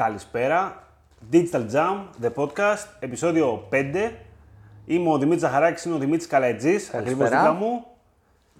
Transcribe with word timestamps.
Καλησπέρα. 0.00 0.82
Digital 1.32 1.64
Jam, 1.72 1.96
the 2.22 2.30
podcast, 2.34 2.86
επεισόδιο 3.00 3.68
5. 3.70 4.10
Είμαι 4.86 5.10
ο 5.10 5.18
Δημήτρης 5.18 5.40
Ζαχαράκης, 5.40 5.84
είναι 5.84 5.94
ο 5.94 5.98
Δημήτρης 5.98 6.26
Καλαϊτζής, 6.26 6.94
ακριβώς 6.94 7.28
δίπλα 7.28 7.52
μου. 7.52 7.86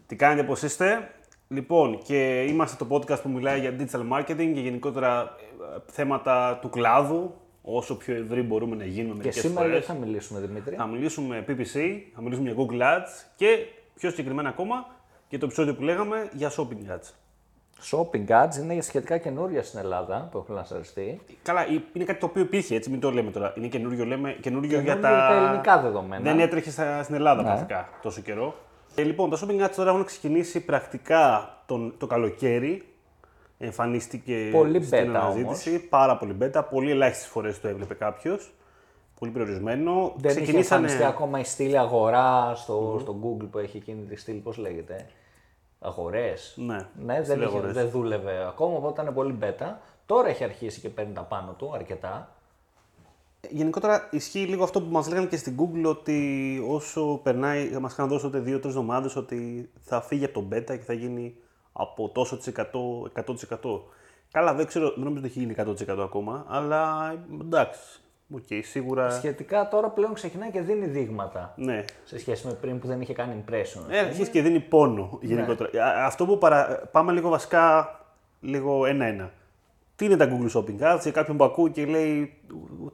Τι 0.06 0.16
κάνετε, 0.16 0.46
πώς 0.46 0.62
είστε; 0.62 1.11
Λοιπόν, 1.48 1.98
και 2.03 2.42
είμαστε 2.42 2.84
το 2.84 2.96
podcast 2.96 3.22
που 3.22 3.29
μιλάει 3.29 3.61
για 3.61 3.76
digital 3.79 4.12
marketing 4.12 4.50
και 4.54 4.61
γενικότερα 4.61 5.21
ε, 5.21 5.79
θέματα 5.86 6.58
του 6.61 6.71
κλάδου, 6.71 7.34
όσο 7.62 7.96
πιο 7.96 8.14
ευρύ 8.14 8.43
μπορούμε 8.43 8.77
να 8.77 8.84
γίνουμε 8.84 9.14
Και 9.14 9.18
μερικές 9.18 9.43
σήμερα 9.43 9.61
φορές. 9.66 9.86
δεν 9.86 9.96
θα 9.96 10.02
μιλήσουμε, 10.04 10.41
Δημήτρη. 10.41 10.75
Θα 10.75 10.86
μιλήσουμε 10.86 11.45
PPC, 11.48 12.00
θα 12.14 12.22
μιλήσουμε 12.22 12.50
για 12.50 12.64
Google 12.64 12.82
Ads 12.82 13.30
και 13.36 13.46
πιο 13.95 14.11
συγκεκριμένα 14.11 14.48
ακόμα 14.48 14.86
για 15.29 15.38
το 15.38 15.45
επεισόδιο 15.45 15.75
που 15.75 15.82
λέγαμε 15.82 16.29
για 16.32 16.50
Shopping 16.50 16.95
Ads. 16.95 17.20
Shopping 17.82 18.26
ads 18.28 18.56
είναι 18.60 18.80
σχετικά 18.80 19.18
καινούρια 19.18 19.62
στην 19.62 19.78
Ελλάδα 19.78 20.29
που 20.30 20.38
έχουν 20.38 20.54
λανσαριστεί. 20.54 21.20
Καλά, 21.43 21.66
είναι 21.93 22.04
κάτι 22.04 22.21
το 22.21 22.26
οποίο 22.26 22.43
υπήρχε 22.43 22.75
έτσι, 22.75 22.90
μην 22.90 23.00
το 23.00 23.11
λέμε 23.11 23.30
τώρα. 23.30 23.52
Είναι 23.57 23.66
καινούριο, 23.66 24.04
λέμε, 24.04 24.32
καινούριο 24.40 24.68
για 24.71 24.80
Καινούριο 24.94 25.02
τα... 25.02 25.08
για 25.11 25.29
τα 25.29 25.34
ελληνικά 25.46 25.80
δεδομένα. 25.80 26.22
Δεν 26.22 26.40
έτρεχε 26.40 26.71
στα- 26.71 27.02
στην 27.02 27.14
Ελλάδα 27.14 27.43
Ναι. 27.43 27.48
πρακτικά 27.48 27.88
τόσο 28.02 28.21
καιρό. 28.21 28.54
Ε, 28.94 29.02
λοιπόν, 29.02 29.30
τα 29.30 29.38
shopping 29.40 29.64
ads 29.64 29.71
τώρα 29.76 29.90
έχουν 29.90 30.04
ξεκινήσει 30.04 30.61
πρακτικά 30.61 31.54
τον, 31.66 31.94
το 31.98 32.06
καλοκαίρι. 32.06 32.84
Εμφανίστηκε 33.58 34.48
Πολύ 34.52 34.83
στην 34.83 34.98
beta 34.98 35.14
αναζήτηση. 35.14 35.78
Πάρα 35.78 36.16
πολύ 36.16 36.36
beta. 36.42 36.62
Πολύ 36.70 36.91
ελάχιστες 36.91 37.28
φορές 37.28 37.60
το 37.60 37.69
έβλεπε 37.69 37.94
κάποιος. 37.94 38.52
Πολύ 39.19 39.33
περιορισμένο. 39.33 40.12
Δεν 40.16 40.36
είχε 40.42 40.56
εμφανιστεί 40.56 41.05
ακόμα 41.05 41.38
η 41.38 41.44
στήλη 41.44 41.78
αγορά 41.78 42.52
στο, 42.55 42.98
στο 43.00 43.16
Google 43.24 43.47
που 43.50 43.58
έχει 43.58 43.77
εκείνη 43.77 44.02
τη 44.02 44.16
στήλη, 44.16 44.38
πώς 44.38 44.56
λέγεται; 44.56 45.06
Αγορές. 45.80 46.55
Ναι, 46.56 46.86
ναι 47.05 47.14
δεν, 47.14 47.25
στήλη 47.25 47.44
είχε, 47.44 47.56
αγορές. 47.56 47.72
δεν 47.72 47.91
δούλευε 47.91 48.47
ακόμα, 48.47 48.77
οπότε 48.77 49.02
ήταν 49.02 49.14
πολύ 49.14 49.38
beta. 49.42 49.75
Τώρα 50.06 50.28
έχει 50.28 50.44
αρχίσει 50.44 50.80
και 50.80 50.88
παίρνει 50.88 51.12
τα 51.12 51.22
πάνω 51.22 51.52
του 51.52 51.72
αρκετά. 51.75 52.28
Γενικότερα 53.50 54.08
ισχύει 54.10 54.46
λίγο 54.46 54.62
αυτό 54.62 54.82
που 54.82 54.90
μας 54.90 55.08
λέγανε 55.08 55.27
και 55.27 55.36
στην 55.36 55.56
Google 55.58 55.88
ότι 55.88 56.62
όσο 56.68 57.20
περνάει, 57.22 57.70
μας 57.80 57.92
είχαν 57.92 58.08
δώσει 58.08 58.22
τότε 58.24 58.38
δύο-τρεις 58.38 58.74
εβδομάδες 58.74 59.16
ότι 59.16 59.70
θα 59.80 60.00
φύγει 60.00 60.24
από 60.24 60.34
τον 60.34 60.48
beta 60.52 60.64
και 60.64 60.84
θα 60.86 60.92
γίνει 60.92 61.36
από 61.72 62.08
τόσο 62.08 62.36
της 62.36 62.46
εκατό, 62.46 63.10
100%. 63.14 63.80
Καλά, 64.30 64.55
δεν 64.55 64.66
ξέρω, 64.66 64.88
δεν 64.88 65.05
νομίζω 65.05 65.24
ότι 65.24 65.28
έχει 65.28 65.38
γίνει 65.38 65.55
100% 65.90 65.98
ακόμα, 66.02 66.44
αλλά 66.48 67.12
εντάξει. 67.40 68.00
Οκ, 68.34 68.64
σίγουρα. 68.64 69.11
Σχετικά 69.11 69.69
τώρα 69.69 69.89
πλέον 69.89 70.14
ξεκινάει 70.14 70.50
και 70.50 70.61
δίνει 70.61 70.86
δείγματα. 70.86 71.53
Ναι. 71.56 71.84
Σε 72.05 72.19
σχέση 72.19 72.47
με 72.47 72.53
πριν 72.53 72.78
που 72.78 72.86
δεν 72.86 73.00
είχε 73.00 73.12
κάνει 73.12 73.45
impression. 73.47 73.83
Ε, 73.89 73.98
αρχίζει 73.98 74.31
και 74.31 74.42
δίνει 74.42 74.61
πόνο 74.61 75.19
γενικότερα. 75.23 75.84
Α, 75.84 76.05
Αυτό 76.06 76.27
που 76.27 76.39
παρα... 76.39 76.89
Πάμε 76.92 77.12
λίγο 77.12 77.28
βασικά, 77.28 77.89
λίγο 78.41 78.86
ένα-ένα. 78.86 79.31
Τι 79.97 80.05
είναι 80.05 80.17
τα 80.17 80.28
Google 80.31 80.56
Shopping 80.58 80.81
Ads, 80.95 80.98
για 81.03 81.11
κάποιον 81.12 81.36
που 81.36 81.45
ακούει 81.45 81.70
και 81.70 81.84
λέει, 81.86 82.34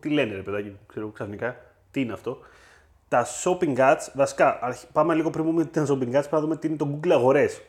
τι 0.01 0.09
λένε 0.11 0.35
ρε 0.35 0.43
παιδάκι, 0.43 0.69
μου, 0.69 0.79
ξέρω 0.87 1.09
ξαφνικά, 1.09 1.57
τι 1.91 2.01
είναι 2.01 2.13
αυτό. 2.13 2.39
Τα 3.09 3.27
Shopping 3.45 3.77
Ads, 3.77 4.09
βασικά, 4.15 4.59
αρχ- 4.63 4.87
πάμε 4.93 5.15
λίγο 5.15 5.31
πριν 5.31 5.45
πούμε 5.45 5.65
τι 5.65 5.81
είναι 5.81 5.89
Shopping 5.91 6.07
Ads, 6.09 6.11
πρέπει 6.11 6.29
να 6.31 6.41
δούμε 6.41 6.57
τι 6.57 6.67
είναι 6.69 6.77
το 6.77 6.89
Google 7.01 7.11
Αγορές. 7.11 7.63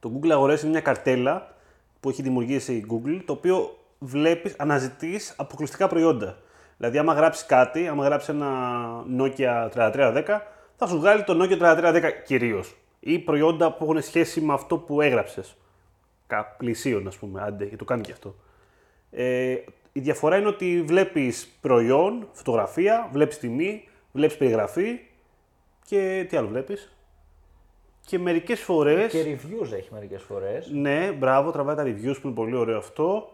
Το 0.00 0.12
Google 0.14 0.28
Αγορές 0.30 0.60
είναι 0.62 0.70
μια 0.70 0.80
καρτέλα 0.80 1.54
που 2.00 2.08
έχει 2.08 2.22
δημιουργήσει 2.22 2.74
η 2.74 2.86
Google, 2.90 3.20
το 3.24 3.32
οποίο 3.32 3.76
βλέπεις, 3.98 4.54
αναζητείς 4.58 5.34
αποκλειστικά 5.36 5.88
προϊόντα. 5.88 6.36
Δηλαδή, 6.80 6.98
άμα 6.98 7.12
γράψει 7.12 7.46
κάτι, 7.46 7.88
άμα 7.88 8.04
γράψει 8.04 8.30
ένα 8.30 8.50
Nokia 9.18 9.68
3310, 9.74 10.40
θα 10.76 10.86
σου 10.86 10.98
βγάλει 10.98 11.24
το 11.24 11.42
Nokia 11.42 11.58
3310 11.58 12.10
κυρίως. 12.24 12.76
Ή 13.00 13.18
προϊόντα 13.18 13.72
που 13.72 13.84
έχουν 13.84 14.02
σχέση 14.02 14.40
με 14.40 14.52
αυτό 14.52 14.78
που 14.78 15.00
έγραψες. 15.00 15.56
Πλησίων, 16.56 17.06
ας 17.06 17.16
πούμε, 17.16 17.42
άντε, 17.42 17.64
και 17.64 17.76
το 17.76 17.84
κάνει 17.84 18.02
και 18.02 18.12
αυτό. 18.12 18.34
Ε, 19.10 19.56
η 19.92 20.00
διαφορά 20.00 20.36
είναι 20.36 20.48
ότι 20.48 20.82
βλέπεις 20.82 21.48
προϊόν, 21.60 22.28
φωτογραφία, 22.32 23.08
βλέπεις 23.12 23.38
τιμή, 23.38 23.88
βλέπεις 24.12 24.36
περιγραφή 24.36 25.00
και 25.86 26.26
τι 26.28 26.36
άλλο 26.36 26.48
βλέπεις. 26.48 26.96
Και 28.06 28.18
μερικές 28.18 28.60
φορέ. 28.60 29.06
Και 29.06 29.22
reviews 29.22 29.72
έχει 29.72 29.88
μερικές 29.92 30.22
φορές. 30.22 30.70
Ναι, 30.72 31.12
μπράβο, 31.12 31.50
τραβάει 31.50 31.76
τα 31.76 31.82
reviews 31.82 32.16
που 32.20 32.26
είναι 32.26 32.34
πολύ 32.34 32.56
ωραίο 32.56 32.78
αυτό. 32.78 33.32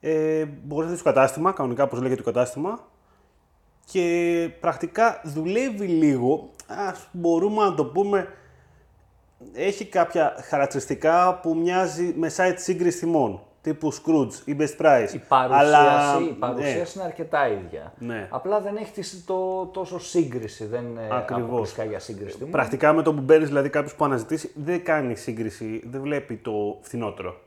Ε, 0.00 0.44
μπορείς 0.44 0.84
να 0.86 0.92
δεις 0.94 1.02
το 1.02 1.12
κατάστημα, 1.12 1.52
κανονικά 1.52 1.82
όπως 1.84 2.00
λέγεται 2.00 2.22
το 2.22 2.32
κατάστημα. 2.32 2.88
Και 3.84 4.50
πρακτικά 4.60 5.20
δουλεύει 5.24 5.86
λίγο, 5.86 6.50
ας 6.66 7.08
μπορούμε 7.12 7.62
να 7.64 7.74
το 7.74 7.84
πούμε, 7.84 8.28
έχει 9.52 9.84
κάποια 9.84 10.34
χαρακτηριστικά 10.48 11.38
που 11.42 11.56
μοιάζει 11.56 12.14
με 12.16 12.30
site 12.36 12.54
σύγκριση 12.56 12.98
τιμών, 12.98 13.40
τύπου 13.62 13.92
Scrooge 13.94 14.32
ή 14.44 14.56
Best 14.58 14.84
Price. 14.86 15.12
Η 15.14 15.18
παρουσίαση, 15.28 15.64
Αλλά, 15.66 16.18
η 16.20 16.32
παρουσίαση 16.32 16.98
είναι 16.98 17.06
αρκετά 17.06 17.48
ίδια. 17.48 17.92
Ναι. 17.98 18.28
Απλά 18.30 18.60
δεν 18.60 18.76
έχει 18.76 18.92
τη- 18.92 19.16
το, 19.26 19.66
τόσο 19.66 19.98
σύγκριση. 19.98 20.66
Δεν 20.66 20.84
είναι 20.84 21.08
Ακριβώς. 21.12 21.44
αποκλειστικά 21.48 21.84
για 21.84 21.98
σύγκριση. 21.98 22.26
ναι, 22.32 22.32
τιμών. 22.38 22.50
πρακτικά 22.50 22.92
με 22.92 23.02
το 23.02 23.14
που 23.14 23.20
μπαίνεις 23.20 23.48
δηλαδή 23.48 23.68
κάποιος 23.68 23.94
που 23.94 24.04
αναζητήσει, 24.04 24.50
δεν 24.54 24.84
κάνει 24.84 25.14
σύγκριση, 25.16 25.82
δεν 25.90 26.00
βλέπει 26.00 26.36
το 26.36 26.78
φθηνότερο, 26.80 27.40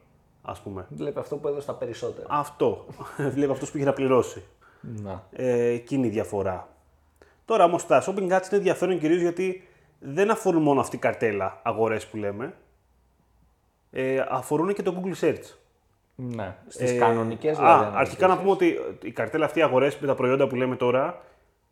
ας 0.46 0.62
πούμε. 0.62 0.86
Βλέπει 0.90 1.20
αυτό 1.20 1.36
που 1.36 1.48
έδωσε 1.48 1.66
τα 1.66 1.74
περισσότερα. 1.74 2.28
Αυτό. 2.30 2.86
Βλέπει 3.36 3.52
αυτό 3.52 3.66
που 3.66 3.78
είχε 3.78 3.86
να 3.86 3.94
πληρώσει. 3.94 4.44
Να. 4.82 5.24
Ε, 5.32 5.64
εκείνη 5.66 6.08
η 6.08 6.10
διαφορά. 6.10 6.68
Τώρα 7.46 7.64
όμως 7.64 7.86
τα 7.86 8.04
shopping 8.04 8.24
ads 8.28 8.30
είναι 8.30 8.40
ενδιαφέρον 8.50 9.00
κυρίως 9.00 9.22
γιατί 9.22 9.68
δεν 10.00 10.32
αφορούν 10.32 10.62
μόνο 10.62 10.80
αυτή 10.80 10.96
η 10.96 11.00
καρτέλα 11.00 11.60
αγορές 11.64 12.08
που 12.08 12.18
λέμε. 12.18 12.54
Ε, 13.92 14.26
αφορούν 14.30 14.74
και 14.74 14.82
το 14.84 15.02
Google 15.02 15.24
Search. 15.26 15.56
Ναι. 16.16 16.56
Στις 16.68 16.92
Ε, 16.92 16.98
κανονικές 16.98 17.58
α, 17.58 17.78
δηλαδή. 17.78 17.98
αρχικά 17.98 18.28
να 18.28 18.38
πούμε 18.38 18.52
ότι 18.52 18.78
η 19.04 19.12
καρτέλα 19.12 19.46
αυτή 19.46 19.62
αγορές 19.62 19.98
με 19.98 20.08
τα 20.08 20.16
προϊόντα 20.16 20.48
που 20.48 20.56
λέμε 20.56 20.76
τώρα 20.76 21.22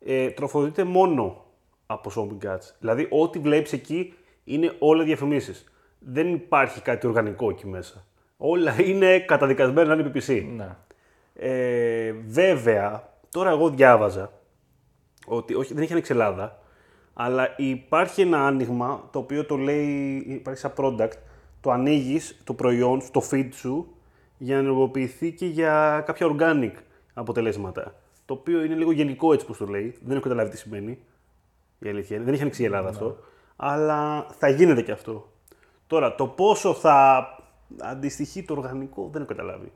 ε, 0.06 0.30
τροφοδοτείται 0.30 0.84
μόνο 0.84 1.46
από 1.86 2.12
shopping 2.16 2.46
ads. 2.48 2.74
Δηλαδή, 2.80 3.08
ό,τι 3.10 3.40
βλέπεις 3.40 3.74
εκεί 3.74 4.14
είναι 4.44 4.76
όλα 4.80 5.04
διαφημίσεις. 5.04 5.72
Δεν 6.00 6.34
υπάρχει 6.34 6.82
κάτι 6.82 7.08
οργανικό 7.08 7.50
εκεί 7.50 7.68
μέσα. 7.68 8.06
Όλα 8.44 8.82
είναι 8.82 9.20
καταδικασμένα 9.20 9.96
να 9.96 10.02
είναι 10.02 10.12
PPC. 10.14 10.46
Ναι. 10.56 10.76
Ε, 11.34 12.12
βέβαια, 12.28 13.10
τώρα 13.30 13.50
εγώ 13.50 13.70
διάβαζα 13.70 14.32
ότι 15.26 15.54
όχι, 15.54 15.74
δεν 15.74 15.84
έχει 15.84 15.92
ανοίξει 15.92 16.12
Ελλάδα, 16.12 16.60
αλλά 17.14 17.54
υπάρχει 17.58 18.22
ένα 18.22 18.46
άνοιγμα 18.46 19.10
το 19.12 19.20
οποίο 19.20 19.46
το 19.46 19.58
λέει, 19.58 20.24
υπάρχει 20.28 20.60
σαν 20.60 20.74
product, 20.78 21.12
το 21.62 21.72
ανοίγεις 21.72 22.42
το 22.44 22.54
προϊόν 22.54 23.02
στο 23.02 23.24
feed 23.32 23.50
σου 23.52 23.96
για 24.38 24.56
να 24.56 24.62
ενεργοποιηθεί 24.62 25.32
και 25.32 25.46
για 25.46 26.04
κάποια 26.06 26.36
organic 26.36 26.74
αποτελέσματα. 27.14 27.96
Το 28.26 28.34
οποίο 28.34 28.64
είναι 28.64 28.76
λίγο 28.76 28.92
γενικό 28.92 29.34
έτσι 29.34 29.46
που 29.46 29.56
το 29.56 29.66
λέει, 29.66 29.96
δεν 30.02 30.12
έχω 30.12 30.22
καταλάβει 30.22 30.50
τι 30.50 30.58
σημαίνει. 30.58 31.00
Η 31.80 31.90
αλήθεια 31.90 32.16
είναι. 32.16 32.26
Δεν 32.26 32.34
έχει 32.34 32.42
ανοίξει 32.42 32.62
η 32.62 32.66
Ελλάδα 32.66 32.90
αυτό. 32.90 33.18
Αλλά 33.56 34.28
θα 34.38 34.50
γίνεται 34.50 34.82
και 34.82 34.92
αυτό. 34.92 35.32
Τώρα, 35.88 36.16
το 36.16 36.28
πόσο 36.28 36.74
θα 36.74 37.28
αντιστοιχεί 37.80 38.44
το 38.44 38.54
οργανικό 38.54 39.10
δεν 39.12 39.22
έχω 39.22 39.30
καταλάβει. 39.30 39.72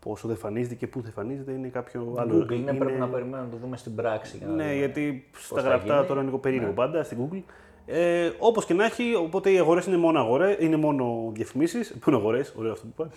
Πόσο 0.00 0.26
δεν 0.28 0.36
εμφανίζεται 0.36 0.74
και 0.74 0.86
πού 0.86 1.00
θα 1.00 1.06
εμφανίζεται 1.06 1.52
είναι 1.52 1.68
κάποιο 1.68 2.14
άλλο. 2.18 2.38
Google 2.38 2.52
είναι, 2.52 2.72
πρέπει 2.72 2.98
να 2.98 3.08
περιμένουμε 3.08 3.42
να 3.44 3.48
το 3.50 3.56
δούμε 3.56 3.76
στην 3.76 3.94
πράξη. 3.94 4.36
για 4.36 4.46
να 4.46 4.52
Ναι, 4.52 4.62
δούμε. 4.62 4.74
γιατί 4.74 5.28
στα 5.38 5.60
θα 5.60 5.68
γραπτά 5.68 5.94
γίνει. 5.94 6.06
τώρα 6.06 6.20
είναι 6.20 6.28
λίγο 6.28 6.38
περίεργο 6.38 6.72
πάντα 6.72 7.02
στην 7.04 7.18
Google. 7.20 7.42
Ε, 7.86 8.30
Όπως 8.38 8.64
και 8.64 8.74
να 8.74 8.84
έχει, 8.84 9.14
οπότε 9.14 9.50
οι 9.50 9.58
αγορές 9.58 9.86
είναι 9.86 9.96
μόνο 9.96 10.18
αγορές, 10.20 10.56
είναι 10.60 10.76
μόνο 10.76 11.30
διαφημίσεις. 11.34 11.96
Πού 12.00 12.10
είναι 12.10 12.18
αγορές, 12.18 12.54
ωραίο 12.56 12.72
αυτό 12.72 12.86
που 12.86 12.92
είπα. 13.02 13.10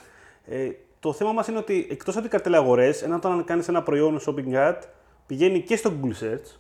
Ε, 0.55 0.71
το 0.99 1.13
θέμα 1.13 1.31
μας 1.31 1.47
είναι 1.47 1.57
ότι 1.57 1.87
εκτός 1.89 2.13
από 2.13 2.21
την 2.21 2.31
καρτέλα 2.31 2.57
αγορές, 2.57 3.01
ένα 3.03 3.15
όταν 3.15 3.43
κάνεις 3.43 3.67
ένα 3.67 3.83
προϊόν 3.83 4.19
shopping 4.27 4.53
ad, 4.53 4.75
πηγαίνει 5.27 5.61
και 5.61 5.75
στο 5.75 5.91
Google 6.01 6.23
Search. 6.23 6.55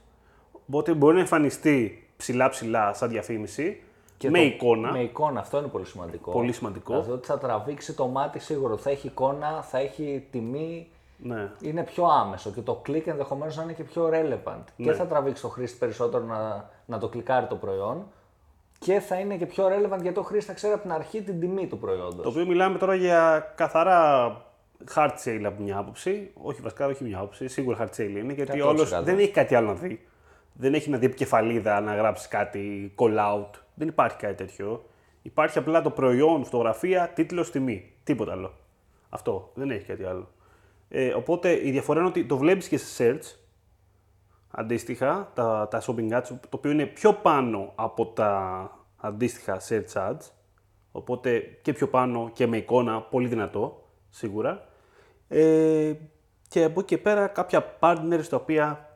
Οπότε 0.67 0.93
μπορεί 0.93 1.13
να 1.13 1.19
εμφανιστεί 1.19 2.07
ψηλά-ψηλά 2.17 2.93
σαν 2.93 3.09
διαφήμιση 3.09 3.81
Και 4.19 4.29
με 4.29 4.37
το- 4.37 4.43
εικόνα. 4.43 4.91
Με 4.91 4.99
εικόνα, 5.01 5.39
αυτό 5.39 5.57
είναι 5.57 5.67
πολύ 5.67 5.85
σημαντικό. 5.85 6.31
Πολύ 6.31 6.51
σημαντικό. 6.51 6.91
Δηλαδή 6.93 7.11
ότι 7.11 7.27
θα 7.27 7.37
τραβήξει 7.37 7.93
το 7.93 8.07
μάτι 8.07 8.39
σίγουρο. 8.39 8.77
Θα 8.77 8.89
έχει 8.89 9.07
εικόνα, 9.07 9.61
θα 9.61 9.77
έχει 9.77 10.27
τιμή. 10.31 10.87
Ναι. 11.17 11.51
Είναι 11.61 11.83
πιο 11.83 12.05
άμεσο 12.05 12.51
και 12.51 12.61
το 12.61 12.73
κλικ 12.75 13.07
ενδεχομένως 13.07 13.55
να 13.57 13.63
είναι 13.63 13.73
και 13.73 13.83
πιο 13.83 14.09
relevant. 14.13 14.63
Ναι. 14.75 14.85
Και 14.85 14.91
θα 14.91 15.05
τραβήξει 15.05 15.41
το 15.41 15.47
χρήστη 15.49 15.77
περισσότερο 15.77 16.23
να, 16.23 16.69
να 16.85 16.97
το 16.97 17.07
κλικάρει 17.07 17.45
το 17.45 17.55
προϊόν. 17.55 18.05
Και 18.79 18.99
θα 18.99 19.15
είναι 19.19 19.35
και 19.35 19.45
πιο 19.45 19.65
relevant 19.67 20.01
γιατί 20.01 20.19
ο 20.19 20.23
χρήστη 20.23 20.47
θα 20.49 20.53
ξέρει 20.53 20.73
από 20.73 20.81
την 20.81 20.91
αρχή 20.91 21.21
την 21.21 21.39
τιμή 21.39 21.67
του 21.67 21.77
προϊόντος. 21.77 22.21
Το 22.23 22.29
οποίο 22.29 22.45
μιλάμε 22.45 22.77
τώρα 22.77 22.95
για 22.95 23.51
καθαρά 23.55 24.31
hard 24.95 25.11
sale 25.25 25.43
από 25.45 25.63
μια 25.63 25.77
άποψη. 25.77 26.31
Όχι 26.43 26.61
βασικά, 26.61 26.85
όχι 26.87 27.03
μια 27.03 27.17
άποψη. 27.17 27.47
Σίγουρα 27.47 27.77
hard 27.81 27.99
sale 27.99 28.15
είναι 28.17 28.33
γιατί 28.33 28.59
100%. 28.61 28.67
όλος 28.67 29.03
δεν 29.03 29.17
έχει 29.19 29.31
κάτι 29.31 29.55
άλλο 29.55 29.67
να 29.67 29.73
δει. 29.73 30.07
Δεν 30.61 30.73
έχει 30.73 30.89
να 30.89 30.97
δει 30.97 31.05
επικεφαλίδα 31.05 31.81
να 31.81 31.95
γράψει 31.95 32.27
κάτι 32.27 32.93
call 32.97 33.17
out. 33.17 33.49
Δεν 33.73 33.87
υπάρχει 33.87 34.17
κάτι 34.17 34.35
τέτοιο. 34.35 34.85
Υπάρχει 35.21 35.57
απλά 35.57 35.81
το 35.81 35.89
προϊόν, 35.89 36.43
φωτογραφία, 36.43 37.11
τίτλος, 37.15 37.51
τιμή. 37.51 37.93
Τίποτα 38.03 38.31
άλλο. 38.31 38.53
Αυτό. 39.09 39.51
Δεν 39.53 39.71
έχει 39.71 39.85
κάτι 39.85 40.03
άλλο. 40.03 40.29
Ε, 40.89 41.13
οπότε 41.13 41.67
η 41.67 41.71
διαφορά 41.71 41.99
είναι 41.99 42.09
ότι 42.09 42.25
το 42.25 42.37
βλέπεις 42.37 42.67
και 42.67 42.77
σε 42.77 43.19
search. 43.19 43.37
Αντίστοιχα, 44.51 45.31
τα, 45.33 45.67
τα 45.71 45.81
shopping 45.81 46.11
ads, 46.11 46.23
το 46.27 46.49
οποίο 46.49 46.71
είναι 46.71 46.85
πιο 46.85 47.13
πάνω 47.13 47.71
από 47.75 48.05
τα 48.05 48.71
αντίστοιχα 48.97 49.61
search 49.69 49.93
ads. 49.93 50.31
Οπότε 50.91 51.39
και 51.39 51.73
πιο 51.73 51.87
πάνω 51.87 52.29
και 52.33 52.47
με 52.47 52.57
εικόνα, 52.57 53.01
πολύ 53.01 53.27
δυνατό, 53.27 53.89
σίγουρα. 54.09 54.67
Ε, 55.27 55.93
Και 56.47 56.63
από 56.63 56.79
εκεί 56.79 56.95
και 56.95 56.97
πέρα 56.97 57.27
κάποια 57.27 57.77
partners 57.79 58.23
τα 58.29 58.35
οποία 58.35 58.88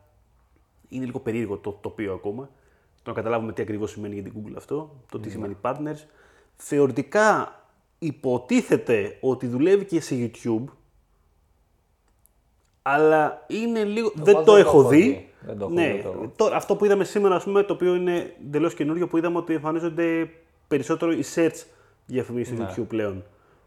είναι 0.96 1.06
λίγο 1.06 1.20
περίεργο 1.20 1.58
το 1.58 1.72
τοπίο 1.82 2.14
ακόμα. 2.14 2.50
Το 3.04 3.10
να 3.10 3.16
καταλάβουμε 3.16 3.54
τι 3.54 3.62
ακριβώς 3.62 3.92
σημαίνει 3.92 4.14
για 4.14 4.24
την 4.24 4.34
Google 4.36 4.54
αυτό, 4.58 4.96
το 5.12 5.20
τι 5.20 5.30
σημαίνει 5.30 5.58
partners. 5.62 6.06
Θεωρητικά 6.56 7.56
υποτίθεται 8.00 9.18
ότι 9.22 9.48
δουλεύει 9.48 9.86
και 9.86 10.02
σε 10.02 10.16
YouTube, 10.32 10.64
αλλά 12.82 13.46
είναι 13.48 13.84
λίγο. 13.84 14.12
δεν 14.16 14.24
δεν 14.24 14.34
το 14.36 14.44
το 14.44 14.56
έχω 14.56 14.80
έχω 14.80 14.88
δει. 14.90 15.02
δει. 15.02 15.28
Δεν 15.46 15.58
το 15.58 15.66
έχω 15.66 15.74
ναι, 15.74 15.94
δει 15.94 16.02
το- 16.02 16.32
τώρα, 16.36 16.56
αυτό 16.56 16.76
που 16.76 16.86
είδαμε 16.86 17.04
σήμερα, 17.04 17.36
ας 17.36 17.44
πούμε, 17.44 17.64
το 17.64 17.74
οποίο 17.74 17.96
είναι 17.96 18.34
εντελώς 18.42 18.74
καινούριο, 18.74 19.08
που 19.08 19.18
είδαμε 19.18 19.38
ότι 19.38 19.54
εμφανίζονται 19.54 20.30
περισσότερο 20.68 21.12
οι 21.12 21.24
search 21.36 21.66
διαφημίσεις 22.06 22.60
Ναι. 22.60 22.70
στο 22.72 22.84
YouTube 22.84 22.88
πλέον. 22.88 23.24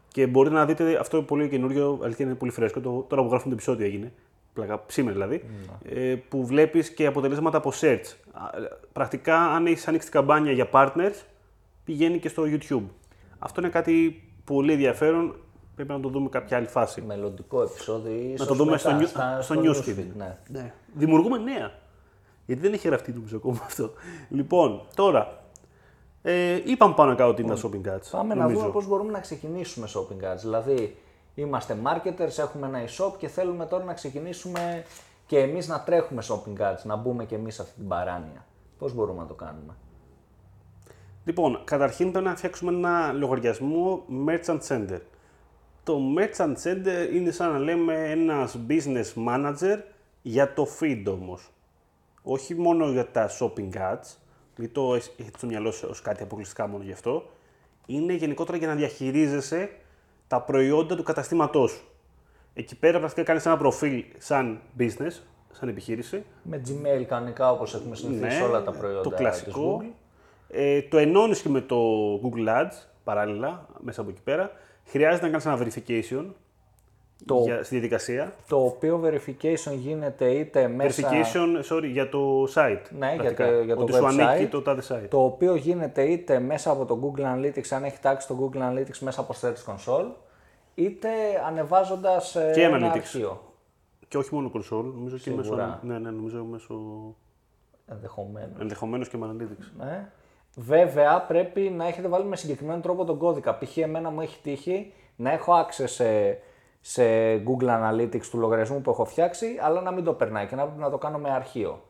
Και 0.07 0.27
μπορείτε 0.27 0.55
να 0.55 0.65
δείτε, 0.65 0.97
αυτό 0.99 1.17
είναι 1.17 1.25
πολύ 1.25 1.49
καινούριο, 1.49 1.99
αλήθεια 2.03 2.25
είναι 2.25 2.35
πολύ 2.35 2.51
φρέσκο. 2.51 2.79
Το, 2.79 3.05
τώρα 3.09 3.21
που 3.21 3.27
γράφουμε 3.29 3.49
το 3.55 3.61
επεισόδιο 3.61 3.85
έγινε, 3.85 4.13
πλάκα, 4.61 4.83
σήμερα 4.87 5.13
δηλαδή, 5.15 5.43
Ναι. 5.85 6.01
ε, 6.11 6.15
που 6.15 6.45
βλέπεις 6.45 6.89
και 6.89 7.05
αποτελέσματα 7.05 7.57
από 7.57 7.71
search. 7.81 8.01
Α, 8.31 8.61
ε, 8.61 8.69
Πρακτικά, 8.93 9.37
αν 9.39 9.65
έχεις 9.65 9.87
ανοίξει 9.87 10.09
την 10.11 10.19
καμπάνια 10.19 10.51
για 10.51 10.69
partners, 10.71 11.23
πηγαίνει 11.83 12.19
και 12.19 12.29
στο 12.29 12.43
YouTube. 12.45 12.83
Αυτό 13.39 13.61
είναι 13.61 13.69
κάτι 13.69 14.23
πολύ 14.43 14.71
ενδιαφέρον. 14.71 15.35
Πρέπει 15.75 15.91
να 15.91 15.99
το 15.99 16.09
δούμε 16.09 16.29
κάποια 16.29 16.57
άλλη 16.57 16.67
φάση. 16.67 17.01
Μελλοντικό 17.01 17.61
επεισόδιο 17.61 18.11
ή 18.13 18.25
Να 18.27 18.33
ίσως 18.33 18.47
το 18.47 18.53
δούμε 18.53 18.71
μετά, 18.71 18.79
στο, 18.89 18.97
news- 18.99 19.07
στα- 19.09 19.41
στο 19.41 19.53
στο 19.53 19.61
newsfeed. 19.63 19.89
newsfeed, 19.99 20.05
Ναι. 20.17 20.37
Ναι. 20.49 20.73
Δημιουργούμε 20.93 21.37
νέα. 21.37 21.71
Γιατί 22.45 22.61
δεν 22.61 22.73
έχει 22.73 22.87
γραφτεί 22.87 23.11
νομίζω 23.13 23.35
ακόμα 23.37 23.59
αυτό. 23.65 23.91
Λοιπόν, 24.29 24.81
τώρα. 24.95 25.41
Ε, 26.21 26.61
είπαμε 26.65 26.93
πάνω 26.93 27.15
κάτω 27.15 27.29
ότι 27.29 27.41
είναι 27.41 27.55
τα 27.55 27.61
shopping 27.63 27.87
cards. 27.89 28.07
Πάμε 28.11 28.33
να 28.33 28.41
νομίζω. 28.41 28.59
δούμε 28.59 28.71
πώς 28.71 28.87
μπορούμε 28.87 29.11
να 29.11 29.19
ξεκινήσουμε 29.19 29.87
shopping 29.93 30.23
carts. 30.25 30.37
Δηλαδή, 30.41 30.95
είμαστε 31.41 31.77
marketers, 31.83 32.37
έχουμε 32.37 32.67
ένα 32.67 32.79
e-shop 32.87 33.11
και 33.17 33.27
θέλουμε 33.27 33.65
τώρα 33.65 33.83
να 33.83 33.93
ξεκινήσουμε 33.93 34.83
και 35.25 35.39
εμείς 35.39 35.67
να 35.67 35.81
τρέχουμε 35.81 36.23
shopping 36.27 36.61
carts, 36.61 36.81
να 36.83 36.95
μπούμε 36.95 37.25
και 37.25 37.35
εμείς 37.35 37.55
σε 37.55 37.61
αυτή 37.61 37.73
την 37.73 37.87
παράνοια. 37.87 38.45
Πώς 38.77 38.93
μπορούμε 38.93 39.21
να 39.21 39.27
το 39.27 39.33
κάνουμε; 39.33 39.73
Λοιπόν, 41.25 41.61
καταρχήν 41.63 42.11
πρέπει 42.11 42.25
να 42.27 42.35
φτιάξουμε 42.35 42.71
ένα 42.71 43.11
λογαριασμό 43.11 44.03
Merchant 44.27 44.59
Center. 44.67 44.99
Το 45.83 45.99
Merchant 46.17 46.55
Center 46.63 47.09
είναι 47.13 47.31
σαν 47.31 47.51
να 47.51 47.59
λέμε 47.59 48.09
ένας 48.09 48.57
business 48.69 49.13
manager 49.27 49.77
για 50.21 50.53
το 50.53 50.67
feed 50.79 51.03
όμως. 51.07 51.51
Όχι 52.23 52.55
μόνο 52.55 52.85
για 52.89 53.11
τα 53.11 53.29
shopping 53.39 53.73
ads, 53.73 54.15
γιατί 54.55 54.71
το 54.73 54.95
έχ- 54.95 55.19
έχετε 55.19 55.37
στο 55.37 55.47
μυαλό 55.47 55.71
σας 55.71 55.89
ως 55.89 56.01
κάτι 56.01 56.23
αποκλειστικά 56.23 56.67
μόνο 56.67 56.83
γι' 56.83 56.91
αυτό. 56.91 57.29
Είναι 57.85 58.13
γενικότερα 58.13 58.57
για 58.57 58.67
να 58.67 58.75
διαχειρίζεσαι 58.75 59.69
τα 60.27 60.41
προϊόντα 60.41 60.95
του 60.95 61.03
καταστήματός 61.03 61.71
σου. 61.71 61.83
Εκεί 62.53 62.75
πέρα 62.75 62.97
πρακτικά 62.99 63.23
κάνεις 63.23 63.45
ένα 63.45 63.57
προφίλ 63.57 64.03
σαν 64.17 64.59
business, 64.79 65.21
σαν 65.51 65.69
επιχείρηση, 65.69 66.23
Με 66.43 66.61
Gmail 66.67 67.03
κανονικά 67.03 67.51
όπως 67.51 67.73
έχουμε 67.73 67.95
συνηθίσει 67.95 68.35
σε 68.35 68.43
όλα 68.43 68.63
τα 68.63 68.71
προϊόντα 68.71 68.97
Ναι, 68.97 69.03
το 69.03 69.09
της 69.09 69.19
κλασικό. 69.19 69.81
Google. 69.81 69.91
Ε, 70.49 70.81
το 70.81 70.97
ενώνεις 70.97 71.41
και 71.41 71.49
με 71.49 71.61
το 71.61 71.77
Google 72.15 72.47
Ads 72.47 72.85
παράλληλα, 73.03 73.65
μέσα 73.79 74.01
από 74.01 74.09
εκεί 74.09 74.21
πέρα. 74.21 74.51
Χρειάζεται 74.85 75.27
να 75.29 75.37
κάνεις 75.37 75.45
ένα 75.45 75.57
verification 75.59 76.25
Το- 77.25 77.41
για, 77.43 77.63
στη 77.63 77.73
διαδικασία. 77.75 78.33
Το 78.47 78.63
οποίο 78.63 79.01
verification 79.03 79.71
γίνεται 79.77 80.29
είτε 80.31 80.67
μέσα... 80.67 81.09
Verification, 81.09 81.73
sorry, 81.73 81.85
για 81.91 82.09
το 82.09 82.43
site. 82.55 82.81
Ναι, 82.97 83.07
για 83.13 83.15
πρακτικά. 83.17 83.47
το- 83.51 83.61
για 83.61 83.75
το 83.75 83.81
Ότι 83.81 83.93
σου 83.93 84.03
website. 84.05 84.19
ανήκει 84.19 84.47
το 84.47 84.61
τάδε 84.61 84.81
site. 84.89 85.07
Το 85.09 85.23
οποίο 85.23 85.55
γίνεται 85.55 86.03
είτε 86.03 86.39
μέσα 86.39 86.71
από 86.71 86.85
το 86.85 86.99
Google 87.03 87.21
Analytics, 87.21 87.67
αν 87.69 87.83
έχει 87.83 87.99
τάξει 87.99 88.27
το 88.27 88.51
Google 88.53 88.57
Analytics 88.57 88.97
μέσα 88.99 89.21
από 89.21 89.33
Search 89.41 89.73
Console, 89.73 90.05
είτε 90.75 91.07
ανεβάζοντας 91.47 92.35
ε, 92.35 92.51
Και 92.53 92.61
ένα 92.63 92.77
Analytics. 92.77 92.91
αρχείο. 92.97 93.41
Και 94.07 94.17
όχι 94.17 94.33
μόνο 94.35 94.51
console, 94.55 94.83
νομίζω 94.95 95.17
και 95.17 95.29
μέσω. 95.29 95.43
Σίγουρα. 95.43 95.79
Ναι, 95.83 95.99
ναι, 95.99 96.09
νομίζω 96.09 96.43
μέσω. 96.43 96.75
Ενδεχομένως. 97.91 98.59
ενδεχομένως 98.59 99.09
και 99.09 99.17
με 99.17 99.27
analytics. 99.35 99.85
Ναι. 99.85 100.09
Βέβαια, 100.55 101.21
πρέπει 101.21 101.61
να 101.61 101.87
έχετε 101.87 102.07
βάλει 102.07 102.25
με 102.25 102.35
συγκεκριμένο 102.35 102.81
τρόπο 102.81 103.05
τον 103.05 103.17
κώδικα. 103.17 103.57
Π.χ. 103.57 103.77
εμένα 103.77 104.09
μου 104.09 104.21
έχει 104.21 104.39
τύχει 104.43 104.93
να 105.15 105.31
έχω 105.31 105.53
access 105.65 105.83
σε, 105.85 106.37
σε 106.81 107.03
Google 107.35 107.67
Analytics 107.67 108.25
του 108.31 108.37
λογαριασμού 108.37 108.81
που 108.81 108.89
έχω 108.89 109.05
φτιάξει, 109.05 109.57
αλλά 109.61 109.81
να 109.81 109.91
μην 109.91 110.03
το 110.03 110.13
περνάει 110.13 110.47
και 110.47 110.55
να 110.55 110.63
πρέπει 110.63 110.79
να 110.79 110.89
το 110.89 110.97
κάνω 110.97 111.17
με 111.17 111.31
αρχείο. 111.31 111.81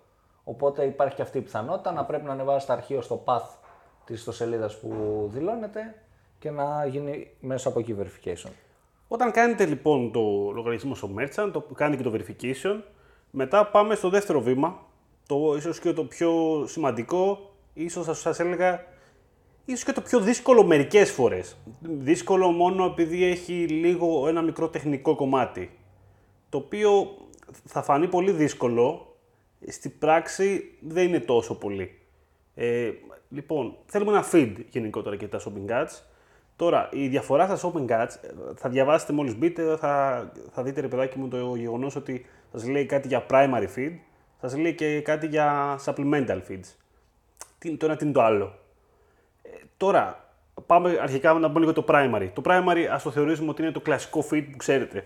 Οπότε 0.44 0.86
υπάρχει 0.86 1.16
και 1.16 1.22
αυτή 1.22 1.38
η 1.38 1.42
πιθανότητα 1.42 1.92
να 1.92 2.06
πρέπει 2.06 2.26
να 2.26 2.32
ανεβάσει 2.32 2.68
το 2.68 2.74
αρχείο 2.74 3.02
στο 3.02 3.24
path 3.26 3.58
της 4.06 4.18
ιστοσελίδα 4.18 4.72
που 4.82 4.90
δηλώνεται 5.34 5.96
και 6.40 6.52
να 6.52 6.86
γίνει 6.86 7.32
μέσα 7.40 7.70
από 7.70 7.80
εκεί 7.80 7.96
verification. 8.00 8.50
Όταν 9.08 9.32
κάνετε 9.32 9.66
λοιπόν 9.66 10.12
το 10.12 10.52
λογαριασμό 10.54 10.96
στο 10.96 11.10
Merchant, 11.18 11.50
το 11.54 11.62
κάνετε 11.76 12.04
και 12.04 12.10
το 12.10 12.18
verification, 12.18 12.82
μετά 13.32 13.68
πάμε 13.68 13.96
στο 13.96 14.10
δεύτερο 14.10 14.42
βήμα, 14.42 14.80
το 15.28 15.56
ίσως 15.58 15.80
και 15.80 15.94
το 15.94 16.04
πιο 16.04 16.64
σημαντικό, 16.68 17.54
ίσως 17.74 18.06
θα 18.06 18.14
σας 18.14 18.40
έλεγα, 18.40 18.84
ίσως 19.68 19.84
και 19.84 19.92
το 19.92 20.02
πιο 20.02 20.20
δύσκολο 20.20 20.64
μερικές 20.64 21.12
φορές. 21.12 21.58
Δύσκολο 21.82 22.52
μόνο 22.52 22.86
επειδή 22.86 23.24
έχει 23.24 23.54
λίγο 23.54 24.28
ένα 24.28 24.42
μικρό 24.42 24.70
τεχνικό 24.70 25.16
κομμάτι, 25.16 25.72
το 26.50 26.58
οποίο 26.58 27.18
θα 27.66 27.82
φανεί 27.82 28.08
πολύ 28.08 28.32
δύσκολο, 28.32 29.16
στην 29.68 29.98
πράξη 30.00 30.78
δεν 30.80 31.08
είναι 31.08 31.20
τόσο 31.20 31.58
πολύ. 31.58 32.00
Ε, 32.56 32.92
λοιπόν, 33.30 33.76
θέλουμε 33.86 34.12
ένα 34.12 34.26
feed 34.32 34.54
γενικότερα 34.70 35.16
και 35.16 35.28
τα 35.28 35.40
shopping 35.40 35.72
ads. 35.72 36.02
Τώρα, 36.56 36.90
η 36.92 37.08
διαφορά 37.08 37.56
στα 37.56 37.70
shopping 37.70 37.90
ads, 37.90 38.16
ε, 38.22 38.30
θα 38.56 38.70
διαβάσετε 38.70 39.14
μόλις 39.14 39.36
μπείτε, 39.36 39.78
θα, 39.78 40.32
θα 40.52 40.64
δείτε 40.64 40.82
ρε 40.82 40.88
παιδάκι 40.88 41.20
μου 41.20 41.28
το 41.28 41.56
γεγονός 41.56 41.96
ότι 41.96 42.26
σας 42.52 42.68
λέει 42.68 42.86
κάτι 42.86 43.08
για 43.08 43.26
primary 43.30 43.68
feed, 43.76 43.94
σας 44.42 44.58
λέει 44.58 44.76
και 44.76 45.02
κάτι 45.02 45.28
για 45.28 45.80
supplemental 45.86 46.42
feeds. 46.50 46.76
Τι 47.58 47.70
είναι 47.70 47.78
το 47.78 47.86
ένα, 47.86 47.96
τι 47.96 48.04
είναι 48.04 48.14
το 48.14 48.22
άλλο. 48.22 48.66
Ε, 49.78 49.84
τώρα, 49.86 50.30
πάμε 50.66 50.98
αρχικά 51.02 51.34
να 51.34 51.48
πούμε 51.48 51.60
λίγο 51.60 51.74
το 51.74 51.86
primary. 51.88 52.30
Το 52.34 52.42
primary 52.46 52.88
ας 52.92 53.04
το 53.04 53.12
θεωρήσουμε 53.12 53.50
ότι 53.50 53.62
είναι 53.62 53.72
το 53.72 53.80
κλασικό 53.80 54.26
feed 54.32 54.46
που 54.52 54.58
ξέρετε. 54.58 55.06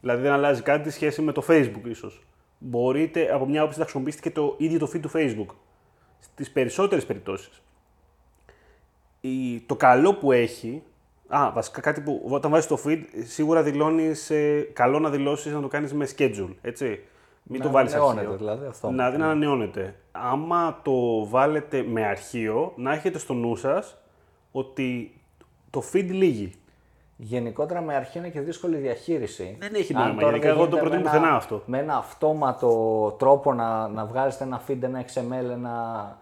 Δηλαδή 0.00 0.22
δεν 0.22 0.32
αλλάζει 0.32 0.62
κάτι 0.62 0.84
σε 0.84 0.90
σχέση 0.90 1.22
με 1.22 1.32
το 1.32 1.44
Facebook 1.48 1.84
ίσως. 1.88 2.22
Μπορείτε 2.58 3.34
από 3.34 3.46
μια 3.46 3.60
άποψη 3.60 3.78
να 3.78 3.84
χρησιμοποιήσετε 3.84 4.28
και 4.28 4.34
το 4.34 4.54
ίδιο 4.58 4.78
το 4.78 4.90
feed 4.94 5.00
του 5.00 5.10
Facebook. 5.14 5.54
Στις 6.20 6.50
περισσότερες 6.50 7.06
περιπτώσεις. 7.06 7.62
Η, 9.20 9.60
το 9.60 9.76
καλό 9.76 10.14
που 10.14 10.32
έχει, 10.32 10.82
α, 11.28 11.50
βασικά 11.52 11.80
κάτι 11.80 12.00
που 12.00 12.22
όταν 12.28 12.50
βάζεις 12.50 12.66
το 12.66 12.78
feed, 12.86 13.02
σίγουρα 13.24 13.62
δηλώνεις, 13.62 14.30
ε, 14.30 14.70
καλό 14.72 14.98
να 14.98 15.10
δηλώσεις 15.10 15.52
να 15.52 15.60
το 15.60 15.68
κάνεις 15.68 15.92
με 15.92 16.08
schedule, 16.16 16.54
έτσι. 16.62 17.00
Μην 17.46 17.58
Να 17.60 17.66
το 17.66 17.70
βάλεις 17.72 17.92
ανανεώνεται, 17.94 18.20
αρχείο. 18.20 18.36
δηλαδή, 18.38 18.66
αυτό. 18.66 18.90
Να 18.90 19.10
δεν 19.10 19.22
ανανεώνεται. 19.22 19.94
Άμα 20.12 20.78
το 20.82 21.26
βάλετε 21.28 21.82
με 21.82 22.04
αρχείο, 22.06 22.72
να 22.76 22.92
έχετε 22.92 23.18
στο 23.18 23.32
νου 23.34 23.56
σας 23.56 23.96
ότι 24.52 25.20
το 25.70 25.82
feed 25.92 26.06
λύγει. 26.10 26.52
Γενικότερα 27.16 27.80
με 27.80 27.94
αρχή 27.94 28.18
είναι 28.18 28.28
και 28.28 28.40
δύσκολη 28.40 28.76
διαχείριση. 28.76 29.56
Δεν 29.60 29.74
έχει 29.74 29.94
Αν 29.94 30.02
νόημα, 30.02 30.20
τώρα 30.20 30.26
γενικά, 30.36 30.48
δεν 30.48 30.56
εγώ 30.56 30.68
το 30.68 30.76
γίνεται 30.76 30.80
προτείνω 30.88 31.02
με 31.02 31.08
πουθενά 31.10 31.26
ένα- 31.26 31.36
αυτό. 31.36 31.62
Με 31.66 31.78
ένα 31.78 31.96
αυτόματο 31.96 33.14
τρόπο 33.18 33.52
να, 33.52 33.88
να 33.88 34.04
βγάζετε 34.04 34.44
ένα 34.44 34.62
feed, 34.68 34.82
ένα 34.82 35.04
XML, 35.14 35.50
ένα 35.52 36.16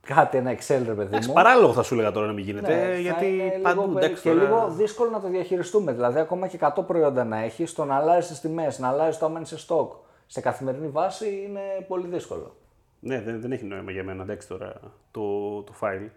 κάτι, 0.00 0.36
ένα 0.36 0.50
Excel 0.52 0.82
ρε 0.86 0.92
παιδί 0.92 1.00
Εντάξει, 1.02 1.28
μου. 1.28 1.34
παράλογο 1.34 1.72
θα 1.72 1.82
σου 1.82 1.94
έλεγα 1.94 2.10
τώρα 2.10 2.26
να 2.26 2.32
μην 2.32 2.44
γίνεται, 2.44 2.74
Ναι, 2.74 2.82
θα 2.92 2.98
γιατί 2.98 3.26
είναι 3.26 3.58
παντού 3.62 3.80
λίγο, 3.86 3.98
εντάξει, 3.98 4.22
και 4.22 4.28
τώρα- 4.30 4.42
λίγο 4.42 4.68
δύσκολο 4.70 5.10
να 5.10 5.20
το 5.20 5.28
διαχειριστούμε. 5.28 5.92
Δηλαδή, 5.92 6.18
ακόμα 6.18 6.46
και 6.46 6.56
100 6.60 6.82
προϊόντα 6.86 7.24
να 7.24 7.38
έχεις, 7.42 7.72
το 7.74 7.84
να 7.84 7.94
αλλάζεις 7.96 8.28
τις 8.28 8.40
τιμές, 8.40 8.78
να 8.78 8.88
αλλάζεις 8.88 9.18
το 9.18 9.26
άμα 9.26 9.36
είναι 9.38 9.46
σε 9.46 9.56
stock 9.68 9.88
σε 10.26 10.40
καθημερινή 10.40 10.88
βάση 10.88 11.44
είναι 11.46 11.60
πολύ 11.88 12.06
δύσκολο. 12.06 12.56
Ναι, 13.00 13.20
δεν, 13.20 13.40
δεν 13.40 13.52
έχει 13.52 13.64
νόημα 13.64 13.90
για 13.90 14.04
μένα, 14.04 14.22
εντάξει 14.22 14.48
τώρα, 14.48 14.80
το, 15.10 15.62
το 15.62 15.72
file. 15.80 16.08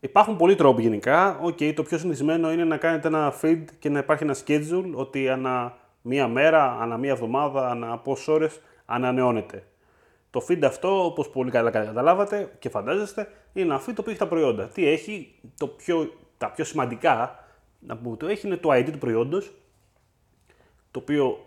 Υπάρχουν 0.00 0.36
πολλοί 0.36 0.54
τρόποι 0.54 0.82
γενικά. 0.82 1.38
Οκ, 1.42 1.58
το 1.74 1.82
πιο 1.82 1.98
συνηθισμένο 1.98 2.52
είναι 2.52 2.64
να 2.64 2.76
κάνετε 2.76 3.08
ένα 3.08 3.34
feed 3.42 3.64
και 3.78 3.88
να 3.88 3.98
υπάρχει 3.98 4.24
ένα 4.24 4.36
schedule 4.44 4.90
ότι 4.94 5.28
ανά 5.28 5.76
μία 6.02 6.28
μέρα, 6.28 6.78
ανά 6.80 6.96
μία 6.96 7.10
εβδομάδα, 7.10 7.70
ανά 7.70 7.98
πόσες 7.98 8.28
ώρες 8.28 8.60
ανανεώνεται. 8.86 9.64
Το 10.30 10.46
feed 10.48 10.62
αυτό, 10.64 11.04
όπως 11.04 11.28
πολύ 11.28 11.50
καλά 11.50 11.70
καταλάβατε 11.70 12.52
και 12.58 12.68
φαντάζεστε, 12.68 13.28
είναι 13.52 13.66
ένα 13.66 13.80
feed 13.80 13.92
το 13.94 14.00
οποίο 14.00 14.10
έχει 14.10 14.20
τα 14.20 14.28
προϊόντα. 14.28 14.68
Τι 14.68 14.86
έχει, 14.86 15.34
το 15.58 15.66
πιο, 15.66 16.12
τα 16.38 16.50
πιο 16.50 16.64
σημαντικά 16.64 17.44
να 17.78 17.96
πούμε 17.96 18.16
το 18.16 18.26
έχει 18.26 18.46
είναι 18.46 18.56
το 18.56 18.72
ID 18.72 18.88
του 18.92 18.98
προϊόντος, 18.98 19.54
το 20.90 20.98
οποίο 20.98 21.46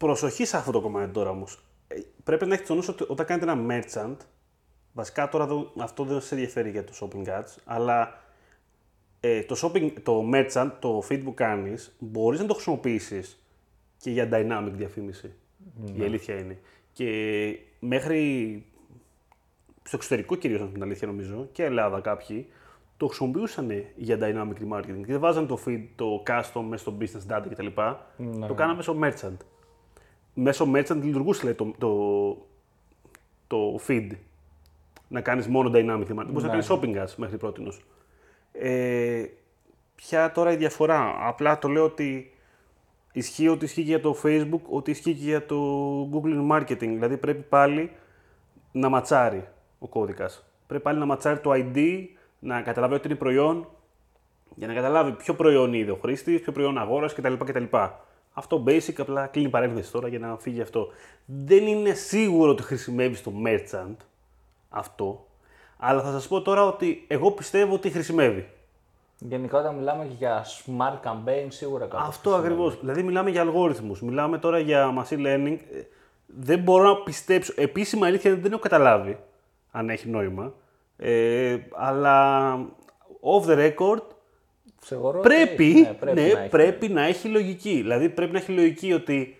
προσοχή 0.00 0.44
σε 0.44 0.56
αυτό 0.56 0.70
το 0.70 0.80
κομμάτι 0.80 1.12
τώρα 1.12 1.30
όμως. 1.30 1.62
Πρέπει 2.24 2.44
να 2.46 2.52
έχετε 2.52 2.64
στο 2.64 2.74
νου 2.74 2.82
σου 2.82 2.90
ότι 2.94 3.04
όταν 3.08 3.26
κάνετε 3.26 3.50
ένα 3.50 3.66
merchant, 3.68 4.16
βασικά 4.92 5.28
τώρα 5.28 5.44
εδώ- 5.44 5.72
αυτό 5.78 6.04
δεν 6.04 6.20
σε 6.20 6.34
ενδιαφέρει 6.34 6.70
για 6.70 6.84
το 6.84 6.92
shopping 7.00 7.26
ads, 7.28 7.54
αλλά 7.64 8.22
ε, 9.20 9.42
το, 9.42 9.56
shopping, 9.62 9.92
το 10.02 10.30
merchant, 10.32 10.70
το 10.78 11.02
feed 11.08 11.20
που 11.24 11.34
κάνεις, 11.34 11.96
μπορείς 11.98 12.40
να 12.40 12.46
το 12.46 12.54
χρησιμοποιήσεις 12.54 13.42
και 13.98 14.10
για 14.10 14.28
dynamic 14.32 14.70
διαφήμιση. 14.72 15.32
Η 15.94 16.02
αλήθεια 16.04 16.38
είναι. 16.38 16.58
Και 16.92 17.58
μέχρι 17.78 18.64
στο 19.82 19.96
εξωτερικό 19.96 20.34
κυρίως, 20.34 20.58
να 20.60 20.64
πούμε 20.66 20.78
την 20.78 20.86
αλήθεια 20.88 21.06
νομίζω, 21.06 21.48
και 21.52 21.64
Ελλάδα 21.64 22.00
κάποιοι, 22.00 22.48
το 22.96 23.06
χρησιμοποιούσαν 23.06 23.70
για 23.96 24.18
dynamic 24.20 24.62
remarketing. 24.64 25.00
Και 25.06 25.12
δεν 25.12 25.20
βάζαν 25.20 25.46
το 25.46 25.58
feed, 25.66 25.84
το 25.96 26.22
custom 26.26 26.62
μέσα 26.68 26.82
στο 26.82 26.96
business 27.00 27.32
data 27.36 27.44
κτλ. 27.50 27.66
Το 28.46 28.54
κάναμε 28.54 28.76
μέσω 28.76 28.96
merchant. 29.02 29.36
Μέσω 30.34 30.70
merchant 30.74 31.00
λειτουργούσε 31.02 31.44
λέει, 31.44 31.54
το, 31.54 31.74
το, 31.78 32.36
το 33.46 33.80
feed. 33.88 34.08
Να 35.08 35.20
κάνεις 35.20 35.46
μόνο 35.46 35.70
dynamic 35.74 36.04
theme. 36.08 36.24
Μπορείς 36.26 36.42
να 36.42 36.48
κάνεις 36.48 36.70
shopping 36.70 37.02
ads 37.02 37.14
μέχρι 37.16 37.36
πρώτη. 37.36 37.72
Ε, 38.52 39.24
ποια 39.94 40.32
τώρα 40.32 40.52
η 40.52 40.56
διαφορά. 40.56 41.16
Απλά 41.20 41.58
το 41.58 41.68
λέω 41.68 41.84
ότι 41.84 42.32
ισχύει 43.12 43.48
ότι 43.48 43.64
ισχύει 43.64 43.82
και 43.82 43.88
για 43.88 44.00
το 44.00 44.16
Facebook, 44.22 44.60
ότι 44.70 44.90
ισχύει 44.90 45.14
και 45.14 45.24
για 45.24 45.46
το 45.46 45.56
Google 46.12 46.50
Marketing. 46.50 46.78
Δηλαδή 46.78 47.16
πρέπει 47.16 47.42
πάλι 47.42 47.90
να 48.72 48.88
ματσάρει 48.88 49.48
ο 49.78 49.88
κώδικας. 49.88 50.44
Πρέπει 50.66 50.82
πάλι 50.82 50.98
να 50.98 51.06
ματσάρει 51.06 51.38
το 51.38 51.50
ID, 51.54 52.04
να 52.38 52.62
καταλάβει 52.62 52.94
ότι 52.94 53.08
είναι 53.08 53.16
προϊόν, 53.16 53.68
για 54.54 54.66
να 54.66 54.74
καταλάβει 54.74 55.12
ποιο 55.12 55.34
προϊόν 55.34 55.72
είδε 55.72 55.90
ο 55.90 55.96
χρήστης, 55.96 56.40
ποιο 56.40 56.52
προϊόν 56.52 56.78
αγόρασε 56.78 57.14
κτλ. 57.14 57.34
κτλ. 57.34 57.64
Αυτό 58.32 58.64
basic, 58.66 58.94
απλά 58.98 59.26
κλείνει 59.26 59.48
παρένθεση 59.48 59.92
τώρα 59.92 60.08
για 60.08 60.18
να 60.18 60.36
φύγει 60.36 60.60
αυτό. 60.60 60.88
Δεν 61.24 61.66
είναι 61.66 61.92
σίγουρο 61.92 62.50
ότι 62.50 62.62
χρησιμεύει 62.62 63.14
στο 63.14 63.32
merchant 63.46 63.96
αυτό, 64.68 65.26
αλλά 65.78 66.02
θα 66.02 66.10
σας 66.10 66.28
πω 66.28 66.42
τώρα 66.42 66.64
ότι 66.66 67.04
εγώ 67.08 67.30
πιστεύω 67.30 67.74
ότι 67.74 67.90
χρησιμεύει. 67.90 68.48
Γενικότερα 69.18 69.72
μιλάμε 69.72 70.04
και 70.04 70.14
για 70.18 70.44
smart 70.44 71.08
campaign 71.08 71.46
σίγουρα 71.48 71.86
κάπου. 71.86 72.04
Αυτό 72.06 72.34
ακριβώς. 72.34 72.80
Δηλαδή 72.80 73.02
μιλάμε 73.02 73.30
για 73.30 73.40
αλγόριθμους. 73.40 74.02
Μιλάμε 74.02 74.38
τώρα 74.38 74.58
για 74.58 74.94
machine 74.98 75.26
learning. 75.26 75.58
Ε, 75.72 75.80
Δεν 76.26 76.58
μπορώ 76.58 76.84
να 76.84 76.96
πιστέψω. 76.96 77.52
Επίσημα 77.56 78.06
αλήθεια 78.06 78.36
δεν 78.36 78.52
έχω 78.52 78.60
καταλάβει 78.60 79.18
αν 79.70 79.90
έχει 79.90 80.08
νόημα. 80.08 80.52
Ε, 80.96 81.58
αλλά 81.72 82.54
off 83.20 83.46
the 83.46 83.56
record 83.56 84.02
Θεωρώ 84.82 85.18
ότι 85.18 85.28
πρέπει, 85.28 85.64
έχει, 85.64 85.80
ναι, 85.80 85.92
πρέπει, 85.92 86.20
να 86.20 86.40
έχει. 86.40 86.48
πρέπει 86.48 86.88
να 86.88 87.02
έχει 87.02 87.28
λογική. 87.28 87.74
Δηλαδή 87.74 88.08
πρέπει 88.08 88.32
να 88.32 88.38
έχει 88.38 88.52
λογική 88.52 88.92
ότι 88.92 89.36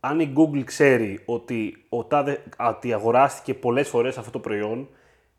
αν 0.00 0.20
η 0.20 0.32
Google 0.36 0.64
ξέρει 0.64 1.22
ότι, 1.24 1.84
ο 1.88 2.04
τάδε, 2.04 2.42
ότι 2.58 2.92
αγοράστηκε 2.92 3.54
πολλές 3.54 3.88
φορές 3.88 4.18
αυτό 4.18 4.30
το 4.30 4.38
προϊόν, 4.38 4.88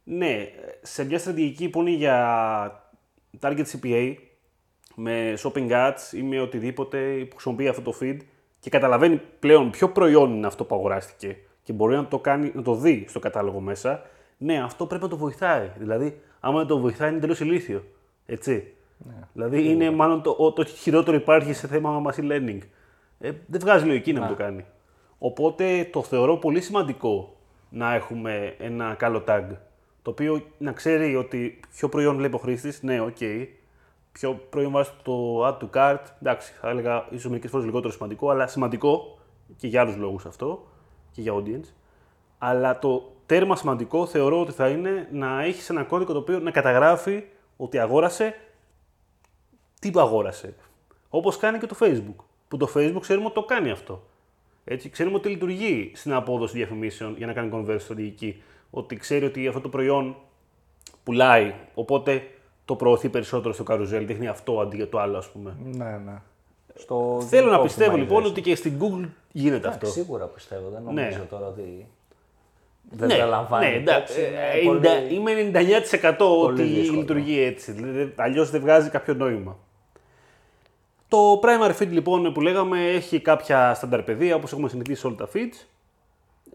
ναι, 0.03 0.49
σε 0.81 1.05
μια 1.05 1.19
στρατηγική 1.19 1.69
που 1.69 1.81
είναι 1.81 1.89
για 1.89 2.91
target 3.39 3.63
CPA, 3.71 4.15
με 4.95 5.33
shopping 5.43 5.71
ads 5.71 6.13
ή 6.13 6.21
με 6.21 6.39
οτιδήποτε 6.39 7.25
που 7.29 7.35
χρησιμοποιεί 7.35 7.67
αυτό 7.67 7.81
το 7.81 7.97
feed 8.01 8.17
και 8.59 8.69
καταλαβαίνει 8.69 9.21
πλέον 9.39 9.69
ποιο 9.69 9.89
προϊόν 9.89 10.33
είναι 10.33 10.47
αυτό 10.47 10.65
που 10.65 10.75
αγοράστηκε 10.75 11.37
και 11.63 11.73
μπορεί 11.73 11.95
να 11.95 12.07
το, 12.07 12.19
κάνει, 12.19 12.51
να 12.55 12.61
το 12.61 12.75
δει 12.75 13.05
στο 13.09 13.19
κατάλογο 13.19 13.59
μέσα, 13.59 14.01
ναι, 14.37 14.63
αυτό 14.63 14.85
πρέπει 14.85 15.03
να 15.03 15.09
το 15.09 15.17
βοηθάει. 15.17 15.71
Δηλαδή, 15.77 16.21
άμα 16.39 16.57
δεν 16.57 16.67
το 16.67 16.79
βοηθάει, 16.79 17.09
είναι 17.09 17.19
τελείως 17.19 17.39
ηλίθιο. 17.39 17.83
Έτσι. 18.25 18.73
Δηλαδή, 19.33 19.69
είναι 19.69 19.91
μάλλον 19.91 20.21
το, 20.21 20.35
ο- 20.39 20.51
το 20.53 20.63
χειρότερο 20.65 21.17
υπάρχει 21.17 21.53
σε 21.53 21.67
θέμα 21.67 22.01
machine 22.05 22.31
learning. 22.31 22.59
Ε, 23.19 23.31
δεν 23.47 23.59
βγάζει 23.59 23.85
λογική 23.85 24.13
να 24.13 24.19
μην 24.19 24.29
το 24.29 24.35
κάνει. 24.35 24.65
Οπότε 25.17 25.89
το 25.91 26.03
θεωρώ 26.03 26.37
πολύ 26.37 26.61
σημαντικό 26.61 27.35
να 27.69 27.93
έχουμε 27.93 28.55
ένα 28.59 28.93
καλό 28.93 29.23
tag. 29.27 29.43
Το 30.01 30.09
οποίο 30.11 30.41
να 30.57 30.71
ξέρει 30.71 31.15
ότι 31.15 31.59
ποιο 31.75 31.89
προϊόν 31.89 32.15
βλέπει 32.15 32.35
ο 32.35 32.37
χρήστης, 32.37 32.83
ναι, 32.83 33.01
οκ. 33.01 33.17
Ποιο 34.11 34.39
προϊόν 34.49 34.71
βάζει 34.71 34.89
το 35.03 35.47
add 35.47 35.57
to 35.57 35.69
cart, 35.73 36.03
εντάξει, 36.21 36.53
θα 36.61 36.69
έλεγα 36.69 37.05
ίσως 37.09 37.29
μερικές 37.29 37.51
φορές 37.51 37.65
λιγότερο 37.65 37.93
σημαντικό, 37.93 38.29
αλλά 38.29 38.47
σημαντικό 38.47 39.17
και 39.57 39.67
για 39.67 39.81
άλλους 39.81 39.95
λόγους 39.97 40.25
αυτό 40.25 40.67
και 41.11 41.21
για 41.21 41.33
audience. 41.33 41.73
Αλλά 42.37 42.79
το 42.79 43.11
τέρμα 43.25 43.55
σημαντικό 43.55 44.05
θεωρώ 44.05 44.41
ότι 44.41 44.51
θα 44.51 44.67
είναι 44.67 45.07
να 45.11 45.43
έχεις 45.43 45.69
ένα 45.69 45.83
κώδικο 45.83 46.13
το 46.13 46.19
οποίο 46.19 46.39
να 46.39 46.51
καταγράφει 46.51 47.23
ότι 47.57 47.79
αγόρασε 47.79 48.35
τι 49.79 49.91
αγόρασε. 49.95 50.53
Όπως 51.09 51.37
κάνει 51.37 51.57
και 51.57 51.65
το 51.65 51.75
Facebook. 51.79 52.23
Που 52.47 52.57
το 52.57 52.69
Facebook 52.75 52.99
ξέρουμε 53.01 53.25
ότι 53.25 53.33
το 53.35 53.43
κάνει 53.43 53.69
αυτό. 53.71 54.03
Έτσι, 54.63 54.89
ξέρουμε 54.89 55.15
ότι 55.15 55.29
λειτουργεί 55.29 55.91
στην 55.95 56.13
απόδοση 56.13 56.57
διαφημίσεων 56.57 57.15
για 57.17 57.27
να 57.27 57.33
κάνει 57.33 57.49
conversion 57.53 57.75
στρατηγική. 57.79 58.41
Ότι 58.69 58.95
ξέρει 58.95 59.25
ότι 59.25 59.47
αυτό 59.47 59.59
το 59.61 59.69
προϊόν 59.69 60.15
πουλάει, 61.03 61.53
οπότε 61.73 62.27
το 62.65 62.75
προωθεί 62.75 63.09
περισσότερο 63.09 63.53
στο 63.53 63.63
καρουζέλ, 63.63 64.05
δείχνει 64.05 64.27
αυτό 64.27 64.59
αντί 64.59 64.75
για 64.75 64.89
το 64.89 64.99
άλλο, 64.99 65.17
ας 65.17 65.27
πούμε. 65.29 65.55
Ναι, 65.63 65.97
ναι. 66.05 66.21
Στο 66.75 67.25
Θέλω 67.29 67.51
να 67.51 67.59
optimization. 67.59 67.63
πιστεύω 67.63 67.97
λοιπόν 67.97 68.25
ότι 68.25 68.41
και 68.41 68.55
στην 68.55 68.73
Google 68.79 69.07
γίνεται 69.31 69.55
Εντάξει, 69.67 69.77
αυτό. 69.87 69.87
Σίγουρα 70.01 70.25
πιστεύω. 70.25 70.69
Δεν 70.69 70.81
νομίζω 70.83 71.17
Ναι. 71.17 71.25
τώρα 71.29 71.47
ότι. 71.47 71.87
Δεν 72.91 73.07
Ναι, 73.07 73.17
τα 73.17 73.25
λαμβάνει. 73.25 73.65
ναι, 73.65 73.75
εντά- 73.75 73.95
υπόψη, 73.97 74.21
ε, 74.21 74.59
είναι 74.61 74.75
εντα- 74.75 74.89
πολύ- 74.89 75.13
Είμαι 75.13 75.31
99% 75.31 76.41
ότι 76.43 76.63
δύσκολο. 76.63 76.99
λειτουργεί 76.99 77.39
έτσι. 77.39 77.71
Δηλαδή, 77.71 78.13
Αλλιώς 78.15 78.49
δεν 78.49 78.61
βγάζει 78.61 78.89
κάποιο 78.89 79.13
νόημα. 79.13 79.57
Το 81.09 81.39
primary 81.43 81.81
feed 81.81 81.87
λοιπόν 81.87 82.33
που 82.33 82.41
λέγαμε 82.41 82.89
έχει 82.89 83.19
κάποια 83.19 83.73
στάνταρ 83.73 84.03
παιδεία 84.03 84.35
όπως 84.35 84.51
έχουμε 84.51 84.69
συνηθίσει 84.69 84.99
σε 84.99 85.07
όλα 85.07 85.15
τα 85.15 85.27
feeds. 85.33 85.65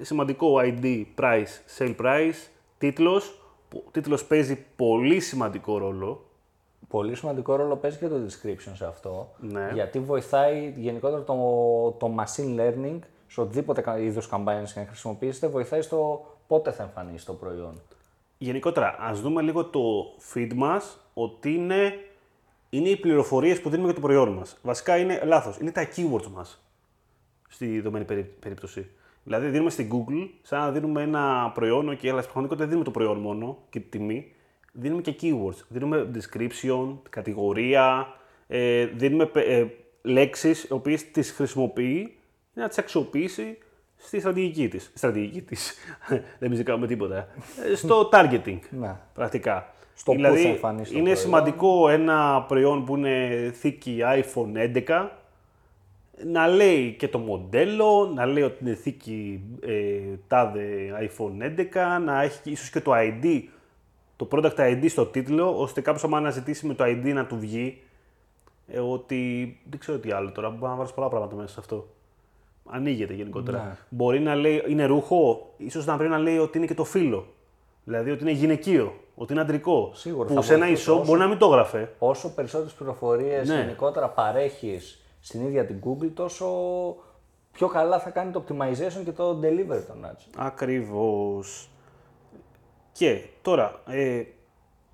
Σημαντικό 0.01 0.55
ID, 0.61 1.05
price, 1.21 1.79
sale 1.79 1.97
price, 2.01 2.49
τίτλος. 2.79 3.39
που 3.69 3.83
Ο 3.87 3.91
τίτλος 3.91 4.25
παίζει 4.25 4.65
πολύ 4.77 5.21
σημαντικό 5.21 5.79
ρόλο. 5.79 6.25
Πολύ 6.89 7.15
σημαντικό 7.15 7.57
ρόλο 7.57 7.77
παίζει 7.77 7.99
και 7.99 8.09
το 8.09 8.17
description 8.17 8.73
σε 8.75 8.87
αυτό. 8.87 9.29
Ναι. 9.41 9.71
Γιατί 9.73 9.99
βοηθάει 10.01 10.73
γενικότερα 10.77 11.23
το, 11.23 11.35
το 11.99 12.15
machine 12.19 12.61
learning 12.61 12.99
σε 13.27 13.41
οτιδήποτε 13.41 14.03
είδος 14.03 14.29
campaigns 14.33 14.69
και 14.75 14.81
να 14.81 14.87
χρησιμοποιήσετε, 14.87 15.47
βοηθάει 15.47 15.83
στο 15.83 16.27
πότε 16.47 16.71
θα 16.71 16.83
εμφανίσει 16.83 17.27
το 17.27 17.33
προϊόν. 17.33 17.81
Γενικότερα, 18.39 18.97
ας 18.99 19.21
δούμε 19.21 19.43
λίγο 19.43 19.65
το 19.65 19.81
feed 20.35 20.51
μας, 20.55 20.99
ότι 21.15 21.55
είναι, 21.55 21.93
είναι 22.77 22.89
οι 22.89 22.97
πληροφορίες 22.97 23.61
που 23.61 23.69
δίνουμε 23.69 23.87
για 23.87 23.95
το 23.95 24.01
προϊόν 24.07 24.29
μας. 24.29 24.59
Βασικά 24.63 24.97
είναι 24.97 25.21
λάθος, 25.25 25.59
είναι 25.59 25.71
τα 25.73 25.89
keywords 25.97 26.27
μας 26.35 26.63
στη 27.49 27.67
δεδομένη 27.75 28.05
περί- 28.05 28.25
περίπτωση. 28.41 28.91
Δηλαδή 29.25 29.49
δίνουμε 29.49 29.71
στην 29.71 29.89
Google, 29.93 30.29
σαν 30.43 30.61
να 30.61 30.71
δίνουμε 30.73 31.03
ένα 31.03 31.51
προϊόν, 31.55 31.87
okay, 31.91 32.07
αλλά 32.09 32.21
στην 32.23 32.33
πραγματικότητα 32.33 32.57
δεν 32.57 32.69
δίνουμε 32.69 32.85
το 32.85 32.91
προϊόν 32.91 33.19
μόνο 33.19 33.59
και 33.71 33.81
τη 33.81 33.89
τιμή, 33.89 34.33
δίνουμε 34.73 35.01
και 35.03 35.15
keywords. 35.21 35.65
Δίνουμε 35.69 36.11
description, 36.15 36.97
κατηγορία, 37.11 38.07
ε, 38.47 38.85
δίνουμε 38.87 39.27
πε- 39.27 39.49
ε, 39.49 39.67
λέξεις, 40.03 40.63
οι 40.65 40.73
οποίες 40.73 41.11
τις 41.11 41.31
χρησιμοποιεί 41.31 42.17
για 42.55 42.63
να 42.63 42.69
τις 42.69 42.79
αξιοποιήσει 42.79 43.59
στη 43.97 44.19
στρατηγική 44.21 44.69
της. 44.69 44.91
Στρατηγική 44.95 45.43
της, 45.43 45.75
δεν 46.39 46.51
μην 46.51 46.65
κάνουμε 46.65 46.87
τίποτα. 46.87 47.29
Ε, 47.71 47.75
στο 47.75 48.09
targeting, 48.13 48.59
Ναι. 48.71 48.97
πρακτικά. 49.15 49.74
Στο 49.95 50.11
πού 50.11 50.17
δηλαδή, 50.17 50.43
θα 50.43 50.49
εμφανίσει 50.49 50.93
το 50.93 50.99
είναι 50.99 51.09
προϊόν; 51.09 51.25
σημαντικό 51.25 51.89
ένα 51.89 52.45
προϊόν 52.49 52.85
που 52.85 52.97
είναι 52.97 53.51
θήκη 53.55 53.99
iPhone 54.03 54.83
11 54.87 55.09
να 56.23 56.49
λέει 56.49 56.93
και 56.93 57.09
το 57.09 57.19
μοντέλο, 57.19 58.13
να 58.15 58.27
λέει 58.27 58.43
ότι 58.43 58.65
είναι 58.65 58.75
θήκη 58.75 59.41
ε, 59.61 60.01
τάδε 60.29 60.67
iPhone 61.01 61.43
11, 61.43 62.03
να 62.05 62.23
έχει 62.23 62.51
ίσως 62.51 62.71
και 62.71 62.81
το 62.81 62.93
ID, 62.95 63.43
το 64.17 64.29
product 64.31 64.57
ID 64.57 64.85
στο 64.89 65.07
τίτλο, 65.07 65.61
ώστε 65.61 65.81
κάποιος 65.81 66.05
άμα 66.05 66.17
αναζητήσει 66.17 66.67
με 66.67 66.75
το 66.75 66.85
ID 66.85 67.13
να 67.15 67.27
του 67.27 67.39
βγει 67.39 67.83
ε, 68.69 68.79
ότι 68.79 69.19
δεν 69.71 69.79
ξέρω 69.79 69.99
τι 69.99 70.11
άλλο 70.11 70.31
τώρα, 70.31 70.51
μπορεί 70.51 70.71
να 70.71 70.75
βάλεις 70.75 70.93
πολλά 70.93 71.09
πράγματα 71.09 71.37
μέσα 71.37 71.49
σε 71.49 71.61
αυτό. 71.61 71.87
Ανοίγεται 72.71 73.15
γενικότερα. 73.15 73.59
Ναι. 73.59 73.77
Μπορεί 73.89 74.21
να 74.21 74.35
λέει, 74.35 74.65
είναι 74.69 74.85
ρούχο, 74.85 75.53
ίσως 75.57 75.87
να 75.87 75.97
πρέπει 75.97 76.11
να 76.13 76.19
λέει 76.19 76.39
ότι 76.39 76.59
είναι 76.59 76.67
και 76.67 76.75
το 76.75 76.85
φύλλο. 76.85 77.27
Δηλαδή 77.85 78.11
ότι 78.11 78.23
είναι 78.23 78.33
γυναικείο, 78.33 78.95
ότι 79.15 79.33
είναι 79.33 79.43
αντρικό. 79.43 79.91
Σίγουρα, 79.95 80.29
Που 80.29 80.35
θα 80.35 80.43
σε 80.43 80.55
ένα 80.55 80.67
βοηθούσε 80.67 80.91
e-shop 80.91 80.95
όσο- 80.95 81.05
μπορεί 81.07 81.21
να 81.21 81.27
μην 81.27 81.39
το 81.39 81.47
έγραφε. 81.47 81.93
Όσο 81.99 82.35
περισσότερες 82.35 82.73
πληροφορίες 82.73 83.49
Ναι. 83.49 83.55
γενικότερα 83.55 84.09
παρέχεις 84.09 85.03
στην 85.21 85.47
ίδια 85.47 85.67
την 85.67 85.77
Google, 85.85 86.11
τόσο 86.15 86.47
πιο 87.53 87.69
καλά 87.69 87.99
θα 88.01 88.11
κάνει 88.11 88.31
το 88.33 88.45
optimization 88.49 89.05
και 89.05 89.13
το 89.13 89.39
delivery 89.43 89.83
των 89.87 90.05
ads. 90.07 90.29
Ακριβώς. 90.37 91.69
Και 92.93 93.21
τώρα, 93.43 93.81
ε, 93.87 94.23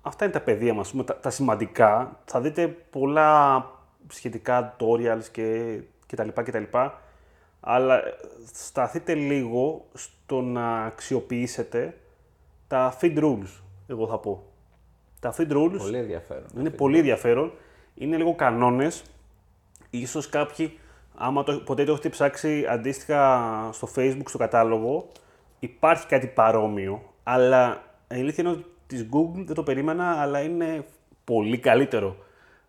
αυτά 0.01 0.23
είναι 0.25 0.33
τα 0.33 0.41
πεδία 0.41 0.73
μας, 0.73 0.91
πούμε, 0.91 1.03
τα, 1.03 1.15
τα 1.19 1.29
σημαντικά. 1.29 2.19
Θα 2.25 2.41
δείτε 2.41 2.67
πολλά 2.67 3.65
σχετικά 4.07 4.75
tutorials 4.79 5.23
και, 5.31 5.79
και 6.05 6.15
τα 6.15 6.23
λοιπά 6.23 6.43
και 6.43 6.51
τα 6.51 6.59
λοιπά. 6.59 7.01
Αλλά 7.59 7.95
ε, 8.07 8.13
σταθείτε 8.53 9.13
λίγο 9.13 9.85
στο 9.93 10.41
να 10.41 10.83
αξιοποιήσετε 10.83 11.97
τα 12.67 12.97
feed 13.01 13.17
rules, 13.19 13.61
εγώ 13.93 14.07
θα 14.07 14.17
πω. 14.17 14.43
Τα 15.19 15.33
feed 15.37 15.51
rules 15.51 15.75
Πολύ 15.77 15.97
ενδιαφέρον. 15.97 16.45
είναι 16.57 16.69
πολύ 16.69 16.97
ενδιαφέρον. 16.97 17.51
Είναι 17.95 18.17
λίγο 18.17 18.35
κανόνες. 18.35 19.03
Ίσως 19.89 20.29
κάποιοι, 20.29 20.77
άμα 21.15 21.43
το, 21.43 21.59
ποτέ 21.59 21.83
το 21.83 21.91
έχετε 21.91 22.09
ψάξει 22.09 22.65
αντίστοιχα 22.69 23.49
στο 23.71 23.87
facebook, 23.95 24.23
στο 24.25 24.37
κατάλογο, 24.37 25.07
υπάρχει 25.59 26.07
κάτι 26.07 26.27
παρόμοιο, 26.27 27.01
αλλά 27.23 27.83
η 28.07 28.15
αλήθεια 28.15 28.43
είναι 28.43 28.53
ότι 28.53 28.65
της 28.87 29.09
Google 29.11 29.43
δεν 29.45 29.55
το 29.55 29.63
περίμενα, 29.63 30.21
αλλά 30.21 30.41
είναι 30.41 30.85
πολύ 31.23 31.57
καλύτερο. 31.57 32.15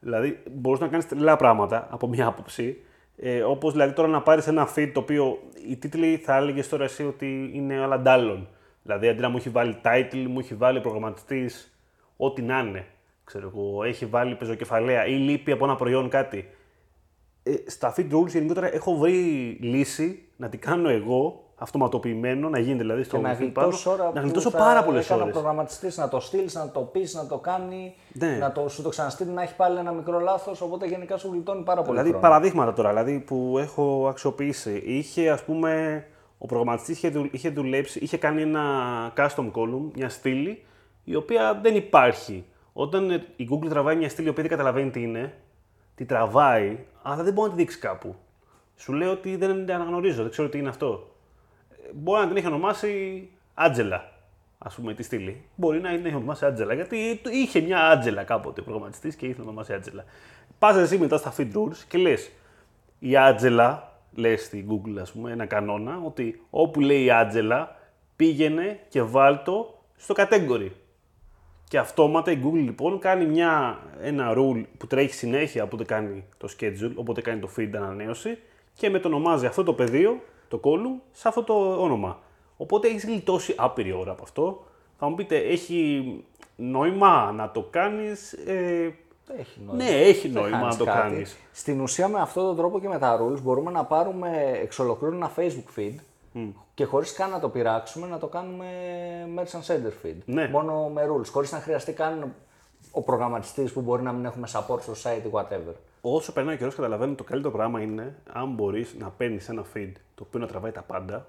Δηλαδή, 0.00 0.42
μπορείς 0.50 0.80
να 0.80 0.88
κάνεις 0.88 1.08
τρελά 1.08 1.36
πράγματα 1.36 1.86
από 1.90 2.08
μια 2.08 2.26
άποψη, 2.26 2.82
ε, 3.16 3.42
όπως 3.42 3.72
δηλαδή 3.72 3.92
τώρα 3.92 4.08
να 4.08 4.22
πάρεις 4.22 4.46
ένα 4.46 4.68
feed 4.74 4.90
το 4.94 5.00
οποίο 5.00 5.38
οι 5.68 5.76
τίτλοι 5.76 6.16
θα 6.16 6.36
έλεγες 6.36 6.68
τώρα 6.68 6.84
εσύ 6.84 7.04
ότι 7.04 7.50
είναι 7.52 7.82
άλλα 7.82 7.98
ντάλλον. 7.98 8.48
Δηλαδή, 8.82 9.08
αντί 9.08 9.20
να 9.20 9.28
μου 9.28 9.36
έχει 9.36 9.48
βάλει 9.48 9.76
title, 9.84 10.24
μου 10.28 10.38
έχει 10.38 10.54
βάλει 10.54 10.80
προγραμματιστής 10.80 11.76
ό,τι 12.16 12.42
να 12.42 12.58
είναι. 12.58 12.86
Ξέρω 13.24 13.52
εγώ, 13.54 13.82
έχει 13.84 14.06
βάλει 14.06 14.34
πεζοκεφαλαία 14.34 15.06
ή 15.06 15.12
λείπει 15.14 15.52
από 15.52 15.64
ένα 15.64 15.76
προϊόν 15.76 16.08
κάτι. 16.08 16.48
ε, 17.42 17.52
στα 17.66 17.94
feed 17.96 18.12
rules 18.12 18.28
γενικότερα 18.28 18.74
έχω 18.74 18.96
βρει 18.96 19.12
λύση 19.60 20.28
να 20.36 20.48
την 20.48 20.60
κάνω 20.60 20.88
εγώ 20.88 21.44
αυτοματοποιημένο, 21.54 22.48
να 22.48 22.58
γίνει 22.58 22.78
δηλαδή 22.78 23.02
στο 23.02 23.16
Και 23.16 23.22
να 23.22 23.34
feed 23.34 23.38
γλιτώσει 23.38 23.88
ώρα 23.88 24.04
να 24.04 24.10
που 24.10 24.18
γλιτώσω 24.20 24.50
θα 24.50 24.58
πάρα 24.58 24.84
πολλές 24.84 25.04
έκανε 25.04 25.20
ο 25.20 25.22
ώρες. 25.22 25.34
προγραμματιστής 25.36 25.96
να 25.96 26.08
το 26.08 26.20
στείλεις, 26.20 26.54
να 26.54 26.70
το 26.70 26.80
πεις, 26.80 27.14
να 27.14 27.26
το 27.26 27.38
κάνει, 27.38 27.94
Ναι. 28.12 28.36
να 28.36 28.52
το, 28.52 28.68
σου 28.68 28.82
το 28.82 28.88
ξαναστείλει, 28.88 29.30
να 29.30 29.42
έχει 29.42 29.56
πάλι 29.56 29.78
ένα 29.78 29.92
μικρό 29.92 30.18
λάθος. 30.18 30.60
Οπότε 30.60 30.86
γενικά 30.86 31.16
σου 31.16 31.28
γλιτώνει 31.32 31.62
πάρα 31.62 31.80
πολύ 31.82 31.90
Δηλαδή 31.92 32.08
χρόνο. 32.08 32.22
παραδείγματα 32.28 32.72
τώρα 32.72 32.88
δηλαδή, 32.88 33.18
που 33.20 33.56
έχω 33.58 34.06
αξιοποιήσει. 34.08 34.82
Είχε 34.86 35.30
ας 35.30 35.44
πούμε, 35.44 36.04
ο 36.42 36.46
προγραμματιστής 36.46 36.96
είχε, 36.96 37.08
δουλ- 37.08 37.34
είχε 37.34 37.50
δουλέψει, 37.50 37.98
είχε 37.98 38.16
κάνει 38.16 38.42
ένα 38.42 38.62
custom 39.16 39.50
column, 39.52 39.90
μια 39.94 40.08
στήλη, 40.08 40.64
η 41.04 41.14
οποία 41.14 41.54
δεν 41.62 41.76
υπάρχει. 41.76 42.44
Όταν 42.72 43.10
ε, 43.10 43.26
η 43.36 43.48
Google 43.52 43.68
τραβάει 43.68 43.96
μια 43.96 44.08
στήλη 44.08 44.26
η 44.26 44.30
οποία 44.30 44.42
δεν 44.42 44.52
καταλαβαίνει 44.52 44.90
τι 44.90 45.02
είναι, 45.02 45.34
τη 45.94 46.04
τραβάει, 46.04 46.78
αλλά 47.02 47.22
δεν 47.22 47.32
μπορεί 47.32 47.50
να 47.50 47.56
τη 47.56 47.62
δείξει 47.62 47.78
κάπου. 47.78 48.14
Σου 48.76 48.92
λέει 48.92 49.08
ότι 49.08 49.36
δεν 49.36 49.66
την 49.66 49.74
αναγνωρίζω, 49.74 50.22
δεν 50.22 50.30
ξέρω 50.30 50.48
τι 50.48 50.58
είναι 50.58 50.68
αυτό. 50.68 51.14
Ε, 51.70 51.90
Μπορεί 51.94 52.20
να 52.20 52.26
την 52.28 52.36
έχει 52.36 52.46
ονομάσει 52.46 53.28
Άτζελα, 53.54 54.12
ας 54.58 54.74
πούμε, 54.74 54.94
τη 54.94 55.02
στήλη. 55.02 55.42
Μπορεί 55.56 55.80
να 55.80 55.90
την 55.96 56.06
έχει 56.06 56.14
ονομάσει 56.14 56.44
Άτζελα, 56.46 56.74
γιατί 56.74 57.20
το- 57.22 57.30
είχε 57.30 57.60
μια 57.60 57.86
Άτζελα 57.88 58.22
κάποτε 58.24 58.60
ο 58.60 58.64
προγραμματιστής 58.64 59.14
και 59.16 59.26
ήθελε 59.26 59.44
να 59.44 59.50
ονομάσει 59.50 59.72
Άτζελα. 59.72 60.04
Πας 60.58 60.76
εσύ 60.76 60.98
μετά 60.98 61.16
στα 61.16 61.34
feed 61.36 61.52
rules 61.54 61.76
και 61.88 61.98
λες, 61.98 62.30
η 62.98 63.16
Άτζελα, 63.16 63.91
λε 64.14 64.36
στη 64.36 64.66
Google, 64.70 64.98
ας 65.00 65.12
πούμε, 65.12 65.32
ένα 65.32 65.46
κανόνα, 65.46 66.00
ότι 66.04 66.42
όπου 66.50 66.80
λέει 66.80 67.04
η 67.04 67.10
Άτζελα, 67.10 67.76
πήγαινε 68.16 68.80
και 68.88 69.02
βάλτο 69.02 69.82
στο 69.96 70.14
category. 70.16 70.68
Και 71.68 71.78
αυτόματα 71.78 72.30
η 72.30 72.38
Google 72.44 72.62
λοιπόν 72.64 72.98
κάνει 72.98 73.26
μια, 73.26 73.78
ένα 74.02 74.34
rule 74.36 74.64
που 74.78 74.86
τρέχει 74.86 75.14
συνέχεια 75.14 75.62
όποτε 75.62 75.84
κάνει 75.84 76.24
το 76.36 76.48
schedule, 76.58 76.92
όποτε 76.94 77.20
κάνει 77.20 77.40
το 77.40 77.48
feed 77.56 77.70
ανανέωση 77.74 78.38
και 78.74 78.90
μετονομάζει 78.90 79.46
αυτό 79.46 79.62
το 79.62 79.74
πεδίο, 79.74 80.20
το 80.48 80.60
column, 80.64 81.00
σε 81.10 81.28
αυτό 81.28 81.42
το 81.42 81.82
όνομα. 81.82 82.18
Οπότε 82.56 82.88
έχεις 82.88 83.04
γλιτώσει 83.04 83.54
άπειρη 83.56 83.92
ώρα 83.92 84.10
από 84.10 84.22
αυτό. 84.22 84.64
Θα 84.98 85.08
μου 85.08 85.14
πείτε, 85.14 85.36
έχει 85.36 86.04
νόημα 86.56 87.32
να 87.32 87.50
το 87.50 87.62
κάνεις. 87.70 88.32
Ε, 88.32 88.94
Έχει 89.38 89.60
νόημα. 89.66 89.84
ναι, 89.84 89.90
έχει 89.90 90.28
Δεν 90.28 90.42
νόημα 90.42 90.56
να 90.56 90.62
χάνεις 90.62 90.76
το 90.76 90.84
κάτι. 90.84 90.98
κάνεις. 90.98 91.36
Στην 91.52 91.80
ουσία 91.80 92.08
με 92.08 92.20
αυτόν 92.20 92.44
τον 92.44 92.56
τρόπο 92.56 92.80
και 92.80 92.88
με 92.88 92.98
τα 92.98 93.20
rules 93.20 93.40
μπορούμε 93.42 93.70
να 93.70 93.84
πάρουμε 93.84 94.58
εξ 94.62 94.78
ολοκλήρου 94.78 95.14
ένα 95.14 95.30
Facebook 95.36 95.78
feed 95.78 95.94
και 96.74 96.84
χωρίς 96.84 97.12
καν 97.12 97.30
να 97.30 97.40
το 97.40 97.48
πειράξουμε 97.48 98.06
να 98.06 98.18
το 98.18 98.26
κάνουμε 98.26 98.66
merchant 99.36 99.66
center 99.72 100.06
feed. 100.06 100.14
Ναι. 100.24 100.48
Μόνο 100.48 100.88
με 100.88 101.06
rules, 101.10 101.26
χωρίς 101.30 101.52
να 101.52 101.58
χρειαστεί 101.58 101.92
καν 101.92 102.34
ο 102.90 103.02
προγραμματιστής 103.02 103.72
που 103.72 103.80
μπορεί 103.80 104.02
να 104.02 104.12
μην 104.12 104.24
έχουμε 104.24 104.48
support 104.52 104.80
στο 104.80 104.92
site 105.02 105.24
ή 105.26 105.30
whatever. 105.32 105.74
Όσο 106.00 106.32
περνάει 106.32 106.54
ο 106.54 106.58
καιρός, 106.58 106.74
καταλαβαίνω 106.74 107.14
το 107.14 107.24
καλύτερο 107.24 107.52
πράγμα 107.54 107.80
είναι 107.80 108.14
αν 108.32 108.48
μπορείς 108.54 108.94
να 108.98 109.08
παίρνεις 109.08 109.48
ένα 109.48 109.64
feed 109.74 109.92
το 110.14 110.24
οποίο 110.26 110.40
να 110.40 110.46
τραβάει 110.46 110.70
τα 110.72 110.82
πάντα, 110.82 111.26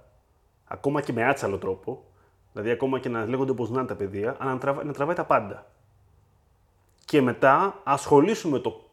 ακόμα 0.68 1.02
και 1.02 1.14
με 1.14 1.24
άτσαλο 1.28 1.58
τρόπο, 1.58 2.04
δηλαδή 2.52 2.72
ακόμα 2.72 3.00
και 3.00 3.10
να 3.10 3.26
λέγονται 3.26 3.52
όπω 3.52 3.68
να 3.70 3.80
είναι 3.80 3.88
τα 3.88 3.96
παιδεία, 3.96 4.36
αλλά 4.40 4.52
να, 4.52 4.58
τραβά- 4.58 4.84
να 4.86 4.94
τραβάει 4.94 5.16
τα 5.16 5.24
πάντα. 5.24 5.66
Και 7.14 7.22
μετά 7.22 7.82
ασχολήσουμε 7.84 8.60
το 8.60 8.90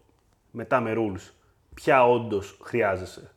μετά 0.50 0.80
με 0.80 0.94
rules. 0.96 1.30
Ποια 1.74 2.06
όντως 2.06 2.58
χρειάζεσαι. 2.62 3.30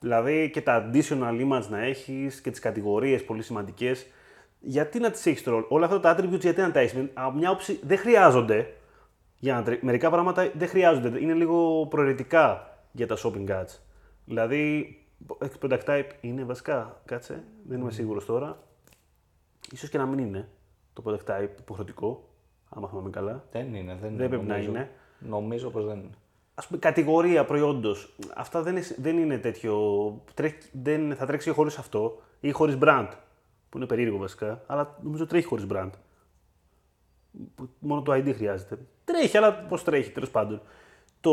Δηλαδή 0.00 0.50
και 0.50 0.60
τα 0.60 0.90
additional 0.90 1.40
images 1.48 1.66
να 1.68 1.78
έχεις 1.82 2.40
και 2.40 2.50
τις 2.50 2.60
κατηγορίες 2.60 3.24
πολύ 3.24 3.42
σημαντικές. 3.42 4.06
Γιατί 4.60 4.98
να 4.98 5.10
τις 5.10 5.26
έχεις 5.26 5.42
τώρα, 5.42 5.64
όλα 5.68 5.84
αυτά 5.86 6.00
τα 6.00 6.16
attributes, 6.16 6.40
γιατί 6.40 6.60
να 6.60 6.70
τα 6.70 6.80
έχεις; 6.80 7.08
Από 7.14 7.36
μια 7.38 7.50
όψη 7.50 7.80
δεν 7.82 7.98
χρειάζονται. 7.98 8.76
Για 9.38 9.54
να 9.54 9.62
τρε- 9.62 9.82
Μερικά 9.82 10.10
πράγματα 10.10 10.50
δεν 10.54 10.68
χρειάζονται. 10.68 11.20
Είναι 11.20 11.34
λίγο 11.34 11.86
προαιρετικά 11.86 12.76
για 12.92 13.06
τα 13.06 13.16
shopping 13.22 13.48
ads. 13.48 13.78
Δηλαδή, 14.24 14.96
product 15.60 15.84
type 15.84 16.08
είναι 16.20 16.44
βασικά. 16.44 17.00
Κάτσε, 17.04 17.44
δεν 17.68 17.80
είμαι 17.80 17.90
σίγουρος 17.90 18.24
τώρα. 18.24 18.62
Ίσως 19.72 19.88
και 19.88 19.98
να 19.98 20.06
μην 20.06 20.18
είναι 20.18 20.48
το 20.92 21.02
product 21.06 21.30
type 21.30 21.48
υποχρεωτικό, 21.58 22.28
άμα 22.74 22.88
θυμάμαι 22.88 23.10
καλά. 23.10 23.44
Δεν 23.50 23.74
είναι, 23.74 23.96
δεν, 24.00 24.16
Δεν 24.16 24.28
πρέπει 24.28 24.44
να 24.46 24.52
νομίζω. 24.52 24.70
είναι. 24.70 24.90
Νομίζω 25.18 25.70
πως 25.70 25.84
δεν 25.84 25.96
είναι. 25.98 26.10
Α 26.54 26.66
πούμε, 26.66 26.78
κατηγορία 26.78 27.44
προϊόντος. 27.44 28.14
Αυτά 28.34 28.62
δεν 28.62 28.76
είναι, 28.76 28.86
δεν 28.96 29.18
είναι 29.18 29.38
τέτοιο. 29.38 29.74
Τρέχει, 30.34 30.56
δεν, 30.82 31.14
θα 31.16 31.26
τρέξει 31.26 31.50
χωρίς 31.50 31.78
αυτό 31.78 32.22
ή 32.40 32.50
χωρίς 32.50 32.78
brand. 32.82 33.08
Που 33.68 33.76
είναι 33.76 33.86
περίεργο 33.86 34.16
βασικά, 34.18 34.62
αλλά 34.66 34.98
νομίζω 35.02 35.26
τρέχει 35.26 35.46
χωρίς 35.46 35.66
brand. 35.72 35.90
Που 37.54 37.68
Μόνο 37.78 38.02
το 38.02 38.12
ID 38.12 38.32
χρειάζεται. 38.34 38.78
Τρέχει, 39.04 39.36
αλλά 39.36 39.54
πώ 39.54 39.80
τρέχει, 39.80 40.10
τέλος 40.10 40.30
πάντων. 40.30 40.60
Το... 41.20 41.32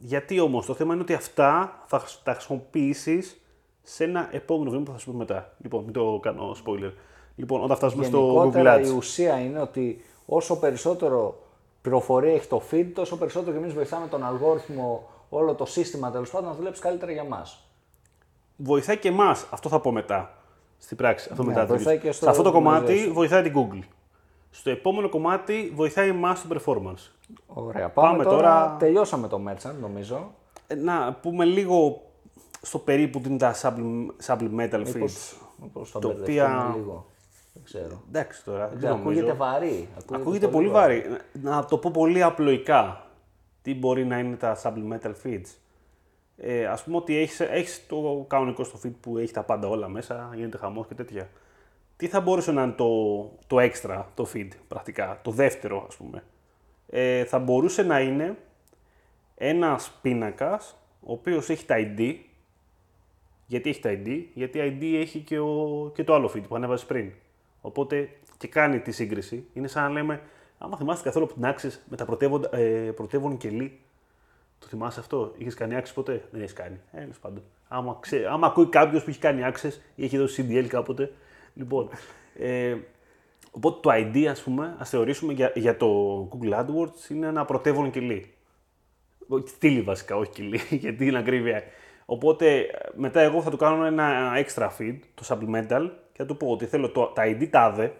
Γιατί 0.00 0.40
όμως, 0.40 0.66
το 0.66 0.74
θέμα 0.74 0.92
είναι 0.92 1.02
ότι 1.02 1.14
αυτά 1.14 1.82
θα 1.86 1.98
χρησ- 1.98 2.22
τα 2.24 2.32
χρησιμοποιήσεις 2.32 3.40
σε 3.82 4.04
ένα 4.04 4.28
επόμενο 4.32 4.70
βήμα 4.70 4.82
που 4.82 4.92
θα 4.92 4.98
σου 4.98 5.10
πω 5.10 5.16
μετά. 5.16 5.54
Λοιπόν, 5.58 5.84
μην 5.84 5.92
το 5.92 6.18
κάνω 6.22 6.56
spoiler. 6.64 6.92
Λοιπόν, 7.36 7.62
όταν 7.62 7.76
φτάσουμε 7.76 8.04
στο 8.04 8.28
Google 8.28 8.32
Γενικότερα 8.38 8.80
η 8.80 8.84
Ads. 8.84 8.96
ουσία 8.96 9.38
είναι 9.40 9.60
ότι 9.60 10.04
όσο 10.30 10.58
περισσότερο 10.58 11.38
πληροφορία 11.82 12.32
έχει 12.34 12.46
το 12.46 12.62
feed, 12.70 12.86
τόσο 12.94 13.16
περισσότερο 13.18 13.52
και 13.52 13.58
εμείς 13.58 13.74
βοηθάμε 13.74 14.06
τον 14.06 14.24
αλγόριθμο, 14.24 15.08
όλο 15.28 15.54
το 15.54 15.64
σύστημα 15.66 16.10
τέλος 16.10 16.30
πάντων 16.30 16.48
να 16.48 16.54
δουλέψει 16.54 16.80
καλύτερα 16.80 17.12
για 17.12 17.24
μας. 17.24 17.62
βοηθάει 18.56 18.98
και 18.98 19.08
εμάς. 19.08 19.46
Αυτό 19.50 19.68
θα 19.68 19.80
πω 19.80 19.92
μετά. 19.92 20.32
Στην 20.78 20.96
πράξη. 20.96 21.28
Αυτό 21.30 21.42
Ναι, 21.42 21.48
μετά 21.52 21.66
βοηθάει 21.66 21.96
attributes. 21.96 22.00
και 22.00 22.12
στο 22.12 22.24
Σε 22.24 22.30
αυτό 22.30 22.42
το 22.42 22.52
κομμάτι 22.52 23.04
optimization. 23.06 23.12
βοηθάει 23.12 23.42
την 23.42 23.52
Google. 23.56 23.82
Στο 24.50 24.70
επόμενο 24.70 25.08
κομμάτι 25.08 25.72
βοηθάει 25.74 26.08
εμάς 26.08 26.38
στο 26.38 26.48
performance. 26.54 27.10
Ωραία. 27.46 27.88
Πάμε, 27.88 28.08
Πάμε 28.10 28.24
τώρα, 28.24 28.36
τώρα- 28.36 28.76
Τελειώσαμε 28.78 29.28
το 29.28 29.40
merchant, 29.48 29.74
νομίζω. 29.80 30.30
Ε, 30.66 30.74
Να 30.74 31.12
πούμε 31.22 31.44
λίγο 31.44 32.02
στο 32.62 32.78
περίπου 32.78 33.20
τι 33.20 33.28
είναι 33.28 33.38
τα 33.38 33.54
sublim- 33.62 34.26
supplemental 34.26 34.80
feeds. 34.80 34.92
Μήπως, 34.94 35.36
μήπως 35.62 35.90
θα 35.90 35.98
Το 35.98 36.08
μπερδευτούμε 36.08 36.42
οποία- 36.42 36.72
λίγο. 36.76 37.06
Δεν 37.58 37.64
ξέρω. 37.64 38.02
Εντάξει 38.08 38.44
τώρα. 38.44 38.58
Δεν 38.58 38.68
Δεν 38.68 38.78
ξέρω, 38.78 38.96
νομίζω. 38.96 39.20
ακούγεται 39.20 39.36
βαρύ. 39.36 39.88
Ακούγεται 40.12 40.48
πολύ 40.48 40.68
βαρύ. 40.68 41.04
Να 41.32 41.64
το 41.64 41.78
πω 41.78 41.90
πολύ 41.90 42.22
απλοϊκά. 42.22 43.06
Τι 43.62 43.74
μπορεί 43.74 44.04
να 44.04 44.18
είναι 44.18 44.36
τα 44.36 44.56
supplemental 44.62 45.12
feeds. 45.24 45.56
Ε, 46.36 46.66
ας 46.66 46.84
πούμε 46.84 46.96
ότι 46.96 47.16
έχεις, 47.16 47.40
έχεις 47.40 47.86
το 47.86 48.24
κανονικό 48.28 48.64
στο 48.64 48.78
feed 48.84 48.92
που 49.00 49.18
έχει 49.18 49.32
τα 49.32 49.42
πάντα 49.42 49.68
όλα 49.68 49.88
μέσα, 49.88 50.30
γίνεται 50.34 50.58
χαμός 50.58 50.86
και 50.86 50.94
τέτοια. 50.94 51.28
Τι 51.96 52.06
θα 52.06 52.20
μπορούσε 52.20 52.52
να 52.52 52.62
είναι 52.62 52.72
το, 52.72 53.20
το 53.46 53.56
extra, 53.60 54.04
το 54.14 54.28
feed 54.34 54.48
πρακτικά, 54.68 55.18
το 55.22 55.30
δεύτερο 55.30 55.84
ας 55.88 55.96
πούμε. 55.96 56.22
Ε, 56.88 57.24
θα 57.24 57.38
μπορούσε 57.38 57.82
να 57.82 58.00
είναι 58.00 58.36
ένας 59.34 59.98
πίνακας, 60.02 60.76
ο 61.00 61.12
οποίος 61.12 61.48
έχει 61.48 61.66
τα 61.66 61.74
ID. 61.78 62.14
Γιατί 63.46 63.68
έχει 63.68 63.80
τα 63.80 63.90
ID, 63.92 64.22
γιατί 64.34 64.78
ID 64.80 65.00
έχει 65.00 65.18
και, 65.18 65.38
ο, 65.38 65.90
και 65.94 66.04
το 66.04 66.14
άλλο 66.14 66.30
feed 66.34 66.42
που 66.48 66.54
ανέβασε 66.54 66.86
πριν. 66.86 67.12
Οπότε 67.60 68.08
και 68.38 68.48
κάνει 68.48 68.80
τη 68.80 68.92
σύγκριση. 68.92 69.46
Είναι 69.52 69.68
σαν 69.68 69.82
να 69.82 69.88
λέμε, 69.90 70.20
άμα 70.58 70.76
θυμάστε 70.76 71.04
καθόλου 71.04 71.24
από 71.24 71.34
την 71.34 71.42
Axis 71.44 71.78
με 71.88 71.96
τα 71.96 72.04
πρωτεύοντα- 72.04 72.54
ε, 72.56 72.90
πρωτεύον 72.96 73.36
κελί. 73.36 73.78
Το 74.58 74.66
θυμάσαι 74.66 75.00
αυτό, 75.00 75.34
είχες 75.38 75.54
κάνει 75.54 75.74
Axis 75.78 75.90
ποτέ, 75.94 76.24
δεν 76.30 76.40
έχεις 76.40 76.52
κάνει. 76.52 76.80
Ε, 76.92 76.98
τέλος 76.98 77.18
πάντων. 77.18 77.42
Άμα, 77.68 77.98
ξέ, 78.00 78.26
άμα 78.30 78.46
ακούει 78.46 78.66
κάποιος 78.68 79.04
που 79.04 79.10
έχει 79.10 79.18
κάνει 79.18 79.42
Axis 79.52 79.70
ή 79.94 80.04
έχει 80.04 80.18
δώσει 80.18 80.46
CDL 80.50 80.66
κάποτε. 80.66 81.12
Λοιπόν, 81.54 81.88
ε, 82.38 82.76
οπότε 83.50 83.80
το 83.80 83.90
ID, 83.92 84.24
ας 84.26 84.42
πούμε, 84.42 84.74
ας 84.78 84.88
θεωρήσουμε 84.88 85.32
για, 85.32 85.52
για 85.54 85.76
το 85.76 86.20
Google 86.32 86.52
AdWords 86.52 87.10
είναι 87.10 87.26
ένα 87.26 87.44
πρωτεύον 87.44 87.90
κελί. 87.90 88.32
Όχι, 89.28 89.48
Στήλη 89.48 89.82
βασικά, 89.82 90.16
όχι 90.16 90.30
κιλή, 90.30 90.60
γιατί 90.84 91.06
είναι 91.06 91.18
ακρίβεια. 91.18 91.62
Οπότε 92.04 92.66
μετά 92.94 93.20
εγώ 93.20 93.42
θα 93.42 93.50
του 93.50 93.56
κάνω 93.56 93.84
ένα 93.84 94.32
extra 94.46 94.68
feed, 94.78 94.98
το 95.14 95.24
supplemental, 95.28 95.90
και 96.18 96.24
θα 96.24 96.30
του 96.30 96.36
πω 96.36 96.50
ότι 96.50 96.66
θέλω 96.66 96.90
το, 96.90 97.04
τα 97.06 97.22
ID 97.26 97.48
τάδε, 97.50 97.94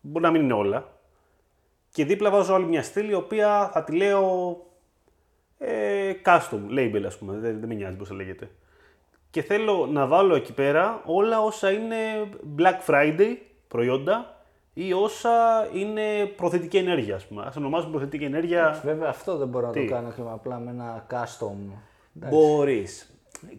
μπορεί 0.00 0.24
να 0.24 0.30
μην 0.30 0.42
είναι 0.42 0.52
όλα, 0.52 0.88
και 1.90 2.04
δίπλα 2.04 2.30
βάζω 2.30 2.54
άλλη 2.54 2.64
μια 2.64 2.82
στήλη, 2.82 3.10
η 3.10 3.14
οποία 3.14 3.70
θα 3.72 3.84
τη 3.84 3.96
λέω 3.96 4.56
ε, 5.58 6.12
custom 6.24 6.78
label, 6.78 7.02
ας 7.06 7.18
πούμε, 7.18 7.32
δεν, 7.32 7.60
δεν 7.60 7.68
με 7.68 7.74
νοιάζει 7.74 7.96
πώς 7.96 8.08
θα 8.08 8.14
λέγεται. 8.14 8.50
Και 9.30 9.42
θέλω 9.42 9.86
να 9.86 10.06
βάλω 10.06 10.34
εκεί 10.34 10.52
πέρα 10.52 11.02
όλα 11.04 11.42
όσα 11.42 11.70
είναι 11.70 11.96
Black 12.58 12.86
Friday 12.86 13.36
προϊόντα 13.68 14.44
ή 14.74 14.92
όσα 14.92 15.68
είναι 15.74 16.26
προθετική 16.36 16.76
ενέργεια, 16.76 17.14
ας 17.14 17.26
πούμε. 17.26 17.42
Ας 17.46 17.56
ονομάζουμε 17.56 17.90
προθετική 17.90 18.24
ενέργεια 18.24 18.80
Βέβαια 18.84 19.08
αυτό 19.08 19.36
δεν 19.36 19.48
μπορώ 19.48 19.66
να 19.66 19.72
Τι; 19.72 19.86
το 19.86 19.92
κάνω 19.94 20.12
και 20.12 20.22
με 20.22 20.30
απλά 20.32 20.58
με 20.58 20.70
ένα 20.70 21.06
custom. 21.10 21.56
Μπορείς. 22.12 23.10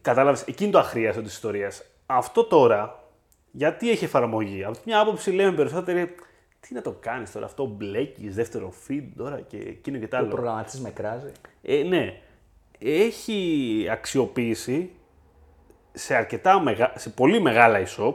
Κατάλαβες, 0.02 0.42
εκείνη 0.42 0.72
το 0.72 0.80
αχρίαστο 0.80 1.22
της 1.22 1.34
ιστορίας. 1.34 1.84
Αυτό 2.06 2.44
τώρα, 2.44 3.07
γιατί 3.52 3.90
έχει 3.90 4.04
εφαρμογή; 4.04 4.64
Από 4.64 4.80
μια 4.86 5.00
άποψη 5.00 5.32
λέμε 5.32 5.52
περισσότεροι, 5.56 6.16
τι 6.60 6.74
να 6.74 6.82
το 6.82 6.92
κάνεις 7.00 7.32
τώρα, 7.32 7.46
αυτό 7.46 7.66
μπλέκεις, 7.66 8.36
δεύτερο 8.36 8.74
feed 8.88 9.04
τώρα 9.18 9.40
και 9.42 9.58
εκείνο 9.58 9.98
και 9.98 10.08
τα 10.08 10.18
Ο 10.18 10.20
άλλο. 10.20 10.30
προγραμματής 10.30 10.80
με 10.80 10.90
κράζει. 10.90 11.32
Ε, 11.62 11.84
ναι. 11.84 12.22
Έχει 12.80 13.88
αξιοποίηση 13.92 14.92
σε, 15.92 16.16
αρκετά 16.16 16.60
μεγα... 16.60 16.92
σε 16.96 17.10
πολύ 17.10 17.42
μεγάλα 17.42 17.80
e-shop 17.86 18.14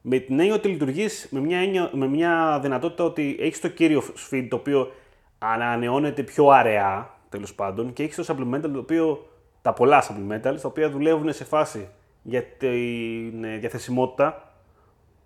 με 0.00 0.18
την 0.18 0.38
έννοια 0.40 0.54
ότι 0.54 0.68
λειτουργείς 0.68 1.28
με 1.30 1.40
μια, 1.40 1.58
έννοια- 1.58 1.90
με 1.92 2.06
μια 2.06 2.58
δυνατότητα 2.62 3.04
ότι 3.04 3.36
έχεις 3.40 3.60
το 3.60 3.68
κύριο 3.68 4.02
feed 4.30 4.46
το 4.50 4.56
οποίο 4.56 4.92
ανανεώνεται 5.38 6.22
πιο 6.22 6.48
αραιά, 6.48 7.14
τέλος 7.28 7.54
πάντων 7.54 7.92
και 7.92 8.02
έχεις 8.02 8.16
το 8.16 8.24
supplemental 8.28 8.70
το 8.72 8.78
οποίο, 8.78 9.28
τα 9.62 9.72
πολλά 9.72 10.02
supplementals 10.02 10.58
τα 10.60 10.68
οποία 10.68 10.90
δουλεύουν 10.90 11.32
σε 11.32 11.44
φάση 11.44 11.88
για 12.22 12.42
την 12.42 13.44
ε, 13.44 13.56
διαθεσιμότητα 13.56 14.49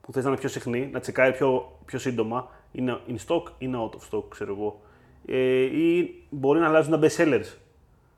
που 0.06 0.12
θε 0.12 0.22
να 0.22 0.28
είναι 0.28 0.38
πιο 0.38 0.48
συχνή, 0.48 0.88
να 0.92 1.00
τσεκάρει 1.00 1.32
πιο, 1.32 1.78
πιο 1.84 1.98
σύντομα, 1.98 2.48
είναι 2.72 2.98
in 3.08 3.16
stock 3.26 3.42
ή 3.48 3.52
είναι 3.58 3.78
out 3.80 3.90
of 3.96 4.18
stock, 4.18 4.24
ξέρω 4.28 4.52
εγώ. 4.58 4.80
Ε, 5.26 5.62
ή 5.62 6.14
μπορεί 6.30 6.60
να 6.60 6.66
αλλάζουν 6.68 7.00
τα 7.00 7.08
best 7.08 7.16
sellers 7.24 7.54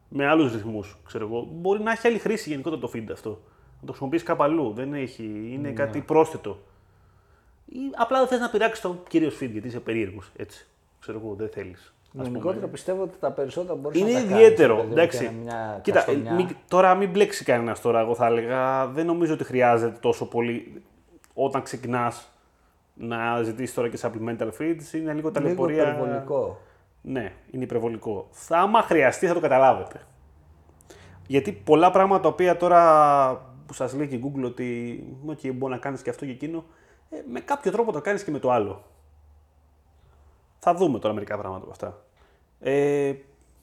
με 0.09 0.27
άλλους 0.27 0.53
ρυθμούς, 0.53 0.97
ξέρω 1.07 1.27
εγώ. 1.27 1.49
Μπορεί 1.53 1.83
να 1.83 1.91
έχει 1.91 2.07
άλλη 2.07 2.19
χρήση 2.19 2.49
γενικότερα 2.49 2.81
το 2.81 2.91
feed 2.95 3.05
αυτό. 3.13 3.29
Να 3.81 3.87
το 3.87 3.87
χρησιμοποιήσει 3.87 4.25
κάπου 4.25 4.43
αλλού. 4.43 4.73
Δεν 4.73 4.95
έχει, 4.95 5.49
είναι 5.53 5.71
κάτι 5.71 6.01
πρόσθετο. 6.01 6.59
Ή 7.67 7.79
απλά 7.97 8.19
δεν 8.19 8.29
θες 8.29 8.41
να 8.41 8.51
πειράξεις 8.51 8.81
το 8.81 9.03
κυρίως 9.09 9.35
feed 9.41 9.49
γιατί 9.51 9.67
είσαι 9.69 9.81
περίεργος. 9.81 10.31
Έτσι. 10.37 10.67
Ξέρω 11.01 11.21
εγώ, 11.25 11.35
δεν 11.35 11.49
θέλεις. 11.49 11.95
Γενικότερα 12.13 12.67
πιστεύω 12.67 13.03
ότι 13.03 13.19
τα 13.21 13.31
περισσότερα 13.31 13.75
μπορείς 13.75 14.01
Είναι 14.01 14.11
να 14.13 14.15
τα 14.15 14.21
κάνεις, 14.21 14.35
ιδιαίτερο. 14.37 14.75
παιδί 14.75 14.87
μου, 14.87 14.93
εντάξει. 14.93 15.19
και 15.19 15.25
να 15.25 15.33
μια 15.33 15.81
Κοίτα, 15.83 15.97
καστονιά. 15.99 16.33
μη- 16.35 16.57
τώρα 16.69 16.95
μην 16.95 17.11
μπλέξει 17.11 17.45
κανένας 17.45 17.81
τώρα, 17.81 18.01
εγώ 18.01 18.15
θα 18.15 18.27
έλεγα. 18.27 18.87
Δεν 18.87 19.07
νομίζω 19.07 19.33
ότι 19.35 19.45
χρειάζεται 19.45 19.99
τόσο 20.01 20.27
πολύ 20.29 20.83
όταν 21.39 21.63
ξεκινάς 21.63 22.29
να 22.95 23.43
ζητήσεις 23.43 23.75
τώρα 23.75 23.89
και 23.89 23.99
supplemental 24.03 24.51
feeds. 24.59 24.93
Είναι 24.93 25.13
λίγο 25.13 25.13
Λίγο 25.15 25.31
ταλαιπωρία. 25.31 25.83
υπερβολικό. 25.83 26.61
Ναι, 27.03 27.33
είναι 27.51 27.65
υπερβολικό. 27.65 28.27
Θα, 28.31 28.59
άμα 28.59 28.83
χρειαστεί 28.83 29.27
θα 29.27 29.35
το 29.35 29.41
καταλάβετε. 29.41 30.01
Γιατί 31.27 31.53
πολλά 31.53 31.91
πράγματα 31.91 32.23
τα 32.23 32.29
οποία 32.29 32.57
τώρα 32.57 33.55
που 33.67 33.73
σας 33.73 33.95
λέει 33.95 34.09
και 34.09 34.15
η 34.15 34.23
Google 34.25 34.45
ότι 34.45 35.03
okay, 35.29 35.53
μπορεί 35.55 35.73
να 35.73 35.79
κάνεις 35.79 36.03
και 36.03 36.11
αυτό 36.11 36.25
και 36.25 36.31
εκείνο, 36.31 36.65
ε, 37.11 37.17
με 37.31 37.41
κάποιο 37.41 37.71
τρόπο 37.73 37.93
το 37.93 38.01
κάνεις 38.01 38.25
και 38.25 38.31
με 38.31 38.39
το 38.39 38.51
άλλο. 38.51 38.85
Θα 40.59 40.75
δούμε 40.75 40.99
τώρα 40.99 41.15
μερικά 41.15 41.39
πράγματα 41.39 41.63
από 41.63 41.71
αυτά. 41.71 42.03
Ε, 42.61 43.15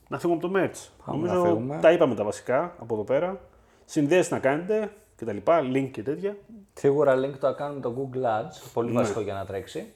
να 0.08 0.20
φύγουμε 0.20 0.40
από 0.44 0.48
το 0.48 0.60
merch. 0.60 0.90
Πάμε 1.06 1.28
να 1.28 1.34
Νομίζω 1.34 1.54
φύγουμε. 1.56 1.80
τα 1.82 1.92
είπαμε 1.92 2.16
τα 2.16 2.24
βασικά 2.24 2.76
από 2.80 2.94
εδώ 2.94 3.04
πέρα. 3.04 3.40
Συνδέσεις 3.86 4.32
να 4.32 4.40
κάνετε 4.40 4.92
και 5.24 5.30
τα 5.30 5.34
λοιπά, 5.34 5.62
link 5.74 5.90
και 5.92 6.04
τέτοια. 6.04 6.38
Σίγουρα 6.74 7.16
link 7.16 7.34
το 7.40 7.56
κάνουμε 7.56 7.80
το 7.82 7.94
Google 7.98 8.24
Ads. 8.24 8.70
Πολύ 8.74 8.92
Ναι. 8.92 9.00
βασικό 9.00 9.20
για 9.22 9.34
να 9.34 9.46
τρέξει. 9.46 9.94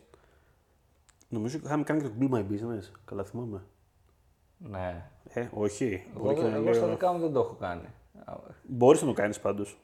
Νομίζω 1.30 1.60
είχαμε 1.64 1.84
κάνει 1.84 2.02
και 2.02 2.08
το 2.08 2.14
Google 2.20 2.36
My 2.36 2.40
Business, 2.42 2.92
καλά 3.06 3.24
θυμάμαι. 3.24 3.62
Ναι. 4.58 5.04
Ε, 5.34 5.48
όχι. 5.54 6.04
Εγώ, 6.16 6.24
Μπορεί 6.24 6.36
και 6.36 6.42
να 6.42 6.56
εγώ 6.56 6.64
λέω- 6.64 6.74
στα 6.74 6.88
δικά 6.88 7.12
μου 7.14 7.20
δεν 7.20 7.32
το 7.34 7.40
έχω 7.40 7.56
κάνει. 7.60 7.88
Μπορείς 8.64 9.02
να 9.02 9.08
το 9.08 9.14
κάνεις 9.14 9.40
πάντως. 9.40 9.78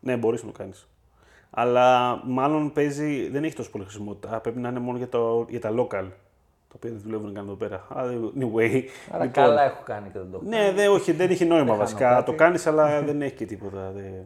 Ναι, 0.00 0.16
μπορείς 0.16 0.42
να 0.44 0.50
το 0.52 0.58
κάνεις. 0.58 0.86
Αλλά 1.50 2.16
μάλλον 2.26 2.72
παίζει, 2.72 3.28
δεν 3.28 3.44
έχει 3.44 3.54
τόσο 3.54 3.70
πολύ 3.70 3.84
χρησιμότητα. 3.84 4.40
Πρέπει 4.40 4.58
να 4.58 4.68
είναι 4.68 4.78
μόνο 4.78 4.98
για, 4.98 5.08
το, 5.08 5.46
για 5.48 5.60
τα 5.60 5.70
local. 5.70 6.06
Τα 6.68 6.74
οποία 6.76 6.90
δεν 6.90 7.00
δουλεύουν 7.00 7.34
καν 7.34 7.44
εδώ 7.44 7.54
πέρα. 7.54 7.86
Αλλά 7.88 8.12
anyway. 8.12 8.82
Άρα 9.12 9.24
λοιπόν, 9.24 9.30
καλά 9.30 9.62
έχω 9.64 9.82
κάνει 9.84 10.10
και 10.10 10.18
δεν 10.18 10.30
το 10.30 10.36
έχω 10.36 10.48
ναι, 10.48 10.72
δεν, 10.72 10.90
όχι, 10.90 11.12
δεν 11.12 11.30
έχει 11.30 11.44
νόημα 11.44 11.64
χάνω 11.66 11.76
βασικά. 11.78 12.08
κάτι. 12.08 12.30
Το 12.30 12.36
κάνεις, 12.36 12.66
αλλά 12.66 13.02
δεν 13.02 13.22
έχει 13.22 13.34
και 13.34 13.46
τίποτα. 13.46 13.90
δε- 13.94 14.22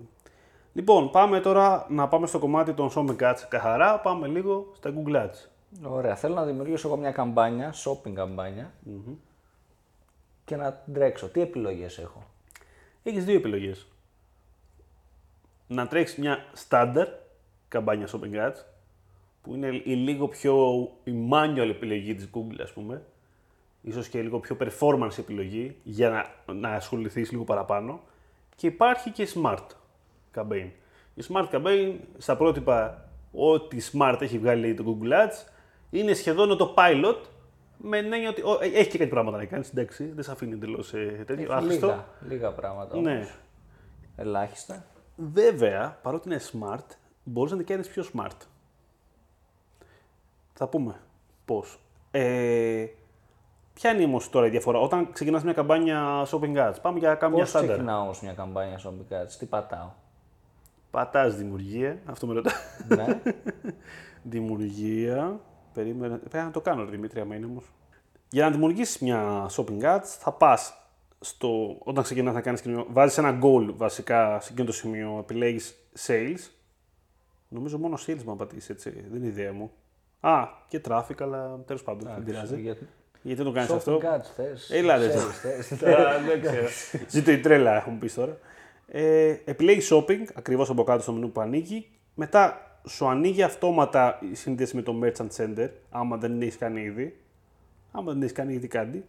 Λοιπόν, 0.73 1.11
πάμε 1.11 1.41
τώρα 1.41 1.87
να 1.89 2.09
πάμε 2.09 2.27
στο 2.27 2.39
κομμάτι 2.39 2.73
των 2.75 2.91
shopping 2.95 3.23
ads 3.23 3.47
καθαρά. 3.49 4.01
Πάμε 4.01 4.27
λίγο 4.27 4.73
στα 4.77 4.93
Google 4.97 5.17
Ads. 5.17 5.49
Ωραία. 5.83 6.17
Θέλω 6.17 6.35
να 6.35 6.45
δημιουργήσω 6.45 6.89
εγώ 6.89 6.97
μια 6.97 7.13
καμπάνια, 7.13 7.75
shopping 7.75 8.13
καμπανια 8.13 8.73
και 10.45 10.57
να 10.57 10.73
την 10.73 10.95
τρέξω. 10.95 11.29
Τι 11.29 11.41
επιλογές 11.41 11.99
έχω; 11.99 12.27
Έχεις 13.03 13.25
δύο 13.25 13.35
επιλογές. 13.37 13.87
Να 15.67 15.87
τρέξεις 15.87 16.19
μια 16.19 16.39
standard 16.69 17.13
καμπάνια 17.69 18.09
shopping 18.13 18.49
ads, 18.49 18.65
που 19.43 19.55
είναι 19.55 19.67
η 19.85 19.95
λίγο 19.95 20.29
πιο 20.29 20.89
η 21.05 21.13
manual 21.31 21.69
επιλογή 21.69 22.15
της 22.15 22.29
Google, 22.35 22.61
ας 22.63 22.73
πούμε. 22.73 23.03
Ίσως 23.83 24.09
και 24.09 24.23
λίγο 24.23 24.41
πιο 24.41 24.57
performance 24.61 25.19
επιλογή, 25.19 25.77
για 25.83 26.11
να, 26.47 26.53
να 26.55 26.69
ασχοληθείς 26.69 27.31
λίγο 27.31 27.45
παραπάνω. 27.45 28.01
Και 28.57 28.67
υπάρχει 28.67 29.11
και 29.11 29.29
smart 29.35 29.67
campaign. 30.35 30.71
Η 31.15 31.25
smart 31.29 31.47
campaign, 31.51 31.95
στα 32.19 32.37
πρότυπα, 32.37 33.09
ό,τι 33.33 33.79
smart 33.93 34.17
έχει 34.21 34.39
βγάλει 34.39 34.75
το 34.75 34.85
Google 34.87 35.13
Ads, 35.13 35.49
είναι 35.91 36.13
σχεδόν 36.15 36.57
το 36.57 36.75
pilot, 36.77 37.17
με 37.77 37.99
έννοια 37.99 38.29
ότι 38.29 38.41
ο, 38.43 38.59
έχει 38.61 38.91
και 38.91 38.99
κάτι 38.99 39.11
πράγματα 39.11 39.37
να 39.37 39.45
κάνεις, 39.45 39.71
εντάξει, 39.71 40.05
δεν 40.15 40.25
σε 40.25 40.31
αφήνει 40.31 40.53
εντελώς 40.53 40.91
τέτοιο, 40.91 41.35
Έχει 41.43 41.53
άχρηστο. 41.53 41.87
λίγα, 41.87 42.05
λίγα 42.29 42.53
πράγματα 42.53 42.95
όμως. 42.97 43.07
Ναι. 43.13 43.29
Ελάχιστα. 44.17 44.85
Βέβαια, 45.17 45.99
παρότι 46.03 46.29
είναι 46.29 46.41
smart, 46.53 46.85
μπορείς 47.25 47.51
να 47.53 47.57
την 47.59 47.67
κάνεις 47.67 47.89
πιο 47.89 48.05
smart. 48.15 48.37
Θα 50.53 50.69
πούμε 50.69 51.01
πώς. 51.45 51.81
Ε, 52.11 52.87
ποια 53.75 53.91
είναι 53.93 54.05
όμως 54.05 54.31
τώρα 54.31 54.47
η 54.47 54.51
διαφορά; 54.51 54.79
Όταν 54.79 55.13
ξεκινάς 55.13 55.45
μια 55.45 55.53
καμπάνια 55.53 56.27
shopping 56.31 56.57
ads, 56.57 56.75
πάμε 56.83 56.99
για 56.99 57.15
κάμια 57.15 57.39
Πώς 57.39 57.49
στάνταρ. 57.49 57.69
ξεκινάω 57.71 58.03
όμως 58.03 58.21
μια 58.23 58.33
καμπάνια 58.33 58.81
shopping 58.85 59.13
ads, 59.23 59.31
τι 59.39 59.47
πατάω; 59.47 59.91
Πατάς 60.91 61.37
δημιουργία, 61.37 61.99
αυτό 62.05 62.27
με 62.27 62.35
ρωτά. 62.35 62.53
ναι. 62.89 63.21
δημιουργία. 64.23 65.41
Περίμενε. 65.75 66.17
Πρέπει 66.17 66.45
να 66.45 66.51
το 66.51 66.61
κάνω, 66.61 66.85
ρε 66.85 66.91
Δημήτρη, 66.91 67.21
άμα 67.21 67.35
είναι 67.35 67.47
όμως. 67.47 67.65
Για 68.31 68.45
να 68.45 68.51
δημιουργήσεις 68.51 68.99
μια 68.99 69.51
shopping 69.57 69.83
ads, 69.83 70.05
θα 70.05 70.33
πας 70.33 70.75
στο, 71.21 71.77
όταν 71.79 72.05
ξεκινάς 72.05 72.35
να 72.35 72.41
κάνεις 72.41 72.61
κοινωνία, 72.61 72.85
βάζεις 72.89 73.19
ένα 73.19 73.39
goal 73.43 73.73
βασικά 73.77 74.41
σε 74.41 74.53
εκείνο 74.53 74.67
το 74.67 74.73
σημείο, 74.73 75.17
επιλέγεις 75.21 75.75
sales. 76.07 76.51
Νομίζω 77.49 77.79
μόνο 77.79 77.99
sales 78.07 78.23
μου 78.25 78.37
πατήσει 78.37 78.73
έτσι, 78.73 78.91
δεν 78.91 79.19
είναι 79.19 79.27
ιδέα 79.27 79.53
μου. 79.53 79.71
Α, 80.21 80.45
και 80.69 80.81
traffic, 80.89 81.21
αλλά 81.23 81.59
τέλος 81.67 81.83
πάντων, 81.83 82.13
δεν 82.15 82.25
πειράζει. 82.25 82.61
Γιατί... 82.61 82.87
Γιατί 83.23 83.43
δεν 83.43 83.53
το 83.53 83.59
κάνεις 83.59 83.71
Shopping 83.71 83.77
αυτό; 83.77 84.01
ads 84.03 84.33
θες. 84.37 84.71
Έλα, 84.71 84.97
ρε, 84.97 85.09
ξέρεις, 85.09 85.23
τώρα. 85.23 85.33
θες. 85.33 85.79
Τώρα, 85.79 86.19
δεν 86.19 86.41
ξέρω. 86.41 86.67
Ζήτω 87.13 87.31
η 87.31 87.39
τρέλα, 87.41 87.77
έχω 87.77 87.91
μου 87.91 87.99
πεις 87.99 88.15
τώρα. 88.15 88.39
Ε, 88.93 89.37
επιλέγει 89.45 89.87
shopping, 89.91 90.25
ακριβώς 90.35 90.71
από 90.71 90.85
κάτω 90.85 91.03
στο 91.03 91.13
μενού 91.13 91.33
που 91.33 91.41
ανοίγει. 91.41 91.89
Μετά 92.15 92.71
σου 92.89 93.07
ανοίγει 93.07 93.43
αυτόματα 93.43 94.19
η 94.31 94.35
σύνδεση 94.35 94.77
με 94.77 94.83
το 94.83 95.01
Merchant 95.03 95.29
Center, 95.37 95.69
άμα 95.91 96.17
δεν 96.17 96.43
έχεις 96.43 96.57
κάνει 96.59 96.81
ήδη. 96.81 97.21
Άμα 97.93 98.13
δεν 98.13 98.23
έχεις 98.23 98.33
κάνει 98.33 98.53
ήδη 98.53 98.69
κάτι. 98.69 99.05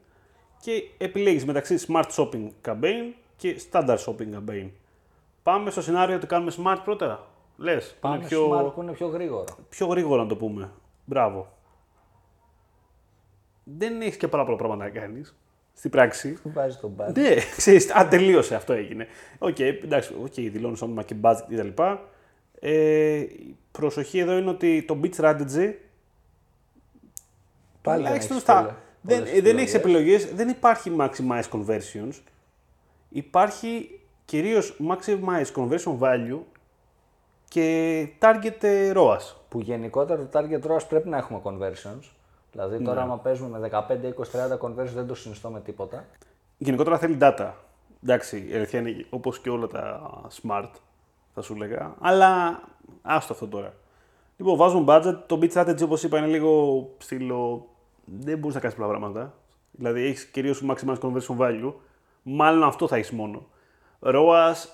Και 0.61 0.71
επιλέγεις 0.97 1.45
μεταξύ 1.45 1.85
Smart 1.87 2.09
Shopping 2.15 2.49
Campaign 2.65 3.13
και 3.35 3.61
Standard 3.71 3.97
Shopping 3.97 4.33
Campaign. 4.35 4.69
Πάμε 5.43 5.69
στο 5.71 5.81
σενάριο 5.81 6.15
ότι 6.15 6.27
κάνουμε 6.27 6.51
Smart 6.57 6.77
πρώτα. 6.83 7.27
Λες, 7.57 7.95
Πάμε 7.99 8.15
είναι 8.15 8.25
πιο... 8.25 8.47
πιο, 8.47 8.71
που 8.75 8.81
είναι 8.81 8.91
πιο 8.91 9.07
γρήγορο. 9.07 9.45
πιο 9.69 9.87
γρήγορα 9.87 10.21
να 10.21 10.27
το 10.27 10.35
πούμε. 10.35 10.71
Μπράβο. 11.05 11.57
Δεν 13.63 14.01
έχεις 14.01 14.17
και 14.17 14.27
πάρα 14.27 14.45
πολλά 14.45 14.57
πράγματα 14.57 14.83
να 14.83 14.99
κάνεις 14.99 15.35
στην 15.73 15.89
πράξη. 15.91 16.37
Βάζει 16.43 16.77
τον 16.77 16.95
budget. 16.97 17.13
Ναι, 17.13 17.35
ξέρεις, 17.57 17.91
α, 17.95 18.07
τελείωσε, 18.07 18.55
αυτό 18.55 18.73
έγινε. 18.73 19.07
Οκ, 19.39 19.59
εντάξει, 19.59 20.15
οκ, 20.23 20.33
δηλώνεις 20.33 20.81
όνομα 20.81 21.03
και 21.03 21.15
budget 21.21 21.41
κτλ. 21.49 21.81
Ε, 22.59 23.15
η 23.19 23.55
προσοχή 23.71 24.19
εδώ 24.19 24.37
είναι 24.37 24.49
ότι 24.49 24.83
το 24.87 24.99
bid 25.03 25.09
strategy 25.15 25.73
Πάλι 27.81 28.01
δεν 28.03 28.05
τουλάχιστον 28.05 28.35
έχεις 28.35 28.41
στα- 28.41 28.53
πολλές- 28.61 28.73
δεν, 29.01 29.17
πολλές 29.17 29.37
ε, 29.37 29.41
δεν 29.41 29.57
έχεις 29.57 29.73
επιλογές. 29.73 30.23
επιλογές, 30.23 30.35
δεν 30.35 30.49
υπάρχει 30.49 30.91
maximize 30.99 31.49
conversions. 31.51 32.21
Υπάρχει 33.09 33.99
κυρίως 34.25 34.77
maximize 34.89 35.51
conversion 35.55 35.97
value 35.99 36.39
και 37.47 38.07
target 38.19 38.63
ε, 38.63 38.91
ROAS. 38.95 39.35
Που 39.49 39.59
γενικότερα 39.61 40.27
το 40.27 40.39
target 40.39 40.61
ROAS 40.71 40.87
πρέπει 40.89 41.09
να 41.09 41.17
έχουμε 41.17 41.41
conversions. 41.43 42.09
Δηλαδή 42.51 42.77
Ναι. 42.77 42.85
τώρα 42.85 43.01
άμα 43.01 43.17
παίζουμε 43.17 43.59
με 43.59 43.69
15, 43.71 44.13
20, 44.13 44.31
30 44.31 44.57
conversions 44.57 44.93
δεν 44.93 45.07
το 45.07 45.15
συνιστώ 45.15 45.49
με 45.49 45.59
τίποτα. 45.61 46.05
Γενικότερα 46.57 46.97
θέλει 46.97 47.17
data. 47.21 47.51
Εντάξει, 48.03 48.47
η 48.49 48.55
αλήθεια 48.55 48.79
είναι 48.79 49.05
όπως 49.09 49.39
και 49.39 49.49
όλα 49.49 49.67
τα 49.67 50.01
smart, 50.41 50.69
θα 51.33 51.41
σου 51.41 51.55
λέγα. 51.55 51.95
Αλλά 51.99 52.59
άστο 53.01 53.33
αυτό 53.33 53.47
τώρα. 53.47 53.73
Λοιπόν, 54.37 54.57
βάζουμε 54.57 54.83
budget. 54.87 55.17
Το 55.27 55.39
bit 55.41 55.51
strategy, 55.51 55.83
όπως 55.83 56.03
είπα, 56.03 56.17
είναι 56.17 56.27
λίγο 56.27 56.89
στήλο. 56.97 57.67
Δεν 58.05 58.37
μπορείς 58.37 58.55
να 58.55 58.61
κάνεις 58.61 58.75
πολλά 58.75 58.87
πράγματα. 58.87 59.33
Δηλαδή, 59.71 60.05
έχεις 60.05 60.25
κυρίως 60.25 60.63
maximize 60.69 60.99
conversion 60.99 61.37
value. 61.37 61.73
Μάλλον 62.23 62.63
αυτό 62.63 62.87
θα 62.87 62.95
έχεις 62.95 63.11
μόνο. 63.11 63.45
ROAS, 63.99 64.65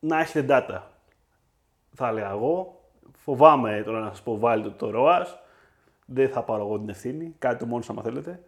να 0.00 0.20
έχετε 0.20 0.46
data. 0.68 0.80
Θα 1.94 2.08
έλεγα 2.08 2.30
εγώ. 2.30 2.80
Φοβάμαι 3.16 3.82
τώρα 3.84 4.00
να 4.00 4.08
σας 4.08 4.22
πω 4.22 4.38
βάλτε 4.38 4.68
το 4.70 4.90
ROAS. 4.94 5.26
Δεν 6.12 6.28
θα 6.28 6.42
πάρω 6.42 6.64
εγώ 6.64 6.78
την 6.78 6.88
ευθύνη. 6.88 7.34
Κάτι 7.38 7.58
το 7.58 7.66
μόνος 7.66 7.90
άμα 7.90 8.02
θέλετε. 8.02 8.40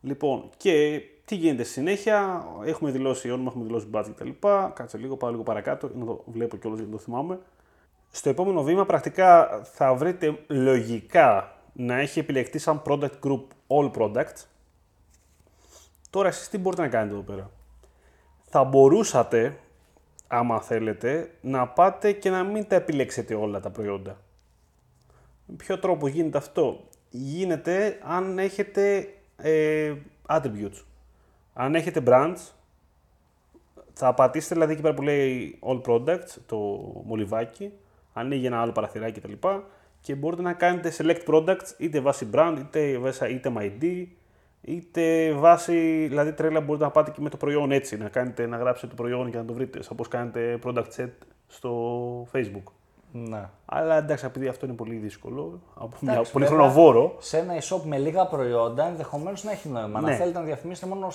Λοιπόν, 0.00 0.50
και 0.56 1.02
τι 1.24 1.34
γίνεται 1.34 1.62
στη 1.62 1.72
συνέχεια. 1.72 2.46
Έχουμε 2.64 2.90
δηλώσει 2.90 3.30
όνομα, 3.30 3.48
έχουμε 3.48 3.64
δηλώσει 3.64 3.86
budget 3.92 4.10
κτλ. 4.14 4.30
Κάτσε 4.74 4.98
λίγο, 4.98 5.16
πάω 5.16 5.30
λίγο 5.30 5.42
παρακάτω 5.42 5.90
να 5.94 6.04
το 6.04 6.22
βλέπω 6.26 6.56
κιόλας 6.56 6.78
γιατί 6.78 6.94
το 6.94 6.98
θυμάμαι. 6.98 7.38
Στο 8.10 8.28
επόμενο 8.28 8.62
βήμα 8.62 8.86
πρακτικά 8.86 9.60
θα 9.64 9.94
βρείτε 9.94 10.38
λογικά 10.46 11.56
να 11.72 11.98
έχει 11.98 12.18
επιλεχτεί 12.18 12.58
σαν 12.58 12.82
product 12.86 13.18
group 13.24 13.42
all 13.66 13.90
products. 13.92 14.46
Τώρα 16.10 16.28
εσείς 16.28 16.48
τι 16.48 16.58
μπορείτε 16.58 16.82
να 16.82 16.88
κάνετε 16.88 17.14
εδώ 17.14 17.22
πέρα; 17.22 17.50
Θα 18.42 18.64
μπορούσατε, 18.64 19.58
άμα 20.26 20.60
θέλετε, 20.60 21.34
να 21.40 21.68
πάτε 21.68 22.12
και 22.12 22.30
να 22.30 22.44
μην 22.44 22.66
τα 22.68 22.74
επιλέξετε 22.74 23.34
όλα 23.34 23.60
τα 23.60 23.70
προϊόντα. 23.70 24.20
Με 25.46 25.54
ποιο 25.54 25.78
τρόπο 25.78 26.08
γίνεται 26.08 26.38
αυτό; 26.38 26.88
Γίνεται 27.14 27.98
αν 28.02 28.38
έχετε 28.38 29.08
ε, 29.36 29.94
attributes. 30.28 30.82
Αν 31.52 31.74
έχετε 31.74 32.02
brands, 32.06 32.52
θα 33.92 34.14
πατήσετε 34.14 34.54
δηλαδή 34.54 34.72
εκεί 34.72 34.82
πέρα 34.82 34.94
που 34.94 35.02
λέει 35.02 35.58
All 35.62 35.82
Products, 35.82 36.36
το 36.46 36.56
μολυβάκι, 37.04 37.72
ανοίγει 38.12 38.46
ένα 38.46 38.60
άλλο 38.60 38.72
παραθυράκι 38.72 39.20
κτλ. 39.20 39.32
Και, 39.32 39.48
και 40.00 40.14
μπορείτε 40.14 40.42
να 40.42 40.52
κάνετε 40.52 40.92
select 40.98 41.24
products 41.26 41.68
είτε 41.78 42.00
βάσει 42.00 42.28
brand, 42.32 42.56
είτε 42.58 42.98
βάσει 42.98 43.32
είτε 43.32 43.52
ID, 43.56 44.06
είτε 44.60 45.32
βάσει, 45.32 46.06
δηλαδή 46.08 46.32
τρέλα 46.32 46.60
μπορείτε 46.60 46.84
να 46.84 46.90
πάτε 46.90 47.10
και 47.10 47.20
με 47.20 47.28
το 47.28 47.36
προϊόν 47.36 47.72
έτσι, 47.72 47.96
να, 47.96 48.08
κάνετε, 48.08 48.46
να 48.46 48.56
γράψετε 48.56 48.86
το 48.86 49.02
προϊόν 49.02 49.30
και 49.30 49.36
να 49.36 49.44
το 49.44 49.52
βρείτε, 49.52 49.80
όπως 49.88 50.08
κάνετε 50.08 50.58
product 50.64 50.88
set 50.96 51.10
στο 51.46 52.26
facebook. 52.32 52.72
Ναι. 53.12 53.48
Αλλά 53.64 53.96
εντάξει, 53.96 54.24
επειδή 54.24 54.48
αυτό 54.48 54.66
είναι 54.66 54.74
πολύ 54.74 54.94
δύσκολο, 54.94 55.60
από 55.74 55.96
μια 56.00 56.12
Εντάξει, 56.12 56.32
πολύ 56.32 56.44
βέβαια, 56.44 56.60
χρονοβόρο, 56.60 57.16
Σε 57.18 57.38
ένα 57.38 57.54
e-shop 57.58 57.80
με 57.84 57.98
λίγα 57.98 58.26
προϊόντα 58.26 58.86
ενδεχομένως 58.86 59.44
να 59.44 59.50
έχει 59.50 59.68
νόημα. 59.68 60.00
Ναι. 60.00 60.10
Να 60.10 60.16
θέλετε 60.16 60.38
να 60.38 60.44
διαφημίσετε 60.44 60.86
μόνο 60.86 61.08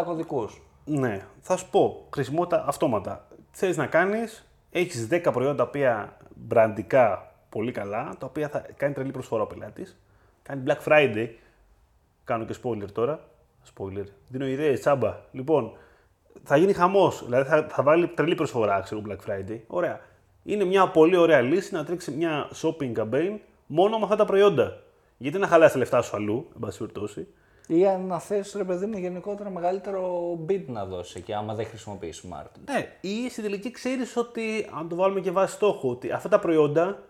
40-50 0.00 0.04
κωδικούς. 0.04 0.62
Ναι, 0.84 1.26
θα 1.40 1.56
σου 1.56 1.70
πω. 1.70 2.06
Χρησιμότητα 2.12 2.64
αυτόματα. 2.66 3.26
Θέλει 3.50 3.76
να 3.76 3.86
κάνεις, 3.86 4.46
έχεις 4.70 5.08
10 5.10 5.32
προϊόντα 5.32 5.56
τα 5.56 5.62
οποία 5.62 6.16
μπραντικά 6.34 7.32
πολύ 7.48 7.72
καλά, 7.72 8.14
τα 8.18 8.26
οποία 8.26 8.48
θα 8.48 8.66
κάνει 8.76 8.94
τρελή 8.94 9.10
προσφορά 9.10 9.42
ο 9.42 9.46
πελάτης. 9.46 9.98
Κάνει 10.42 10.62
Black 10.66 10.88
Friday. 10.88 11.28
Κάνω 12.24 12.44
και 12.44 12.54
spoiler 12.62 12.90
τώρα. 12.92 13.20
Spoiler. 13.74 14.04
Δίνω 14.28 14.46
ιδέες, 14.46 14.80
τσάμπα. 14.80 15.16
Λοιπόν, 15.32 15.72
θα 16.42 16.56
γίνει 16.56 16.72
χαμός. 16.72 17.24
Δηλαδή 17.24 17.48
θα, 17.48 17.66
θα 17.68 17.82
βάλει 17.82 18.08
τρελή 18.08 18.34
προσφορά, 18.34 18.80
ξέρω 18.80 19.02
Black 19.08 19.30
Friday. 19.30 19.58
Ωραία. 19.66 20.00
Είναι 20.44 20.64
μια 20.64 20.88
πολύ 20.88 21.16
ωραία 21.16 21.40
λύση 21.40 21.74
να 21.74 21.84
τρέξει 21.84 22.10
μια 22.10 22.50
shopping 22.62 22.92
campaign 22.96 23.38
μόνο 23.66 23.98
με 23.98 24.04
αυτά 24.04 24.16
τα 24.16 24.24
προϊόντα. 24.24 24.82
Γιατί 25.16 25.38
να 25.38 25.46
χαλάσει 25.46 25.72
τα 25.72 25.78
λεφτά 25.78 26.02
σου 26.02 26.16
αλλού, 26.16 26.48
εν 26.54 26.60
πάση 26.60 26.78
περιπτώσει. 26.78 27.26
Ή 27.66 27.86
αν 27.86 28.06
να 28.06 28.18
θες, 28.18 28.54
ρε 28.56 28.64
παιδί 28.64 28.86
μου, 28.86 28.98
γενικότερα 28.98 29.50
μεγαλύτερο 29.50 30.32
bid 30.48 30.64
να 30.66 30.84
δώσει 30.84 31.20
και 31.20 31.34
άμα 31.34 31.54
δεν 31.54 31.66
χρησιμοποιείς 31.66 32.24
smart. 32.26 32.50
Ναι, 32.64 32.98
ή 33.00 33.30
στην 33.30 33.42
τελική 33.42 33.70
ξέρεις 33.70 34.16
ότι, 34.16 34.70
αν 34.78 34.88
το 34.88 34.96
βάλουμε 34.96 35.20
και 35.20 35.30
βάσει 35.30 35.54
στόχο, 35.54 35.90
ότι 35.90 36.10
αυτά 36.10 36.28
τα 36.28 36.38
προϊόντα 36.38 37.02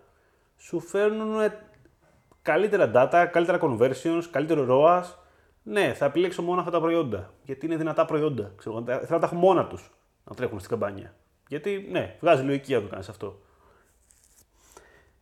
σου 0.57 0.79
φέρνουν 0.79 1.51
καλύτερα 2.41 2.91
data, 2.95 3.27
καλύτερα 3.31 3.59
conversions, 3.61 4.23
καλύτερο 4.31 4.65
ROAS. 4.69 5.03
Ναι, 5.63 5.93
θα 5.93 6.05
επιλέξω 6.05 6.41
μόνο 6.41 6.59
αυτά 6.59 6.71
τα 6.71 6.79
προϊόντα. 6.79 7.33
Γιατί 7.43 7.65
είναι 7.65 7.75
δυνατά 7.75 8.05
προϊόντα. 8.05 8.51
Ξέρω, 8.55 8.83
θέλω 8.85 8.99
να 9.09 9.19
τα 9.19 9.25
έχω 9.25 9.35
μόνα 9.35 9.67
τους 9.67 9.91
να 10.23 10.35
τρέχουν 10.35 10.59
στην 10.59 10.71
καμπάνια. 10.71 11.13
Γιατί, 11.47 11.87
ναι, 11.91 12.15
βγάζει 12.19 12.43
λογική 12.43 12.73
να 12.73 12.81
το 12.81 12.87
κάνει 12.87 13.05
αυτό. 13.09 13.39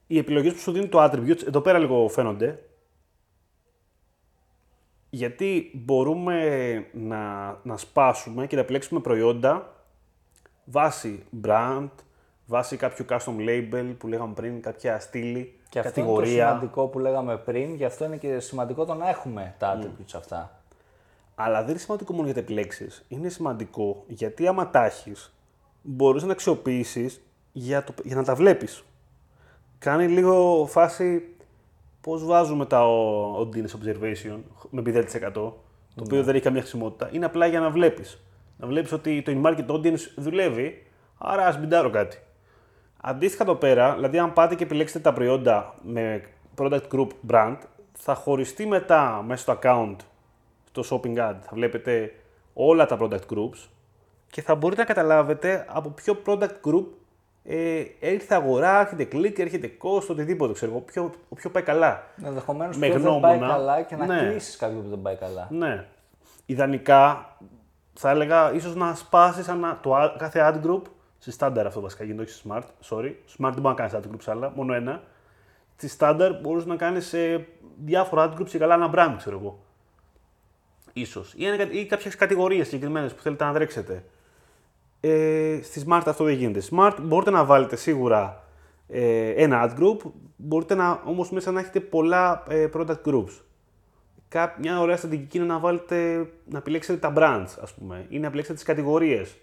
Οι 0.08 0.18
επιλογές 0.18 0.54
που 0.54 0.60
σου 0.60 0.72
δίνει 0.72 0.88
το 0.88 1.04
attributes, 1.04 1.48
εδώ 1.48 1.62
πέρα 1.62 1.80
λίγο 1.80 2.08
φαίνονται. 2.08 2.64
Γιατί 5.10 5.72
μπορούμε 5.74 6.76
να, 6.94 7.52
να 7.64 7.78
σπάσουμε 7.78 8.48
και 8.48 8.56
να 8.56 8.62
επιλέξουμε 8.62 9.00
προϊόντα 9.00 9.74
βάσει 10.66 11.24
brand, 11.44 11.90
βάσει 12.46 12.78
κάποιου 12.78 13.06
custom 13.10 13.36
label 13.40 13.96
που 13.98 14.08
λέγαμε 14.08 14.34
πριν, 14.34 14.62
κάποια 14.62 15.00
στήλη, 15.00 15.60
Και 15.70 15.80
αυτό 15.80 16.00
είναι 16.00 16.10
το 16.10 16.16
κατηγορία. 16.16 16.48
σημαντικό 16.48 16.88
που 16.88 17.00
λέγαμε 17.00 17.38
πριν, 17.38 17.76
γι' 17.76 17.86
αυτό 17.86 18.06
είναι 18.06 18.18
και 18.18 18.40
σημαντικό 18.40 18.86
το 18.86 18.94
να 18.94 19.10
έχουμε 19.10 19.56
τα 19.58 19.80
attributes 19.80 20.14
αυτά. 20.16 20.62
Αλλά 21.36 21.62
δεν 21.62 21.70
είναι 21.70 21.80
σημαντικό 21.80 22.14
μόνο 22.14 22.26
για 22.26 22.34
τα 22.34 22.40
επιλέξεις. 22.40 23.06
Είναι 23.08 23.30
σημαντικό 23.30 24.04
γιατί 24.08 24.48
άμα 24.48 24.70
τα 24.70 24.86
έχεις, 24.86 25.33
μπορεί 25.84 26.20
να 26.22 26.26
τα 26.26 26.32
αξιοποιήσεις 26.32 27.22
για, 27.52 27.84
το- 27.84 27.94
για 28.04 28.16
να 28.16 28.24
τα 28.24 28.36
βλέπεις. 28.36 28.84
Κάνει 29.80 30.08
λίγο 30.08 30.66
φάση 30.70 31.22
πώς 32.02 32.26
βάζουμε 32.26 32.66
τα 32.66 32.88
ο- 32.88 33.40
audience 33.40 33.72
observation 33.84 34.38
με 34.70 34.82
0%, 34.82 35.32
το 35.96 36.04
οποίο 36.04 36.24
δεν 36.24 36.36
έχει 36.36 36.44
καμία 36.44 36.62
χρησιμότητα. 36.62 37.10
Είναι 37.12 37.26
απλά 37.26 37.46
για 37.46 37.60
να 37.60 37.70
βλέπεις. 37.70 38.24
Να 38.58 38.68
βλέπεις 38.68 38.92
ότι 38.92 39.22
το 39.22 39.32
in-market 39.36 39.66
audience 39.68 40.00
δουλεύει, 40.16 40.86
άρα 41.18 41.46
ας 41.48 41.60
μπιντάρω 41.60 41.90
κάτι. 41.90 42.18
Αντίστοιχα 43.02 43.44
εδώ 43.44 43.56
πέρα, 43.56 43.94
δηλαδή 43.94 44.18
αν 44.20 44.34
πάτε 44.34 44.56
και 44.56 44.64
επιλέξετε 44.64 45.00
τα 45.00 45.14
προϊόντα 45.14 45.76
με 45.82 46.24
product 46.58 46.82
group 46.94 47.08
brand, 47.30 47.58
θα 47.94 48.16
χωριστεί 48.16 48.66
μετά 48.68 49.24
μέσα 49.28 49.42
στο 49.42 49.60
account, 49.62 49.96
στο 50.72 50.84
shopping 51.02 51.18
ad, 51.18 51.36
θα 51.42 51.52
βλέπετε 51.54 52.14
όλα 52.54 52.86
τα 52.86 52.98
product 53.02 53.34
groups 53.34 53.68
και 54.34 54.42
θα 54.42 54.56
μπορείτε 54.56 54.82
να 54.82 54.88
καταλάβετε 54.88 55.66
από 55.70 55.90
ποιο 55.90 56.22
product 56.26 56.50
group 56.68 56.86
ε, 57.44 57.84
έρχεται 58.00 58.36
αγορά, 58.36 58.80
έρχεται 58.80 59.08
click, 59.12 59.40
έρχεται 59.40 59.72
cost, 59.82 60.08
οτιδήποτε, 60.08 60.54
ξέρω 60.54 60.72
εγώ, 60.72 60.80
ποιο, 60.82 61.12
ποιο 61.36 61.50
πάει 61.50 61.64
καλά. 61.64 62.04
Ενδεχομένως 62.24 62.78
Με 62.78 62.88
που 62.88 62.94
δεν 62.94 63.02
πάει 63.20 63.20
γνώμονα. 63.38 63.48
καλά 63.54 63.82
και 63.82 63.96
να 63.96 64.06
Ναι. 64.06 64.30
κλείσεις 64.30 64.56
κάποιο 64.58 64.80
που 64.80 64.90
δεν 64.90 65.02
πάει 65.02 65.16
καλά. 65.16 65.48
Ναι. 65.52 65.86
Ιδανικά, 66.46 67.30
θα 67.94 68.10
έλεγα 68.10 68.54
ίσως 68.54 68.76
να 68.76 68.96
σπάσεις 68.96 69.48
ανα, 69.48 69.80
το, 69.82 69.96
ad- 70.04 70.16
κάθε 70.18 70.52
ad 70.54 70.66
group, 70.68 70.82
σε 71.18 71.36
standard 71.40 71.64
αυτό 71.66 71.82
βασικά 71.82 72.04
γίνεται, 72.04 72.22
όχι 72.24 72.32
σε 72.32 72.42
smart, 72.50 72.64
sorry. 72.90 73.12
Smart 73.38 73.52
δεν 73.54 73.62
μπορεί 73.62 73.62
να 73.62 73.74
κάνεις 73.74 73.94
ad 73.94 73.98
groups 74.12 74.26
άλλα, 74.32 74.52
μόνο 74.56 74.74
ένα. 74.74 75.04
Στη 75.76 75.96
standard 76.00 76.32
μπορείς 76.42 76.66
να 76.66 76.76
κάνεις 76.76 77.14
ε, 77.14 77.48
διάφορα 77.84 78.30
ad 78.34 78.40
groups 78.40 78.50
και 78.50 78.58
καλά 78.58 78.74
ένα 78.74 78.90
brand, 78.96 79.16
ξέρω 79.18 79.38
εγώ. 79.40 79.60
Ίσως. 80.94 81.34
Ή, 81.38 81.46
ένα- 81.48 81.72
ή 81.72 81.86
κάποιες 81.86 82.16
κατηγορίες 82.16 82.68
συγκεκριμένες 82.68 83.14
που 83.14 83.22
θέλετε 83.22 83.44
να 83.46 83.54
τρέξετε. 83.54 84.04
Ε, 85.06 85.60
στη 85.64 85.84
Smart 85.88 86.02
αυτό 86.06 86.24
δεν 86.24 86.34
γίνεται. 86.34 86.62
Smart 86.72 86.96
μπορείτε 87.02 87.32
να 87.32 87.46
βάλετε 87.46 87.76
σίγουρα 87.76 88.44
ε, 88.88 89.30
ένα 89.30 89.70
ad 89.76 89.80
group, 89.80 89.98
μπορείτε 90.36 90.76
να, 90.76 91.02
όμως 91.06 91.32
μέσα 91.32 91.52
να 91.52 91.60
έχετε 91.60 91.80
πολλά 91.80 92.44
ε, 92.50 92.68
product 92.74 93.02
groups. 93.06 93.42
Κά- 94.28 94.58
Μια 94.60 94.80
ωραία 94.80 94.98
στρατηγική 94.98 95.38
είναι 95.38 95.46
να 95.46 95.60
βάλετε, 95.60 96.28
να 96.50 96.58
επιλέξετε 96.58 97.00
τα 97.00 97.14
brands, 97.16 97.58
ας 97.62 97.74
πούμε, 97.74 98.06
ή 98.10 98.20
να 98.20 98.26
επιλέξετε 98.28 98.56
τις 98.56 98.64
κατηγορίες. 98.68 99.38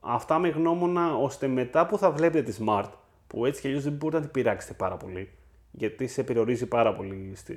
Αυτά 0.00 0.38
με 0.38 0.48
γνώμονα, 0.48 1.14
ώστε 1.16 1.46
μετά 1.46 1.86
που 1.86 1.98
θα 1.98 2.10
βλέπετε 2.10 2.50
τη 2.50 2.56
Smart, 2.66 2.88
που 3.26 3.46
έτσι 3.46 3.60
κι 3.60 3.66
αλλιώς 3.66 3.82
δεν 3.82 3.92
μπορείτε 3.92 4.16
να 4.18 4.22
την 4.22 4.32
πειράξετε 4.32 4.74
πάρα 4.74 4.96
πολύ, 4.96 5.30
γιατί 5.70 6.06
σε 6.06 6.22
περιορίζει 6.22 6.66
πάρα 6.66 6.94
πολύ 6.94 7.32
στο, 7.36 7.54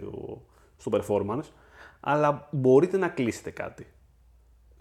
στο 0.78 0.92
performance, 0.94 1.50
αλλά 2.00 2.48
μπορείτε 2.52 2.98
να 2.98 3.08
κλείσετε 3.08 3.50
κάτι. 3.50 3.88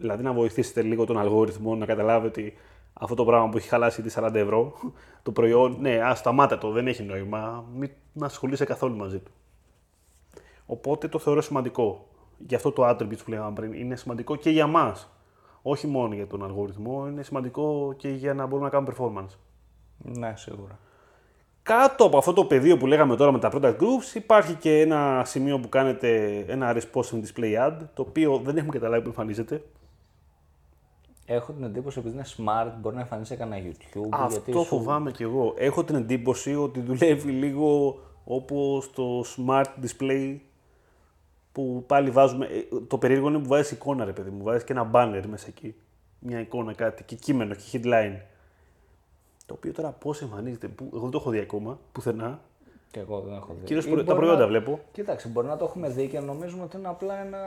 Δηλαδή 0.01 0.23
να 0.23 0.33
βοηθήσετε 0.33 0.83
λίγο 0.83 1.05
τον 1.05 1.19
αλγόριθμο 1.19 1.75
να 1.75 1.87
καταλάβει 1.87 2.27
ότι 2.27 2.55
αυτό 2.93 3.15
το 3.15 3.25
πράγμα 3.25 3.49
που 3.49 3.57
έχει 3.57 3.69
χαλάσει 3.69 4.03
τη 4.03 4.15
40 4.17 4.35
ευρώ, 4.35 4.73
το 5.23 5.33
προϊόν, 5.33 5.77
ναι, 5.81 6.01
ας 6.01 6.19
σταμάτα 6.19 6.59
το, 6.59 6.71
δεν 6.71 6.87
έχει 6.87 7.03
νόημα, 7.03 7.65
μην 7.75 7.91
να 8.13 8.27
ασχολείσαι 8.27 8.65
καθόλου 8.65 8.97
μαζί 8.97 9.19
του. 9.19 9.31
Οπότε 10.67 11.09
το 11.09 11.19
θεωρώ 11.19 11.41
σημαντικό. 11.41 12.07
Γι' 12.47 12.55
αυτό 12.55 12.73
το 12.73 12.89
attributes 12.89 13.25
που 13.25 13.31
λέγαμε 13.31 13.53
πριν 13.53 13.73
είναι 13.73 13.97
σημαντικό 13.97 14.37
και 14.37 14.51
για 14.51 14.67
μας. 14.67 15.11
Όχι 15.63 15.87
μόνο 15.87 16.15
για 16.15 16.27
τον 16.27 16.45
αλγόριθμο, 16.45 17.07
είναι 17.09 17.23
σημαντικό 17.23 17.95
και 17.97 18.09
για 18.09 18.35
να 18.35 18.47
μπορούμε 18.47 18.69
να 18.69 18.71
κάνουμε 18.71 18.95
performance. 18.99 19.37
Ναι, 19.99 20.33
σίγουρα. 20.37 20.79
Κάτω 21.63 22.05
από 22.05 22.19
αυτό 22.19 22.33
το 22.33 22.45
πεδίο 22.45 22.77
που 22.77 22.87
λέγαμε 22.87 23.17
τώρα 23.17 23.33
με 23.33 23.39
τα 23.39 23.51
product 23.53 23.77
groups 23.77 24.15
υπάρχει 24.15 24.55
και 24.55 24.81
ένα 24.81 25.23
σημείο 25.25 25.59
που 25.59 25.69
κάνετε 25.69 26.39
ένα 26.49 26.77
responsive 26.77 27.21
display 27.25 27.69
ad, 27.69 27.77
το 27.95 28.03
οποίο 28.03 28.41
δεν 28.45 28.57
έχουμε 28.57 28.73
καταλάβει 28.73 29.03
που 29.03 29.09
εμφανίζεται. 29.09 29.63
Έχω 31.33 31.53
την 31.53 31.65
εντύπωση 31.65 31.99
επειδή 31.99 32.15
είναι 32.15 32.25
smart 32.37 32.73
μπορεί 32.81 32.95
να 32.95 33.01
εμφανίσει 33.01 33.29
σε 33.33 33.37
κανένα 33.39 33.67
YouTube. 33.69 34.09
γιατί 34.29 34.35
Αυτό 34.37 34.53
σου- 34.53 34.65
φοβάμαι 34.65 35.11
κι 35.11 35.23
εγώ. 35.23 35.55
Έχω 35.57 35.85
την 35.85 35.95
εντύπωση 35.95 36.55
ότι 36.55 36.81
δουλεύει 36.81 37.31
λίγο 37.31 37.99
όπως 38.25 38.91
το 38.93 39.25
smart 39.37 39.65
display 39.83 40.37
που 41.53 41.85
πάλι 41.87 42.11
βάζουμε. 42.11 42.47
ε, 42.47 42.77
Το 42.89 42.99
περίεργο 42.99 43.29
είναι 43.29 43.39
που 43.39 43.49
βάζεις 43.49 43.71
εικόνα, 43.71 44.05
ρε 44.05 44.13
παιδί 44.13 44.31
μου. 44.31 44.43
Βάζεις 44.43 44.65
και 44.65 44.73
ένα 44.73 44.91
banner 44.95 45.23
μέσα 45.29 45.47
εκεί. 45.49 45.75
Μια 46.19 46.41
εικόνα, 46.41 46.73
κάτι 46.73 47.03
και 47.05 47.15
κείμενο 47.17 47.55
και 47.55 47.63
headline. 47.73 48.21
Το 49.47 49.55
οποίο 49.55 49.73
τώρα 49.73 49.91
πώς 49.91 50.23
εμφανίζεται, 50.23 50.69
που, 50.69 50.91
εγώ 50.93 51.01
δεν 51.03 51.11
το 51.11 51.19
έχω 51.19 51.31
δει 51.31 51.39
ακόμα, 51.39 51.79
πουθενά. 51.93 52.41
Και 52.91 53.01
εγώ 53.01 53.21
δεν 53.21 53.35
έχω 53.35 53.55
δει. 53.59 53.65
Κυρίως 53.67 53.85
Ή 53.85 53.89
προ- 53.91 53.99
τα 53.99 54.05
μπορεί 54.05 54.17
προϊόντα 54.19 54.41
να- 54.41 54.47
βλέπω. 54.47 54.81
Κοίταξε, 54.93 55.29
μπορεί 55.29 55.47
να 55.47 55.57
το 55.57 55.65
έχουμε 55.65 55.89
δει 55.89 56.07
και 56.09 56.21
νομίζουμε 56.21 56.63
ότι 56.63 56.77
είναι 56.77 56.89
απλά 56.89 57.21
ένα 57.21 57.39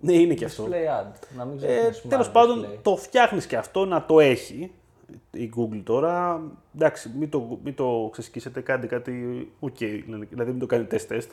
Ναι, 0.00 0.12
είναι 0.12 0.34
και 0.34 0.44
αυτό. 0.44 0.64
display 0.64 1.02
ad. 1.02 1.12
Να 1.36 1.44
μην 1.44 1.56
ξέρει 1.56 1.72
Ε, 1.72 1.90
smart 1.92 2.08
Τέλος 2.08 2.30
πάντων, 2.30 2.64
display. 2.64 2.78
το 2.82 2.96
φτιάχνεις 2.96 3.46
και 3.46 3.56
αυτό 3.56 3.84
να 3.84 4.04
το 4.04 4.20
έχει 4.20 4.72
η 5.30 5.52
Google 5.56 5.80
τώρα. 5.84 6.40
Εντάξει, 6.74 7.10
μην 7.18 7.30
το, 7.30 7.58
μην 7.64 7.74
το 7.74 8.08
ξεσκίσετε, 8.12 8.60
κάντε 8.60 8.86
κάτι 8.86 9.12
οκ, 9.60 9.76
δηλαδή 10.30 10.50
μην 10.50 10.58
το 10.58 10.66
κάνει 10.66 10.86
test 10.90 11.06
test. 11.12 11.28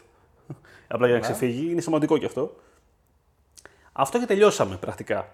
Απλά 0.87 1.07
για 1.07 1.15
να 1.19 1.27
Ναι. 1.27 1.33
ξεφύγει, 1.33 1.71
είναι 1.71 1.81
σημαντικό 1.81 2.17
και 2.17 2.25
αυτό. 2.25 2.55
Αυτό 3.93 4.19
και 4.19 4.25
τελειώσαμε 4.25 4.75
πρακτικά. 4.75 5.27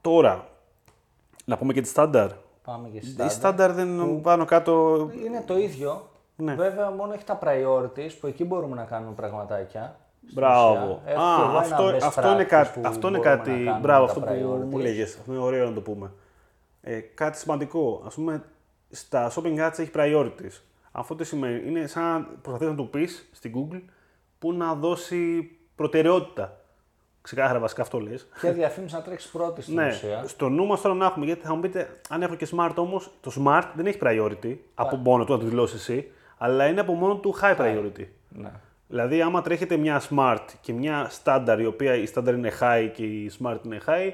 Τώρα, 0.00 0.48
να 1.44 1.56
πούμε 1.58 1.72
και 1.72 1.80
τη 1.80 1.92
standard. 1.94 2.30
Πάμε 2.64 2.88
και 2.88 2.98
Η 2.98 3.16
standard. 3.18 3.40
standard 3.42 3.70
δεν 3.74 4.20
πάνω 4.20 4.44
κάτω. 4.44 5.10
Είναι 5.24 5.42
το 5.46 5.58
ίδιο. 5.58 6.08
Ναι. 6.36 6.54
Βέβαια, 6.54 6.90
μόνο 6.90 7.12
έχει 7.12 7.24
τα 7.24 7.38
priorities 7.42 8.10
που 8.20 8.26
εκεί 8.26 8.44
μπορούμε 8.44 8.76
να 8.76 8.84
κάνουμε 8.84 9.12
πραγματάκια. 9.12 9.96
στην 10.22 10.34
Μπράβο. 10.34 10.74
ουσία. 10.74 11.12
Έχω 11.12 11.36
και 11.36 11.42
εγώ 11.42 11.56
Α, 11.58 11.64
ένα 11.64 11.76
αυτό, 11.76 11.88
best 11.88 12.00
αυτό 12.02 12.30
είναι 12.32 12.42
practice 12.42 12.46
κάτι. 12.48 12.80
που 12.80 12.88
Αυτό 12.88 13.08
είναι 13.08 13.16
μπορούμε 13.18 13.36
κάτι. 13.36 13.50
να 13.50 13.56
κάνουμε 13.56 13.78
Μπράβο, 13.80 14.04
με 14.04 14.10
αυτό 14.10 14.20
τα 14.20 14.26
που 14.32 14.34
μου 14.38 14.68
priorities. 14.76 14.80
λέγες. 14.80 15.16
Αυτό 15.16 15.32
είναι 15.32 15.42
ωραίο 15.42 15.68
να 15.68 15.72
το 15.74 15.80
πούμε. 15.80 16.10
Ε, 16.80 17.00
κάτι 17.00 17.38
σημαντικό. 17.38 18.02
Α 18.06 18.08
πούμε, 18.14 18.42
στα 18.90 19.30
shopping 19.34 19.58
ads 19.66 19.78
έχει 19.78 19.90
priorities. 19.94 20.60
Αυτό 20.92 21.14
τι 21.14 21.24
σημαίνει; 21.24 21.68
Είναι 21.68 21.86
σαν 21.86 22.02
να 22.04 22.20
προσπαθείς 22.42 22.68
να 22.68 22.74
του 22.74 22.90
πεις 22.90 23.28
στην 23.32 23.52
Google 23.56 23.80
που 24.38 24.52
να 24.52 24.74
δώσει 24.74 25.50
προτεραιότητα. 25.76 26.60
Ξεκάθαρα 27.20 27.58
βασικά 27.58 27.82
αυτό 27.82 27.98
λες. 28.00 28.28
Ποια 28.40 28.52
διαφήμιση 28.52 28.94
να 28.94 29.02
τρέξεις 29.02 29.30
πρώτη 29.30 29.62
στην 29.62 29.74
Ναι, 29.74 29.88
ουσία. 29.88 30.24
στο 30.26 30.48
νου 30.48 30.66
μας 30.66 30.80
τώρα 30.80 30.94
να 30.94 31.06
έχουμε, 31.06 31.24
γιατί 31.24 31.46
θα 31.46 31.54
μου 31.54 31.60
πείτε, 31.60 32.00
αν 32.08 32.22
έχω 32.22 32.34
και 32.34 32.48
smart 32.56 32.72
όμως, 32.76 33.10
το 33.20 33.32
smart 33.38 33.64
δεν 33.74 33.86
έχει 33.86 33.98
priority 34.02 34.56
από 34.74 34.96
μόνο 34.96 35.24
του, 35.24 35.32
να 35.32 35.38
το 35.38 35.44
δηλώσεις 35.44 35.80
εσύ, 35.80 36.10
αλλά 36.38 36.66
είναι 36.66 36.80
από 36.80 36.92
μόνο 36.92 37.16
του 37.16 37.34
high 37.42 37.56
priority. 37.56 38.06
Ναι. 38.28 38.50
Δηλαδή, 38.88 39.22
άμα 39.22 39.42
τρέχετε 39.42 39.76
μια 39.76 40.02
smart 40.10 40.44
και 40.60 40.72
μια 40.72 41.10
standard, 41.24 41.56
η 41.60 41.66
οποία 41.66 41.94
η 41.94 42.04
standard 42.14 42.34
είναι 42.34 42.52
high 42.60 42.90
και 42.94 43.04
η 43.04 43.32
smart 43.40 43.58
είναι 43.64 43.80
high, 43.86 44.12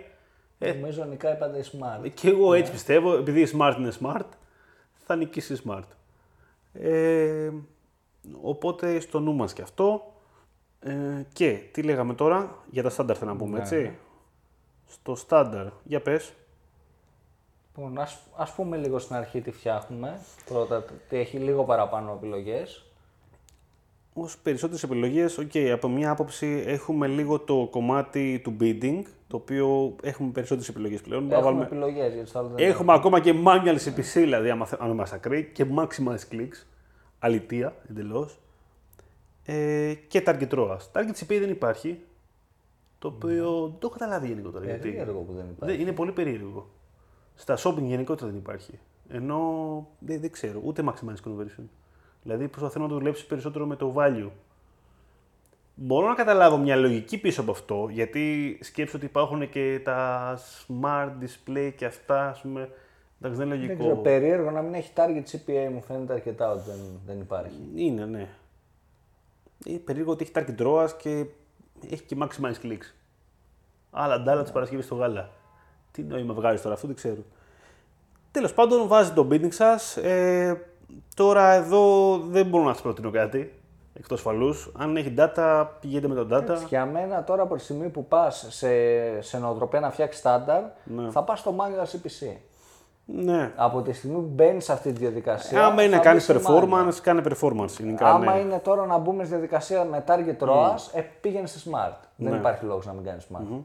ε, 0.65 0.73
Νομίζω 0.73 1.05
νικάει 1.05 1.37
πάντα 1.37 1.59
η 1.59 1.63
Smart. 1.73 2.11
και 2.15 2.29
εγώ 2.29 2.55
έτσι 2.55 2.73
πιστεύω, 2.73 3.13
επειδή 3.17 3.41
η 3.41 3.49
smart 3.59 3.75
είναι 3.79 3.93
smart, 4.01 4.27
θα 5.07 5.17
νικήσει 5.17 5.53
η 5.53 5.61
smart. 5.67 5.83
Ε, 6.73 7.51
οπότε 8.43 9.01
στο 9.01 9.21
νου 9.21 9.35
μας 9.35 9.53
και 9.53 9.63
αυτό. 9.63 10.13
Ε, 10.81 10.93
και 11.33 11.59
τι 11.73 11.83
λέγαμε 11.83 12.15
τώρα, 12.15 12.57
για 12.71 12.83
τα 12.83 12.91
standard 12.91 13.15
θέλω 13.15 13.31
να 13.31 13.37
πούμε, 13.37 13.59
έτσι. 13.59 13.97
Στο 14.89 15.17
standard, 15.29 15.71
για 15.85 16.01
πες. 16.01 16.33
Λοιπόν, 17.77 17.99
ας, 17.99 18.19
ας 18.37 18.53
πούμε 18.55 18.77
λίγο 18.77 18.99
στην 18.99 19.17
αρχή 19.17 19.41
τι 19.41 19.51
φτιάχνουμε. 19.51 20.21
Πρώτα, 20.45 20.85
τι 21.09 21.17
έχει 21.17 21.37
λίγο 21.37 21.65
παραπάνω 21.65 22.13
επιλογές. 22.13 22.85
Ω 24.15 24.25
περισσότερες 24.43 24.83
επιλογές, 24.83 25.39
οκ, 25.39 25.51
από 25.73 25.89
μια 25.89 26.11
άποψη 26.11 26.63
έχουμε 26.67 27.07
λίγο 27.07 27.39
το 27.39 27.69
κομμάτι 27.71 28.41
του 28.45 28.57
bidding, 28.61 29.03
το 29.29 29.37
οποίο 29.37 29.97
έχουμε 30.03 30.31
περισσότερες 30.31 30.69
επιλογές 30.69 31.01
πλέον. 31.01 31.23
Να 31.27 31.29
Έχουμε 31.29 31.45
βάλουμε- 31.45 31.65
επιλογές, 31.67 32.13
γιατί 32.15 32.29
στο 32.29 32.39
άλλο 32.39 32.49
δεν 32.49 32.69
Έχουμε 32.69 32.93
ακόμα 32.93 33.21
και 33.21 33.35
manual 33.45 33.77
CPC, 33.85 34.13
δηλαδή, 34.15 34.51
άμα 34.51 34.67
θε- 34.67 34.81
αν 34.83 34.91
είμαστε 34.91 35.17
ακραίοι, 35.17 35.45
και 35.45 35.67
maximize 35.77 36.33
clicks. 36.35 36.65
Αλητία, 37.19 37.75
εντελώς. 37.91 38.39
Ε, 39.45 39.95
και 40.09 40.23
target 40.27 40.49
ROAS. 40.55 40.77
Target 40.93 41.15
CPA 41.21 41.39
δεν 41.41 41.51
υπάρχει. 41.51 41.99
Το 42.99 43.09
οποίο 43.09 43.61
δεν 43.61 43.79
το 43.79 43.87
έχω 43.87 43.89
καταλάβει 43.99 44.27
γενικότερα. 44.27 44.65
γιατί. 44.65 44.89
Περίεργο 44.89 45.19
που 45.21 45.33
δεν 45.33 45.45
υπάρχει. 45.51 45.75
Δεν- 45.77 45.81
είναι 45.87 45.93
πολύ 45.97 46.13
περίεργο. 46.13 46.69
Στα 47.35 47.57
shopping 47.59 47.83
γενικότερα 47.83 48.31
δεν 48.31 48.39
υπάρχει. 48.39 48.79
Ενώ 49.09 49.41
δεν, 49.99 50.21
δεν 50.21 50.31
ξέρω, 50.31 50.61
ούτε 50.65 50.85
maximize 50.87 51.29
conversion. 51.29 51.65
Δηλαδή 52.23 52.49
προσπαθώ 52.49 52.81
να 52.81 52.89
το 52.89 52.95
δουλέψει 52.95 53.27
περισσότερο 53.27 53.67
με 53.67 53.77
το 53.77 53.95
value. 53.97 54.31
Μπορώ 55.75 56.09
να 56.09 56.15
καταλάβω 56.15 56.57
μια 56.57 56.77
λογική 56.77 57.19
πίσω 57.19 57.41
από 57.41 57.51
αυτό, 57.51 57.89
γιατί 57.91 58.59
σκέψω 58.63 58.97
ότι 58.97 59.07
υπάρχουν 59.07 59.49
και 59.49 59.81
τα 59.85 60.39
smart 60.39 61.11
display 61.21 61.73
και 61.77 61.85
αυτά, 61.85 62.29
ας 62.29 62.41
πούμε, 62.41 62.69
εντάξει 63.21 63.39
δεν 63.39 63.47
είναι 63.47 63.57
Δεν 63.57 63.67
λογικό. 63.67 63.79
ξέρω, 63.79 63.97
περίεργο 63.97 64.51
να 64.51 64.63
μην 64.63 64.75
έχει 64.75 64.93
target 64.95 65.23
CPA 65.31 65.69
μου 65.73 65.83
φαίνεται 65.83 66.13
αρκετά 66.13 66.51
ότι 66.53 66.63
δεν, 66.67 66.79
δεν 67.07 67.21
υπάρχει. 67.21 67.69
Είναι, 67.75 68.05
ναι. 68.05 68.29
Είναι 69.65 69.79
περίεργο 69.79 70.13
ότι 70.13 70.23
έχει 70.25 70.33
target 70.35 70.67
ROAS 70.67 70.91
και 70.99 71.27
έχει 71.91 72.03
και 72.03 72.17
maximize 72.21 72.67
clicks. 72.67 72.93
Άλλα 73.91 74.21
ντάλα 74.21 74.43
τη 74.43 74.53
Παρασκευή 74.53 74.83
στο 74.83 74.95
γάλα. 74.95 75.31
Τι 75.93 76.03
νόημα 76.03 76.35
βγάζει 76.35 76.63
τώρα, 76.63 76.75
αυτό 76.75 76.87
δεν 76.87 76.97
ξέρω. 76.97 77.23
Τέλος 78.31 78.55
πάντων, 78.55 78.89
βάζει 78.89 79.11
το 79.13 79.29
bidding 79.31 79.53
σας. 79.53 79.97
Ε, 79.97 80.67
τώρα 81.15 81.53
εδώ 81.53 82.17
δεν 82.19 82.47
μπορώ 82.47 82.65
να 82.65 82.73
σας 82.73 82.83
προτείνω 82.83 83.11
κάτι 83.11 83.63
εκτός 83.95 84.19
ασφαλού. 84.19 84.55
Αν 84.79 84.97
έχει 84.97 85.15
data, 85.19 85.67
πηγαίνετε 85.81 86.09
με 86.09 86.15
το 86.15 86.37
data. 86.37 86.41
Εντάξει, 86.41 86.65
Για 86.69 86.87
μένα 86.87 87.25
τώρα 87.25 87.43
από 87.43 87.55
τη 87.55 87.63
στιγμή 87.63 87.89
που 87.89 88.07
πας 88.07 88.47
σε, 88.49 88.69
σε 89.21 89.39
νοοτροπία 89.39 89.81
να 89.81 89.91
φτιάξεις 89.91 90.21
στάνταρ, 90.21 90.63
θα 91.11 91.23
πας 91.23 91.39
στο 91.39 91.55
manual 91.59 91.85
CPC. 91.85 92.37
Ναι. 93.05 93.53
Από 93.57 93.83
τη 93.83 93.93
στιγμή 93.93 94.17
που 94.17 94.31
μπαίνεις 94.35 94.65
σε 94.65 94.73
αυτή 94.73 94.93
τη 94.93 94.99
διαδικασία. 94.99 95.65
Άμα 95.65 95.83
είναι 95.83 95.91
θα 95.91 95.97
να 95.97 96.03
κάνει 96.03 96.17
μπεις 96.17 96.25
σε 96.25 96.41
performance, 96.47 96.95
κάνε 97.03 97.23
performance. 97.29 97.81
Είναι 97.81 97.97
Άμα 98.01 98.33
ναι. 98.33 98.41
είναι 98.41 98.59
τώρα 98.59 98.87
να 98.87 98.99
μπούμε 98.99 99.25
στη 99.25 99.33
διαδικασία 99.33 99.85
με 99.85 100.05
target 100.07 100.47
ROAS, 100.49 100.91
ε, 100.93 101.01
πήγαινε 101.21 101.47
σε 101.47 101.71
smart. 101.71 101.97
Δεν 102.17 102.35
υπάρχει 102.35 102.65
λόγος 102.65 102.87
να 102.87 102.93
μην 102.93 103.05
κάνεις 103.05 103.27
smart. 103.33 103.63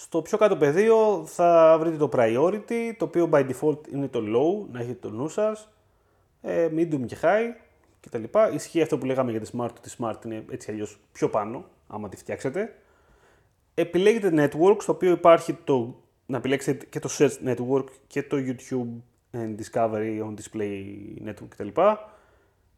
Στο 0.00 0.22
πιο 0.22 0.38
κάτω 0.38 0.56
πεδίο 0.56 1.24
θα 1.26 1.76
βρείτε 1.80 1.96
το 1.96 2.08
priority, 2.12 2.92
το 2.96 3.04
οποίο 3.04 3.28
by 3.32 3.50
default 3.50 3.88
είναι 3.92 4.08
το 4.08 4.20
low, 4.20 4.68
να 4.72 4.80
έχετε 4.80 5.08
το 5.08 5.10
νου 5.10 5.28
σας. 5.28 5.68
Ε, 6.42 6.68
medium 6.76 7.06
και 7.06 7.16
high 7.22 7.54
κτλ. 8.00 8.22
Ισχύει 8.54 8.82
αυτό 8.82 8.98
που 8.98 9.04
λέγαμε 9.04 9.30
για 9.30 9.40
τη 9.40 9.50
smart, 9.52 9.70
ότι 9.76 9.90
smart 9.98 10.24
είναι 10.24 10.44
έτσι 10.50 10.70
αλλιώς 10.70 10.98
πιο 11.12 11.28
πάνω, 11.28 11.64
άμα 11.86 12.08
τη 12.08 12.16
φτιάξετε. 12.16 12.74
Επιλέγετε 13.74 14.30
network, 14.34 14.76
στο 14.78 14.92
οποίο 14.92 15.10
υπάρχει 15.10 15.52
το, 15.64 15.94
να 16.26 16.36
επιλέξετε 16.36 16.86
και 16.86 16.98
το 16.98 17.08
search 17.18 17.36
network 17.44 17.86
και 18.06 18.22
το 18.22 18.36
YouTube 18.36 19.00
and 19.32 19.54
discovery 19.62 20.22
on 20.22 20.34
display 20.34 20.84
network 21.26 21.48
κτλ. 21.48 21.68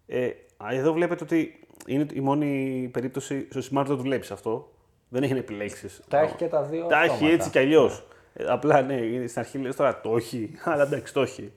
Ε, 0.06 0.30
α, 0.56 0.74
εδώ 0.74 0.92
βλέπετε 0.92 1.24
ότι 1.24 1.66
είναι 1.86 2.06
η 2.12 2.20
μόνη 2.20 2.88
περίπτωση 2.92 3.48
στο 3.50 3.60
smart 3.70 3.84
το 3.86 3.96
δουλέψει 3.96 4.32
αυτό. 4.32 4.70
Δεν 5.12 5.22
έχει 5.22 5.32
να 5.32 5.38
επιλέξεις. 5.38 6.00
Τα 6.08 6.18
έχει 6.18 6.34
και 6.36 6.46
τα 6.46 6.62
δύο. 6.62 6.86
Τα 6.86 7.02
έχει 7.02 7.10
αυτόματα. 7.10 7.34
έτσι 7.34 7.50
κι 7.50 7.58
αλλιώς. 7.58 8.06
απλά 8.48 8.82
ναι, 8.82 8.94
είναι 8.94 9.26
στην 9.26 9.40
αρχή 9.40 9.58
λες 9.58 9.76
τώρα 9.76 10.00
το 10.00 10.16
έχει, 10.16 10.50
αλλά 10.64 10.82
εντάξει 10.82 11.12
το 11.12 11.20
έχει 11.20 11.52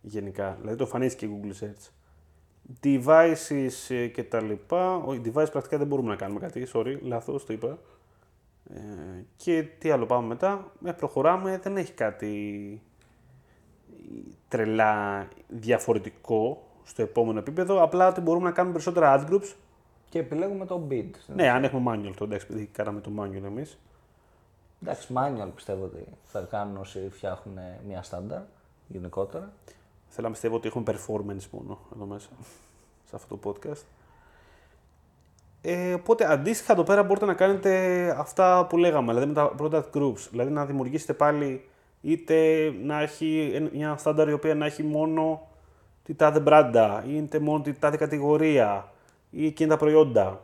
γενικά. 0.00 0.56
Δηλαδή 0.60 0.76
το 0.76 0.84
εμφανίστηκε 0.84 1.26
η 1.26 1.40
Google 1.40 1.64
Search. 1.64 1.90
Devices 2.82 3.94
ε, 3.94 4.06
και 4.06 4.24
τα 4.24 4.42
λοιπά. 4.42 4.96
Όχι, 4.96 5.20
device 5.24 5.50
πρακτικά 5.52 5.78
δεν 5.78 5.86
μπορούμε 5.86 6.08
να 6.08 6.16
κάνουμε 6.16 6.40
κάτι, 6.40 6.68
sorry, 6.74 6.98
λάθος 7.02 7.46
το 7.46 7.52
είπα. 7.52 7.78
Ε, 8.74 8.78
και 9.36 9.62
τι 9.78 9.90
άλλο 9.90 10.06
πάμε 10.06 10.26
μετά. 10.26 10.72
Ε, 10.84 10.92
προχωράμε, 10.92 11.58
δεν 11.62 11.76
έχει 11.76 11.92
κάτι 11.92 12.82
τρελά 14.48 15.28
διαφορετικό 15.48 16.68
στο 16.84 17.02
επόμενο 17.02 17.38
επίπεδο. 17.38 17.82
Απλά 17.82 18.08
ότι 18.08 18.20
μπορούμε 18.20 18.44
να 18.44 18.52
κάνουμε 18.52 18.72
περισσότερα 18.72 19.24
ad 19.26 19.30
groups. 19.32 19.54
Και 20.08 20.18
επιλέγουμε 20.18 20.66
το 20.66 20.86
bid. 20.90 21.10
Ναι, 21.26 21.48
αν 21.50 21.64
έχουμε 21.64 21.92
manual 21.94 22.12
το 22.16 22.24
εντάξει, 22.24 22.46
επειδή 22.50 22.66
κάναμε 22.66 23.00
το 23.00 23.10
manual 23.18 23.44
εμείς. 23.44 23.78
Εντάξει, 24.82 25.08
manual 25.14 25.48
πιστεύω 25.54 25.84
ότι 25.84 26.04
θα 26.24 26.40
κάνουν 26.40 26.76
όσοι 26.76 27.08
φτιάχνουν 27.10 27.58
μια 27.86 28.02
στάνταρ 28.02 28.40
γενικότερα. 28.88 29.52
Θέλω 30.08 30.26
να 30.26 30.32
πιστεύω 30.32 30.56
ότι 30.56 30.68
έχουμε 30.68 30.84
performance 30.86 31.46
μόνο 31.50 31.78
εδώ 31.94 32.04
μέσα, 32.04 32.28
σε 33.04 33.16
αυτό 33.16 33.36
το 33.36 33.50
podcast. 33.50 33.82
Ε, 35.62 35.94
οπότε 35.94 36.32
αντίστοιχα 36.32 36.72
εδώ 36.72 36.82
πέρα 36.82 37.02
μπορείτε 37.02 37.26
να 37.26 37.34
κάνετε 37.34 38.14
αυτά 38.18 38.66
που 38.68 38.76
λέγαμε, 38.76 39.12
δηλαδή 39.12 39.26
με 39.26 39.34
τα 39.34 39.54
product 39.58 39.90
groups. 39.96 40.28
Δηλαδή 40.30 40.50
να 40.50 40.66
δημιουργήσετε 40.66 41.12
πάλι 41.12 41.68
είτε 42.00 42.70
να 42.82 43.00
έχει 43.00 43.50
εν- 43.54 43.70
μια 43.72 43.96
στάνταρ 43.96 44.28
η 44.28 44.32
οποία 44.32 44.54
να 44.54 44.66
έχει 44.66 44.82
μόνο 44.82 45.48
τη 46.04 46.14
τάδε 46.14 46.40
μπράντα, 46.40 47.04
ή 47.06 47.16
είτε 47.16 47.38
μόνο 47.38 47.62
τη 47.62 47.72
τάδε 47.72 47.96
κατηγορία, 47.96 48.92
ή 49.30 49.46
εκείνα 49.46 49.70
τα 49.70 49.76
προϊόντα. 49.76 50.42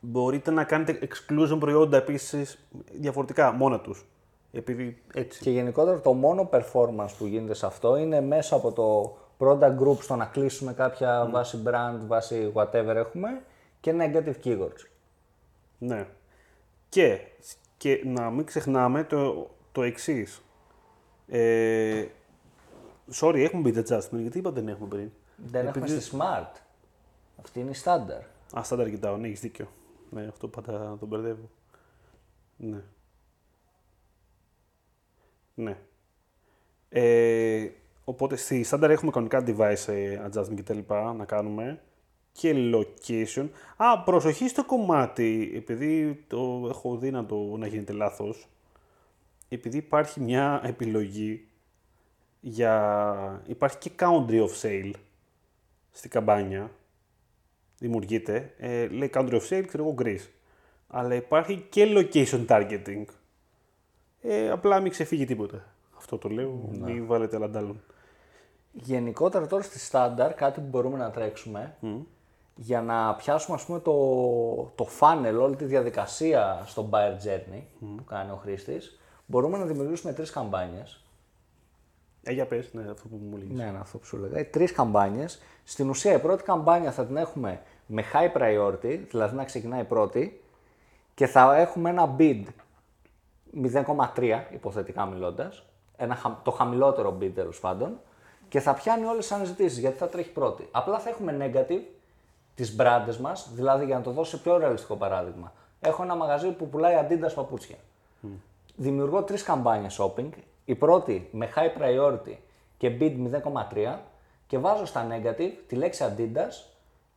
Μπορείτε 0.00 0.50
να 0.50 0.64
κάνετε 0.64 0.98
exclusion 1.08 1.56
προϊόντα 1.58 1.96
επίσης 1.96 2.58
διαφορετικά 2.92 3.52
μόνα 3.52 3.80
τους. 3.80 4.06
Επειδή 4.52 5.02
έτσι. 5.14 5.42
Και 5.42 5.50
γενικότερα 5.50 6.00
το 6.00 6.12
μόνο 6.12 6.48
performance 6.52 7.10
που 7.18 7.26
γίνεται 7.26 7.54
σε 7.54 7.66
αυτό 7.66 7.96
είναι 7.96 8.20
μέσα 8.20 8.56
από 8.56 8.72
το 8.72 9.16
product 9.38 9.78
group 9.78 9.96
στο 10.00 10.16
να 10.16 10.24
κλείσουμε 10.24 10.72
κάποια 10.72 11.28
βάση 11.32 11.62
brand, 11.66 11.98
βάση 12.06 12.52
whatever 12.54 12.94
έχουμε 12.94 13.42
και 13.80 13.94
negative 13.98 14.34
keywords. 14.44 14.86
Ναι. 15.78 16.06
Και, 16.88 17.20
και 17.76 18.02
να 18.04 18.30
μην 18.30 18.44
ξεχνάμε 18.44 19.04
το, 19.04 19.50
το 19.72 19.82
εξής. 19.82 20.42
Ε, 21.28 22.04
sorry, 23.14 23.36
έχουμε 23.36 23.70
bid 23.70 23.78
adjustment, 23.78 24.20
γιατί 24.20 24.38
είπα 24.38 24.50
δεν 24.50 24.68
έχουμε 24.68 24.88
πριν. 24.88 25.10
Δεν 25.36 25.66
έχουμε 25.66 25.86
στη 25.86 26.16
smart. 26.16 26.60
Αυτή 27.42 27.60
είναι 27.60 27.70
η 27.70 27.76
standard. 27.84 28.24
Α, 28.58 28.62
στάνταρ 28.62 28.90
κοιτάω, 28.90 29.16
ναι, 29.16 29.26
έχεις 29.26 29.40
δίκιο. 29.40 29.68
Ναι, 30.10 30.26
αυτό 30.26 30.48
πάντα 30.48 30.96
τον 30.98 31.08
μπερδεύω. 31.08 31.50
Ναι. 32.56 32.82
Ναι. 35.54 35.76
Ε, 36.88 37.70
οπότε 38.04 38.36
στη 38.36 38.62
στάνταρ 38.62 38.90
έχουμε 38.90 39.10
κανονικά 39.10 39.44
device 39.46 39.92
ε, 39.92 40.26
adjustment 40.26 40.54
και 40.54 40.62
τα 40.62 40.74
λοιπά 40.74 41.12
να 41.12 41.24
κάνουμε 41.24 41.80
και 42.32 42.54
location. 42.74 43.48
Α, 43.76 44.02
προσοχή 44.02 44.48
στο 44.48 44.64
κομμάτι, 44.64 45.52
επειδή 45.54 46.24
το 46.28 46.66
έχω 46.68 46.96
δει 46.96 47.10
να, 47.10 47.26
το, 47.26 47.56
να 47.56 47.66
γίνεται 47.66 47.92
λάθος, 47.92 48.48
επειδή 49.48 49.76
υπάρχει 49.76 50.20
μια 50.20 50.60
επιλογή 50.64 51.46
για... 52.40 53.42
υπάρχει 53.46 53.78
και 53.78 53.90
country 53.98 54.46
of 54.46 54.62
sale 54.62 54.92
στην 55.90 56.10
καμπάνια, 56.10 56.70
δημιουργείται, 57.82 58.54
ε, 58.58 58.86
λέει 58.86 59.10
country 59.14 59.32
of 59.32 59.48
sale, 59.48 59.64
ξέρω 59.66 59.82
εγώ 59.84 59.94
Greece. 59.98 60.28
Αλλά 60.88 61.14
υπάρχει 61.14 61.66
και 61.68 61.86
location 61.96 62.46
targeting. 62.46 63.04
Ε, 64.20 64.50
απλά 64.50 64.80
μην 64.80 64.90
ξεφύγει 64.90 65.24
τίποτα. 65.24 65.74
Αυτό 65.96 66.18
το 66.18 66.28
λέω, 66.28 66.68
μην 66.80 67.06
βάλετε 67.06 67.38
λαντάλλον. 67.38 67.80
Γενικότερα 68.72 69.46
τώρα 69.46 69.62
στη 69.62 69.78
standard 69.90 70.32
κάτι 70.36 70.60
που 70.60 70.66
μπορούμε 70.66 70.98
να 70.98 71.10
τρέξουμε 71.10 71.76
για 72.56 72.82
να 72.82 73.14
πιάσουμε 73.14 73.56
ας 73.56 73.64
πούμε 73.64 73.78
το, 73.80 73.92
το 74.74 74.88
funnel, 75.00 75.40
όλη 75.40 75.56
τη 75.56 75.64
διαδικασία 75.64 76.62
στο 76.66 76.88
buyer 76.92 77.26
journey 77.26 77.62
που 77.78 78.04
κάνει 78.04 78.30
ο 78.30 78.36
χρήστης, 78.36 79.00
μπορούμε 79.26 79.58
να 79.58 79.64
δημιουργήσουμε 79.64 80.12
τρεις 80.12 80.30
καμπάνιες. 80.30 81.04
Ε, 82.22 82.32
για 82.32 82.46
πες, 82.46 82.72
ναι, 82.72 82.90
αυτό 82.90 83.08
που 83.08 83.20
μου 83.30 83.36
λέγεις. 83.36 83.56
Ναι, 83.56 83.70
ναι, 83.70 83.78
αυτό 83.78 83.98
που 83.98 84.04
σου 84.04 84.16
λέγα. 84.16 84.38
Ε, 84.38 84.44
Τρεις 84.44 84.72
καμπάνιες. 84.72 85.42
Στην 85.64 85.88
ουσία 85.88 86.12
η 86.12 86.18
πρώτη 86.18 86.42
καμπάνια 86.42 86.92
θα 86.92 87.06
την 87.06 87.16
έχουμε 87.16 87.60
με 87.86 88.04
high 88.12 88.32
priority, 88.36 88.98
δηλαδή 89.10 89.36
να 89.36 89.44
ξεκινάει 89.44 89.84
πρώτη 89.84 90.42
και 91.14 91.26
θα 91.26 91.56
έχουμε 91.56 91.90
ένα 91.90 92.16
bid 92.18 92.42
0,3 93.62 94.42
υποθετικά 94.50 95.06
μιλώντας, 95.06 95.64
το 96.42 96.50
χαμηλότερο 96.50 97.16
bid 97.20 97.30
τέλος 97.34 97.60
πάντων, 97.60 98.00
και 98.48 98.60
θα 98.60 98.74
πιάνει 98.74 99.04
όλες 99.04 99.26
τις 99.26 99.32
αναζητήσεις 99.32 99.78
γιατί 99.78 99.96
θα 99.96 100.08
τρέχει 100.08 100.30
πρώτη. 100.30 100.68
Απλά 100.70 100.98
θα 100.98 101.08
έχουμε 101.08 101.36
negative 101.40 101.82
τις 102.54 102.74
μπράντες 102.74 103.18
μας, 103.18 103.50
δηλαδή 103.54 103.84
για 103.84 103.96
να 103.96 104.02
το 104.02 104.10
δώσω 104.10 104.36
σε 104.36 104.42
πιο 104.42 104.58
ρεαλιστικό 104.58 104.96
παράδειγμα. 104.96 105.52
Έχω 105.80 106.02
ένα 106.02 106.14
μαγαζί 106.14 106.48
που 106.48 106.68
πουλάει 106.68 106.94
αντίντα 106.94 107.32
παπούτσια. 107.34 107.76
Mm. 108.22 108.28
Δημιουργώ 108.76 109.22
τρεις 109.22 109.42
καμπάνιες 109.42 110.00
shopping. 110.00 110.28
Η 110.64 110.74
πρώτη 110.74 111.28
με 111.32 111.52
high 111.54 111.80
priority 111.80 112.36
και 112.76 112.96
bid 113.00 113.16
0,3 113.74 113.98
και 114.46 114.58
βάζω 114.58 114.84
στα 114.84 115.06
negative 115.10 115.52
τη 115.66 115.74
λέξη 115.74 116.04
Adidas 116.08 116.71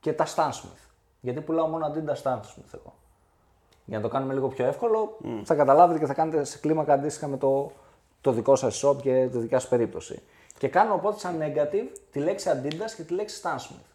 και 0.05 0.13
τα 0.13 0.25
Stan 0.25 0.49
Smith. 0.49 0.89
Γιατί 1.21 1.41
πουλάω 1.41 1.67
μόνο 1.67 1.93
Adidas 1.93 2.21
Stan 2.23 2.39
Smith 2.39 2.73
εγώ. 2.73 2.93
Για 3.85 3.97
να 3.97 4.03
το 4.03 4.09
κάνουμε 4.09 4.33
λίγο 4.33 4.47
πιο 4.47 4.65
εύκολο, 4.65 5.17
mm. 5.23 5.41
θα 5.43 5.55
καταλάβετε 5.55 5.99
και 5.99 6.05
θα 6.05 6.13
κάνετε 6.13 6.43
σε 6.43 6.57
κλίμακα 6.57 6.93
αντίστοιχα 6.93 7.27
με 7.27 7.37
το, 7.37 7.71
το 8.21 8.31
δικό 8.31 8.55
σας 8.55 8.83
shop 8.83 9.01
και 9.01 9.27
τη 9.31 9.37
δικιά 9.37 9.59
σας 9.59 9.69
περίπτωση. 9.69 10.21
Και 10.57 10.67
κάνω 10.67 10.93
οπότε 10.93 11.19
σαν 11.19 11.37
negative 11.41 11.87
τη 12.11 12.19
λέξη 12.19 12.49
Adidas 12.53 12.91
και 12.95 13.03
τη 13.03 13.13
λέξη 13.13 13.41
Stan 13.43 13.55
Smith. 13.55 13.85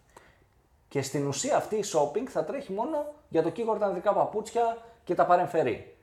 Και 0.89 1.03
στην 1.03 1.27
ουσία 1.27 1.57
αυτή 1.57 1.77
η 1.77 1.85
shopping 1.93 2.27
θα 2.29 2.45
τρέχει 2.45 2.73
μόνο 2.73 3.13
για 3.29 3.43
το 3.43 3.53
keyword 3.57 3.81
ανδρικά 3.81 4.13
παπούτσια 4.13 4.77
και 5.05 5.15
τα 5.15 5.27
παρεμφερή. 5.27 5.97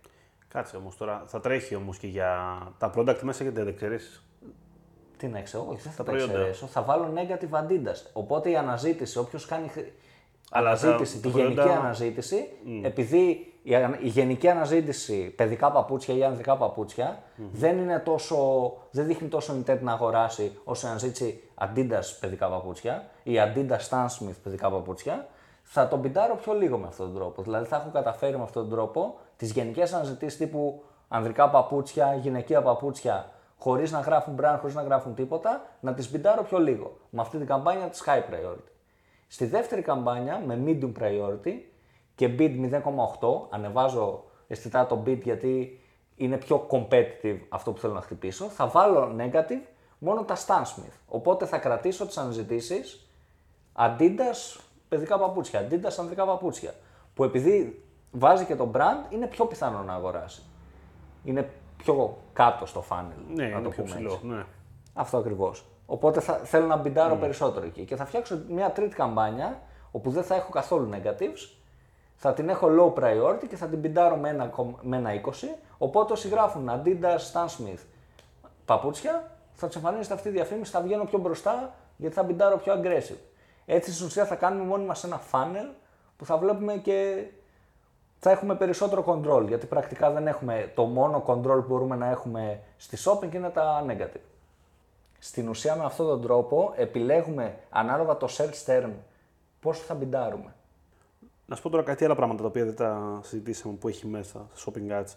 Κάτσε 0.47 0.77
όμως 0.77 0.97
τώρα, 0.97 1.23
θα 1.27 1.39
τρέχει 1.39 1.75
όμως 1.75 1.97
και 1.97 2.07
για 2.07 2.61
τα 2.77 2.91
product 2.95 3.19
μέσα 3.21 3.43
γιατί 3.43 3.61
δεν 3.61 3.75
ξέρει. 3.75 3.99
Τι 5.17 5.27
να 5.27 5.41
ξέρω, 5.41 5.65
όχι, 5.69 5.81
δεν 5.81 5.91
θα 5.91 6.03
τα 6.03 6.11
εξαιρέσω. 6.11 6.65
Θα 6.65 6.81
βάλω 6.81 7.13
negative 7.15 7.59
Adidas. 7.59 8.09
Οπότε 8.13 8.49
η 8.49 8.55
αναζήτηση, 8.55 9.17
όποιος 9.17 9.45
κάνει 9.45 9.71
Αλλά 10.51 10.67
αναζήτηση, 10.67 11.19
τη 11.19 11.29
γενική 11.29 11.69
αναζήτηση, 11.69 12.47
επειδή 12.83 13.53
η, 13.63 13.73
η 14.01 14.07
γενική 14.07 14.49
αναζήτηση 14.49 15.33
παιδικά 15.35 15.71
παπούτσια 15.71 16.15
ή 16.15 16.23
ανδρικά 16.23 16.57
δεν, 17.51 17.77
είναι 17.77 17.99
τόσο, 17.99 18.37
δεν 18.91 19.05
δείχνει 19.05 19.27
τόσο 19.27 19.55
intent 19.59 19.79
να 19.79 19.91
αγοράσει 19.91 20.57
όσο 20.63 20.87
η 20.87 20.89
αναζήτηση 20.89 21.41
Adidas 21.59 22.17
παιδικά 22.19 22.47
παπούτσια 22.47 23.09
ή 23.23 23.33
Adidas 23.35 23.89
Stan 23.89 24.05
Smith 24.05 24.35
παιδικά 24.43 24.69
παπούτσια, 24.69 25.27
θα 25.63 25.87
τον 25.87 26.01
πιντάρω 26.01 26.35
πιο 26.35 26.53
λίγο 26.53 26.77
με 26.77 26.87
αυτόν 26.87 27.05
τον 27.05 27.15
τρόπο. 27.15 27.41
Δηλαδή 27.41 27.65
θα 27.65 27.75
έχω 27.75 27.89
καταφέρει 27.93 28.37
με 28.37 28.43
αυτόν 28.43 28.69
τον 28.69 28.71
τρόπο 28.71 29.15
τις 29.37 29.51
γενικές 29.51 29.93
αναζητήσεις 29.93 30.37
τύπου 30.37 30.83
ανδρικά 31.07 31.49
παπούτσια, 31.49 32.15
γυναικεία 32.15 32.61
παπούτσια, 32.61 33.31
χωρίς 33.57 33.91
να 33.91 33.99
γράφουν 33.99 34.35
brand, 34.41 34.57
χωρίς 34.59 34.75
να 34.75 34.81
γράφουν 34.81 35.15
τίποτα, 35.15 35.65
να 35.79 35.93
τις 35.93 36.09
πιντάρω 36.09 36.43
πιο 36.43 36.57
λίγο. 36.57 36.97
Με 37.09 37.21
αυτή 37.21 37.37
την 37.37 37.47
καμπάνια 37.47 37.87
της 37.87 38.03
high 38.05 38.19
priority. 38.19 38.71
Στη 39.27 39.45
δεύτερη 39.45 39.81
καμπάνια 39.81 40.43
με 40.45 40.63
medium 40.65 40.91
priority 41.01 41.53
και 42.15 42.35
bid 42.39 42.71
0,8, 42.71 43.47
ανεβάζω 43.49 44.23
αισθητά 44.47 44.85
το 44.85 45.03
bid 45.05 45.21
γιατί 45.21 45.81
είναι 46.15 46.37
πιο 46.37 46.67
competitive 46.69 47.39
αυτό 47.49 47.71
που 47.71 47.79
θέλω 47.79 47.93
να 47.93 48.01
χτυπήσω, 48.01 48.45
θα 48.45 48.67
βάλω 48.67 49.15
negative 49.17 49.61
μόνο 49.97 50.23
τα 50.23 50.35
Stan 50.35 50.61
Smith. 50.61 50.97
Οπότε 51.07 51.45
θα 51.45 51.57
κρατήσω 51.57 52.05
τις 52.05 52.17
αναζητήσεις 52.17 53.09
Adidas 53.73 54.59
παιδικά 54.89 55.19
παπούτσια, 55.19 55.67
Adidas 55.67 55.95
ανδρικά 55.99 56.25
παπούτσια. 56.25 56.73
Που 57.13 57.23
επειδή 57.23 57.83
βάζει 58.11 58.45
και 58.45 58.55
το 58.55 58.71
brand, 58.73 59.13
είναι 59.13 59.27
πιο 59.27 59.45
πιθανό 59.45 59.83
να 59.83 59.93
αγοράσει. 59.93 60.41
Είναι 61.23 61.49
πιο 61.93 62.17
κάτω 62.33 62.65
στο 62.65 62.83
funnel. 62.89 63.23
Ναι, 63.33 63.47
να 63.47 63.61
το 63.61 63.69
πιο 63.69 63.83
ψηλό. 63.83 64.19
Ναι. 64.23 64.45
Αυτό 64.93 65.17
ακριβώς. 65.17 65.65
Οπότε 65.85 66.19
θα, 66.19 66.33
θέλω 66.33 66.65
να 66.65 66.75
μπιντάρω 66.75 67.15
mm. 67.15 67.19
περισσότερο 67.19 67.65
εκεί. 67.65 67.85
Και 67.85 67.95
θα 67.95 68.05
φτιάξω 68.05 68.41
μια 68.49 68.71
τρίτη 68.71 68.95
καμπάνια 68.95 69.61
όπου 69.91 70.09
δεν 70.09 70.23
θα 70.23 70.35
έχω 70.35 70.51
καθόλου 70.51 70.89
negatives. 70.93 71.57
Θα 72.15 72.33
την 72.33 72.49
έχω 72.49 72.67
low 72.79 72.99
priority 72.99 73.47
και 73.49 73.55
θα 73.55 73.67
την 73.67 73.79
μπιντάρω 73.79 74.15
με 74.15 74.29
ένα, 74.29 74.53
με 74.81 74.97
ένα 74.97 75.21
20. 75.25 75.31
Οπότε 75.77 76.13
όσοι 76.13 76.27
γράφουν 76.27 76.69
Adidas, 76.69 77.33
Stan 77.33 77.45
Smith, 77.45 77.83
παπούτσια, 78.65 79.31
θα 79.53 79.67
τους 79.67 79.75
εμφανίζεται 79.75 80.13
αυτή 80.13 80.27
η 80.27 80.31
διαφήμιση, 80.31 80.71
θα 80.71 80.81
βγαίνω 80.81 81.03
πιο 81.03 81.19
μπροστά 81.19 81.73
γιατί 81.97 82.15
θα 82.15 82.23
μπιντάρω 82.23 82.57
πιο 82.57 82.73
aggressive. 82.73 83.19
Έτσι 83.65 83.93
στην 83.93 84.05
ουσία 84.05 84.25
θα 84.25 84.35
κάνουμε 84.35 84.63
μόνοι 84.63 84.85
μας 84.85 85.03
ένα 85.03 85.21
funnel 85.31 85.73
που 86.17 86.25
θα 86.25 86.37
βλέπουμε 86.37 86.73
και 86.73 87.23
θα 88.19 88.31
έχουμε 88.31 88.55
περισσότερο 88.55 89.03
control. 89.07 89.47
Γιατί 89.47 89.65
πρακτικά 89.65 90.11
δεν 90.11 90.27
έχουμε 90.27 90.71
το 90.75 90.83
μόνο 90.83 91.23
control 91.27 91.59
που 91.61 91.65
μπορούμε 91.67 91.95
να 91.95 92.09
έχουμε 92.09 92.61
στη 92.77 92.97
shopping 93.05 93.33
είναι 93.33 93.49
τα 93.49 93.85
negative. 93.87 94.21
Στην 95.19 95.49
ουσία 95.49 95.75
με 95.75 95.83
αυτόν 95.83 96.07
τον 96.07 96.21
τρόπο 96.21 96.73
επιλέγουμε 96.75 97.57
ανάλογα 97.69 98.17
το 98.17 98.27
search 98.37 98.65
term 98.65 98.91
πόσο 99.59 99.83
θα 99.83 99.93
μπιντάρουμε. 99.93 100.55
Να 101.45 101.55
σου 101.55 101.61
πω 101.61 101.69
τώρα 101.69 101.83
κάτι 101.83 102.05
άλλα 102.05 102.15
πράγματα 102.15 102.41
τα 102.41 102.47
οποία 102.47 102.65
δεν 102.65 102.75
τα 102.75 103.19
συζητήσαμε 103.23 103.73
που 103.73 103.87
έχει 103.87 104.07
μέσα 104.07 104.47
στα 104.53 104.71
shopping 104.71 104.91
ads. 104.91 105.13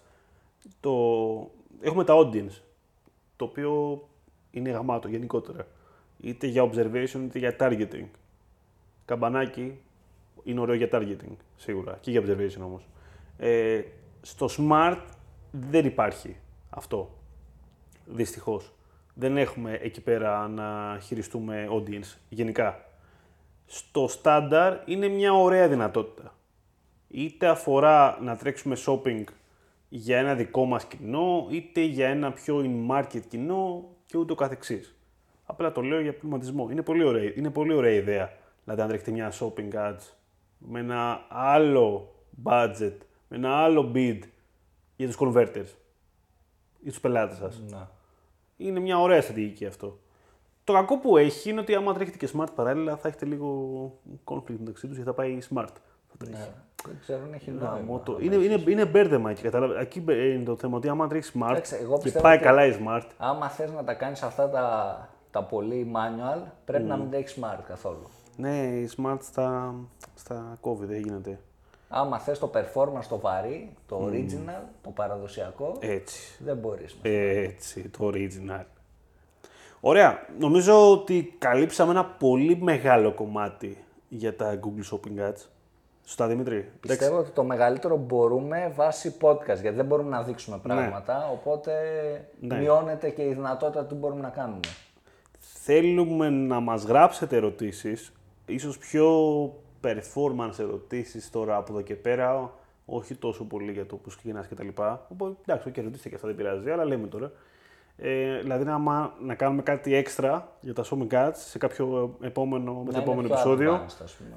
Το... 0.80 0.90
Έχουμε 1.80 2.04
τα 2.04 2.14
audience, 2.16 2.60
το 3.36 3.44
οποίο 3.44 4.02
είναι 4.50 4.70
γαμάτο 4.70 5.08
γενικότερα. 5.08 5.66
Είτε 6.20 6.46
για 6.46 6.70
observation 6.70 7.20
είτε 7.22 7.38
για 7.38 7.56
targeting. 7.60 8.06
Καμπανάκι 9.04 9.80
είναι 10.44 10.60
ωραίο 10.60 10.74
για 10.74 10.88
targeting, 10.92 11.36
σίγουρα. 11.56 11.98
Και 12.00 12.10
για 12.10 12.22
observation 12.22 12.60
όμως. 12.64 12.88
Ε, 13.38 13.82
στο 14.20 14.48
smart 14.58 15.00
δεν 15.50 15.86
υπάρχει 15.86 16.36
αυτό. 16.70 17.10
Δυστυχώς. 18.06 18.72
Δεν 19.14 19.36
έχουμε 19.36 19.78
εκεί 19.82 20.00
πέρα 20.00 20.48
να 20.48 20.98
χειριστούμε 21.02 21.68
audience 21.70 22.16
γενικά. 22.28 22.84
Στο 23.66 24.08
standard 24.22 24.76
είναι 24.84 25.08
μια 25.08 25.32
ωραία 25.32 25.68
δυνατότητα. 25.68 26.34
Είτε 27.08 27.46
αφορά 27.46 28.18
να 28.22 28.36
τρέξουμε 28.36 28.76
shopping 28.86 29.24
για 29.88 30.18
ένα 30.18 30.34
δικό 30.34 30.64
μας 30.64 30.84
κοινό, 30.84 31.46
είτε 31.50 31.80
για 31.80 32.08
ένα 32.08 32.32
πιο 32.32 32.64
in-market 32.64 33.20
κοινό 33.28 33.88
και 34.06 34.18
ούτω 34.18 34.34
καθεξής. 34.34 34.94
Απλά 35.44 35.72
το 35.72 35.80
λέω 35.80 36.00
για 36.00 36.14
πληματισμό. 36.14 36.68
Είναι 36.70 36.82
πολύ 36.82 37.04
ωραία, 37.04 37.32
είναι 37.36 37.50
πολύ 37.50 37.72
ωραία 37.72 37.92
ιδέα. 37.92 38.32
Δηλαδή, 38.64 38.82
αν 38.82 38.88
τρέχετε 38.88 39.10
μια 39.10 39.32
shopping 39.32 39.74
ads 39.74 40.19
με 40.68 40.80
ένα 40.80 41.26
άλλο 41.28 42.14
budget, 42.44 42.96
με 43.28 43.36
ένα 43.36 43.56
άλλο 43.56 43.92
bid 43.94 44.18
για 44.96 45.06
τους 45.06 45.16
converters, 45.20 45.70
για 46.80 46.90
τους 46.90 47.00
πελάτες 47.00 47.36
σας. 47.36 47.62
Να. 47.68 47.90
Είναι 48.56 48.80
μια 48.80 49.00
ωραία 49.00 49.20
στρατηγική 49.20 49.66
αυτό. 49.66 49.98
Το 50.64 50.72
κακό 50.72 50.98
που 50.98 51.16
έχει 51.16 51.50
είναι 51.50 51.60
ότι 51.60 51.74
άμα 51.74 51.94
τρέχετε 51.94 52.16
και 52.16 52.32
smart 52.36 52.48
παράλληλα 52.54 52.96
θα 52.96 53.08
έχετε 53.08 53.24
λίγο 53.24 53.92
conflict 54.24 54.56
μεταξύ 54.58 54.86
τους 54.86 54.96
γιατί 54.96 55.02
θα 55.02 55.14
πάει 55.14 55.38
smart. 55.50 55.74
Θα 56.18 56.28
ναι. 56.30 56.48
Δεν 56.86 56.98
ξέρω 57.00 57.22
αν 57.22 57.32
έχει 57.32 57.50
νόημα. 57.50 58.02
Είναι, 58.20 58.34
είναι, 58.34 58.62
είναι 58.66 58.86
μπέρδεμα 58.86 59.30
εκεί. 59.30 59.42
Κατάλαβα. 59.42 59.80
Εκεί 59.80 60.04
είναι 60.08 60.44
το 60.44 60.56
θέμα 60.56 60.76
ότι 60.76 60.88
άμα 60.88 61.08
τρέχεις 61.08 61.32
smart 61.38 61.60
και 62.02 62.10
πάει 62.10 62.38
καλά 62.38 62.66
η 62.66 62.76
smart. 62.80 63.06
Άμα 63.16 63.48
θες 63.48 63.72
να 63.72 63.84
τα 63.84 63.94
κάνεις 63.94 64.22
αυτά 64.22 64.50
τα, 64.50 65.08
τα 65.30 65.42
πολύ 65.42 65.92
manual, 65.94 66.42
πρέπει 66.64 66.84
mm. 66.84 66.88
να 66.88 66.96
μην 66.96 67.10
τρέχεις 67.10 67.38
smart 67.40 67.58
καθόλου. 67.66 68.08
Ναι, 68.40 68.56
η 68.58 68.90
smart 68.96 69.18
στα, 69.20 69.74
στα 70.14 70.58
COVID 70.62 70.86
δεν 70.86 71.00
γίνεται. 71.00 71.40
Άμα 71.88 72.18
θες 72.18 72.38
το 72.38 72.50
performance 72.54 73.04
το 73.08 73.18
βαρύ, 73.18 73.72
το 73.86 74.06
original, 74.06 74.62
το 74.82 74.90
παραδοσιακό, 74.90 75.76
Έτσι. 75.80 76.42
δεν 76.44 76.56
μπορείς. 76.56 76.96
Έτσι, 77.02 77.88
το 77.88 78.10
original. 78.14 78.64
Ωραία. 79.80 80.26
Νομίζω 80.38 80.90
ότι 80.90 81.34
καλύψαμε 81.38 81.90
ένα 81.90 82.04
πολύ 82.04 82.56
μεγάλο 82.56 83.12
κομμάτι 83.12 83.84
για 84.08 84.36
τα 84.36 84.60
Google 84.60 84.94
Shopping 84.94 85.28
Ads. 85.28 85.46
Σωστά, 86.04 86.26
Δημήτρη. 86.26 86.70
Πιστεύω 86.80 87.18
ότι 87.18 87.30
το 87.30 87.44
μεγαλύτερο 87.44 87.96
μπορούμε 87.96 88.72
βάσει 88.74 89.16
podcast, 89.20 89.60
γιατί 89.60 89.70
δεν 89.70 89.84
μπορούμε 89.84 90.10
να 90.10 90.22
δείξουμε 90.22 90.56
ναι. 90.56 90.62
πράγματα, 90.62 91.30
οπότε 91.32 91.72
ναι. 92.40 92.58
μειώνεται 92.58 93.10
και 93.10 93.22
η 93.22 93.32
δυνατότητα 93.32 93.84
του 93.84 93.94
μπορούμε 93.94 94.20
να 94.20 94.28
κάνουμε. 94.28 94.60
Θέλουμε 95.38 96.30
να 96.30 96.60
μας 96.60 96.84
γράψετε 96.84 97.36
ερωτήσεις, 97.36 98.12
ίσως 98.50 98.78
πιο 98.78 99.08
performance 99.82 100.58
ερωτήσεις 100.58 101.30
τώρα 101.30 101.56
από 101.56 101.72
εδώ 101.72 101.82
και 101.82 101.94
πέρα, 101.94 102.52
όχι 102.84 103.14
τόσο 103.14 103.44
πολύ 103.44 103.72
για 103.72 103.86
το 103.86 103.96
πώς 103.96 104.16
ξεκινάς 104.16 104.46
και 104.46 104.54
τα 104.54 104.64
λοιπά. 104.64 105.06
Οπότε, 105.08 105.36
εντάξει, 105.46 105.70
και 105.70 105.82
ρωτήστε 105.82 106.08
και 106.08 106.14
αυτά 106.14 106.26
δεν 106.26 106.36
πειράζει, 106.36 106.70
αλλά 106.70 106.84
λέμε 106.84 107.06
τώρα. 107.06 107.32
Ε, 108.02 108.38
δηλαδή 108.40 108.64
να, 108.64 108.78
να 109.20 109.34
κάνουμε 109.34 109.62
κάτι 109.62 109.94
έξτρα 109.94 110.56
για 110.60 110.74
τα 110.74 110.84
Show 110.84 110.98
Me 110.98 111.30
σε 111.32 111.58
κάποιο 111.58 112.16
επόμενο, 112.20 112.86
ναι, 112.90 112.98
επόμενο 112.98 113.26
επεισόδιο. 113.26 113.86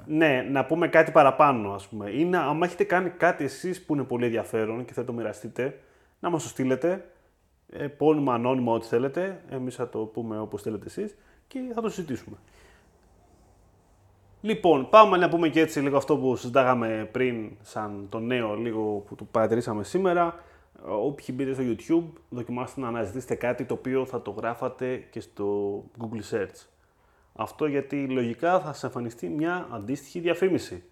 ναι, 0.06 0.46
να 0.50 0.64
πούμε 0.64 0.88
κάτι 0.88 1.10
παραπάνω 1.10 1.72
ας 1.72 1.86
πούμε. 1.86 2.10
Ή 2.10 2.24
να, 2.24 2.40
άμα 2.40 2.66
έχετε 2.66 2.84
κάνει 2.84 3.10
κάτι 3.10 3.44
εσείς 3.44 3.84
που 3.84 3.94
είναι 3.94 4.04
πολύ 4.04 4.24
ενδιαφέρον 4.24 4.84
και 4.84 4.92
θα 4.92 5.04
το 5.04 5.12
μοιραστείτε, 5.12 5.80
να 6.20 6.30
μας 6.30 6.42
το 6.42 6.48
στείλετε, 6.48 7.10
επώνυμα, 7.72 8.34
ανώνυμα, 8.34 8.72
ό,τι 8.72 8.86
θέλετε. 8.86 9.40
Εμείς 9.50 9.74
θα 9.74 9.88
το 9.88 9.98
πούμε 9.98 10.38
όπως 10.38 10.62
θέλετε 10.62 10.86
εσείς 10.86 11.16
και 11.48 11.58
θα 11.74 11.80
το 11.80 11.88
συζητήσουμε. 11.90 12.36
Λοιπόν, 14.44 14.88
πάμε 14.88 15.16
να 15.16 15.28
πούμε 15.28 15.48
και 15.48 15.60
έτσι 15.60 15.80
λίγο 15.80 15.96
αυτό 15.96 16.16
που 16.16 16.36
συζητάγαμε 16.36 17.08
πριν, 17.12 17.50
σαν 17.60 18.06
το 18.08 18.18
νέο 18.18 18.54
λίγο 18.54 18.82
που 19.06 19.14
το 19.14 19.24
παρατηρήσαμε 19.24 19.84
σήμερα. 19.84 20.34
Όποιοι 20.86 21.26
μπείτε 21.32 21.52
στο 21.52 21.62
YouTube, 21.66 22.18
δοκιμάστε 22.28 22.80
να 22.80 22.88
αναζητήσετε 22.88 23.34
κάτι 23.34 23.64
το 23.64 23.74
οποίο 23.74 24.06
θα 24.06 24.22
το 24.22 24.30
γράφατε 24.30 24.96
και 25.10 25.20
στο 25.20 25.78
Google 25.98 26.34
Search. 26.34 26.66
Αυτό 27.34 27.66
γιατί 27.66 28.08
λογικά 28.08 28.60
θα 28.60 28.66
σας 28.66 28.84
εμφανιστεί 28.84 29.28
μια 29.28 29.68
αντίστοιχη 29.72 30.20
διαφήμιση. 30.20 30.82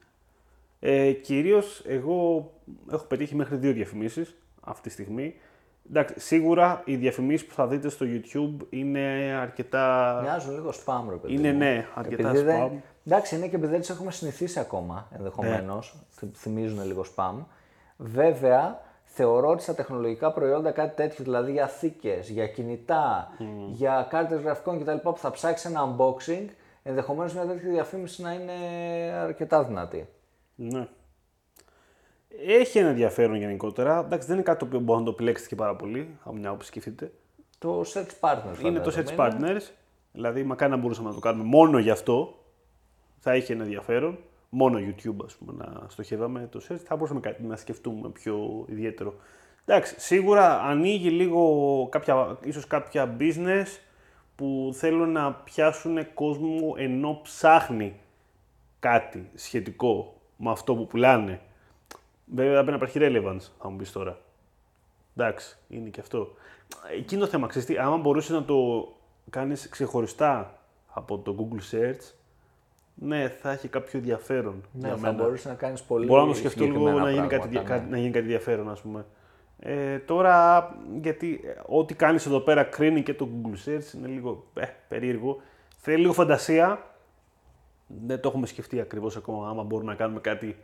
Ε, 0.80 1.12
κυρίως 1.12 1.82
εγώ 1.86 2.52
έχω 2.90 3.04
πετύχει 3.04 3.34
μέχρι 3.34 3.56
δύο 3.56 3.72
διαφημίσεις 3.72 4.36
αυτή 4.60 4.82
τη 4.82 4.90
στιγμή. 4.90 5.34
Εντάξει, 5.88 6.20
σίγουρα 6.20 6.82
οι 6.84 6.96
διαφημίσεις 6.96 7.46
που 7.46 7.54
θα 7.54 7.66
δείτε 7.66 7.88
στο 7.88 8.06
YouTube 8.08 8.66
είναι 8.70 9.00
αρκετά. 9.40 10.18
Μοιάζουν 10.22 10.54
λίγο 10.54 10.70
spam, 10.84 11.04
ρε 11.10 11.16
παιδί. 11.16 11.34
Είναι 11.34 11.52
μου. 11.52 11.58
ναι, 11.58 11.86
αρκετά 11.94 12.28
Επειδή 12.28 12.42
spam. 12.42 12.44
δεν... 12.44 12.82
Εντάξει, 13.06 13.36
είναι 13.36 13.48
και 13.48 13.56
επειδή 13.56 13.72
δεν 13.72 13.80
τις 13.80 13.90
έχουμε 13.90 14.10
συνηθίσει 14.10 14.58
ακόμα 14.58 15.08
ενδεχομένως. 15.16 15.96
Ναι. 16.20 16.28
Θυμίζουν 16.34 16.84
λίγο 16.86 17.04
spam. 17.16 17.34
Βέβαια, 17.96 18.80
θεωρώ 19.04 19.48
ότι 19.48 19.62
στα 19.62 19.74
τεχνολογικά 19.74 20.32
προϊόντα 20.32 20.70
κάτι 20.70 20.96
τέτοιο, 20.96 21.24
δηλαδή 21.24 21.52
για 21.52 21.66
θήκες, 21.66 22.28
για 22.28 22.46
κινητά, 22.46 23.32
για 23.70 24.06
κάρτες 24.10 24.40
γραφικών 24.40 24.80
κτλ. 24.80 24.96
που 24.96 25.16
θα 25.16 25.30
ψάξεις 25.30 25.70
ένα 25.70 25.96
unboxing, 25.96 26.46
ενδεχομένως 26.82 27.34
μια 27.34 27.46
τέτοια 27.46 27.70
διαφήμιση 27.70 28.22
να 28.22 28.32
είναι 28.32 28.52
αρκετά 29.12 29.64
δυνατή. 29.64 30.08
Ναι. 30.54 30.88
Έχει 32.46 32.78
ένα 32.78 32.88
ενδιαφέρον 32.88 33.36
γενικότερα. 33.36 33.98
Εντάξει, 33.98 34.26
δεν 34.26 34.36
είναι 34.36 34.44
κάτι 34.44 34.58
το 34.58 34.64
οποίο 34.64 34.78
μπορεί 34.78 34.98
να 34.98 35.04
το 35.04 35.10
επιλέξετε 35.10 35.48
και 35.48 35.54
πάρα 35.54 35.76
πολύ, 35.76 36.18
από 36.22 36.34
μια 36.34 36.50
όπου 36.50 36.62
σκεφτείτε. 36.62 37.12
Το 37.58 37.80
search 37.80 38.10
partner. 38.20 38.64
Είναι 38.64 38.80
το 38.80 38.90
φαντάζομαι, 38.90 39.04
Search 39.16 39.34
είναι. 39.38 39.56
Partners. 39.56 39.70
Δηλαδή, 40.12 40.42
μακάρι 40.42 40.70
να 40.70 40.76
μπορούσαμε 40.76 41.08
να 41.08 41.14
το 41.14 41.20
κάνουμε 41.20 41.44
μόνο 41.44 41.78
γι' 41.78 41.90
αυτό. 41.90 42.36
Θα 43.24 43.36
είχε 43.36 43.52
ένα 43.52 43.62
ενδιαφέρον. 43.62 44.18
Μόνο 44.48 44.78
YouTube, 44.78 45.24
ας 45.24 45.34
πούμε, 45.34 45.52
να 45.64 45.86
στοχεύαμε 45.88 46.48
το 46.50 46.60
search. 46.68 46.80
Θα 46.84 46.96
μπορούσαμε 46.96 47.20
κάτι 47.20 47.42
να 47.42 47.56
σκεφτούμε 47.56 48.08
πιο 48.08 48.64
ιδιαίτερο. 48.68 49.14
Εντάξει, 49.64 50.00
σίγουρα 50.00 50.60
ανοίγει 50.62 51.10
λίγο 51.10 51.88
κάποια, 51.90 52.38
ίσως 52.44 52.66
κάποια 52.66 53.16
business 53.18 53.66
που 54.36 54.70
θέλουν 54.74 55.12
να 55.12 55.32
πιάσουν 55.32 56.14
κόσμο 56.14 56.74
ενώ 56.76 57.20
ψάχνει 57.22 58.00
κάτι 58.78 59.30
σχετικό 59.34 60.20
με 60.36 60.50
αυτό 60.50 60.74
που 60.74 60.86
πουλάνε. 60.86 61.40
Βέβαια 62.24 62.52
πρέπει 62.52 62.70
να 62.70 62.76
υπάρχει 62.76 62.98
relevance, 63.02 63.50
θα 63.58 63.70
μου 63.70 63.76
πεις 63.76 63.92
τώρα. 63.92 64.18
Εντάξει, 65.16 65.58
είναι 65.68 65.88
και 65.88 66.00
αυτό. 66.00 66.34
Εκείνο 66.96 67.20
το 67.20 67.26
θέμα, 67.26 67.46
ξέρεις 67.46 67.68
τι, 67.68 67.78
άμα 67.78 67.96
μπορούσες 67.96 68.30
να 68.30 68.44
το 68.44 68.88
κάνεις 69.30 69.68
ξεχωριστά 69.68 70.60
από 70.92 71.18
το 71.18 71.36
Google 71.38 71.74
Search, 71.74 72.12
ναι, 73.04 73.28
θα 73.28 73.50
έχει 73.50 73.68
κάποιο 73.68 73.98
ενδιαφέρον 73.98 74.64
Ναι, 74.72 74.86
για 74.88 74.96
θα 74.96 75.10
μένα. 75.10 75.22
μπορούσε 75.22 75.48
να 75.48 75.54
κάνεις 75.54 75.82
πολύ 75.82 76.06
Μπορώ 76.06 76.20
να 76.22 76.28
το 76.28 76.34
σκεφτώ 76.34 76.64
λίγο 76.64 76.74
συγκεκριμένα 76.74 77.04
να 77.04 77.10
γίνει, 77.12 77.26
κάτι, 77.26 77.48
πράγματα, 77.48 77.74
κάτι- 77.74 77.84
ναι. 77.84 77.90
να 77.90 77.96
γίνει 77.96 78.10
κάτι 78.10 78.24
ενδιαφέρον, 78.24 78.70
ας 78.70 78.80
πούμε. 78.80 79.04
Ε, 79.58 79.98
τώρα, 79.98 80.68
γιατί 81.02 81.40
ε, 81.44 81.60
ό,τι 81.66 81.94
κάνεις 81.94 82.26
εδώ 82.26 82.40
πέρα 82.40 82.62
κρίνει 82.62 83.02
και 83.02 83.14
το 83.14 83.28
Google 83.42 83.68
Search, 83.68 83.94
είναι 83.96 84.06
λίγο 84.08 84.44
ε, 84.54 84.64
περίεργο. 84.88 85.40
Θέλει 85.76 86.00
λίγο 86.00 86.12
φαντασία. 86.12 86.82
Δεν 87.86 88.20
το 88.20 88.28
έχουμε 88.28 88.46
σκεφτεί 88.46 88.80
ακριβώς 88.80 89.16
ακόμα, 89.16 89.48
άμα 89.48 89.62
μπορούμε 89.62 89.90
να 89.90 89.96
κάνουμε 89.98 90.20
κάτι 90.20 90.56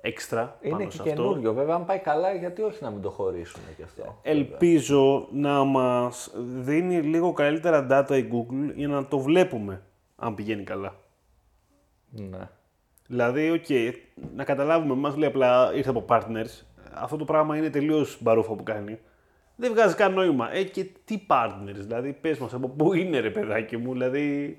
έξτρα 0.00 0.56
Είναι 0.60 0.72
πάνω 0.72 0.84
και 0.84 0.90
σε 0.96 1.02
αυτό. 1.02 1.14
καινούριο. 1.14 1.52
Βέβαια, 1.52 1.74
αν 1.74 1.84
πάει 1.84 1.98
καλά, 1.98 2.32
γιατί 2.34 2.62
όχι 2.62 2.82
να 2.82 2.90
μην 2.90 3.02
το 3.02 3.10
χωρίσουν 3.10 3.60
και 3.76 3.82
αυτό. 3.82 4.18
Ελπίζω 4.22 5.28
να 5.32 5.64
μας 5.64 6.30
δίνει 6.60 7.00
λίγο 7.00 7.32
καλύτερα 7.32 7.86
data 7.90 8.16
η 8.16 8.28
Google 8.32 8.72
για 8.74 8.88
να 8.88 9.06
το 9.06 9.18
βλέπουμε 9.18 9.82
αν 10.16 10.34
πηγαίνει 10.34 10.62
καλά. 10.62 10.94
Ναι. 12.14 12.48
Δηλαδή, 13.08 13.50
οκ, 13.50 13.94
να 14.36 14.44
καταλάβουμε, 14.44 14.94
μας 14.94 15.16
λέει 15.16 15.28
απλά 15.28 15.72
ήρθε 15.74 15.90
από 15.90 16.04
partners. 16.08 16.62
Αυτό 16.94 17.16
το 17.16 17.24
πράγμα 17.24 17.56
είναι 17.56 17.70
τελείως 17.70 18.18
μπαρούφα 18.20 18.54
που 18.54 18.62
κάνει. 18.62 18.98
Δεν 19.56 19.70
βγάζει 19.72 19.94
καν 19.94 20.12
νόημα. 20.14 20.54
Ε, 20.54 20.62
και 20.62 20.86
τι 21.04 21.26
partners, 21.28 21.74
δηλαδή, 21.74 22.12
πες 22.12 22.38
μας 22.38 22.54
από 22.54 22.68
πού 22.68 22.92
είναι 22.94 23.20
ρε 23.20 23.30
παιδάκι 23.30 23.76
μου, 23.76 23.92
δηλαδή... 23.92 24.58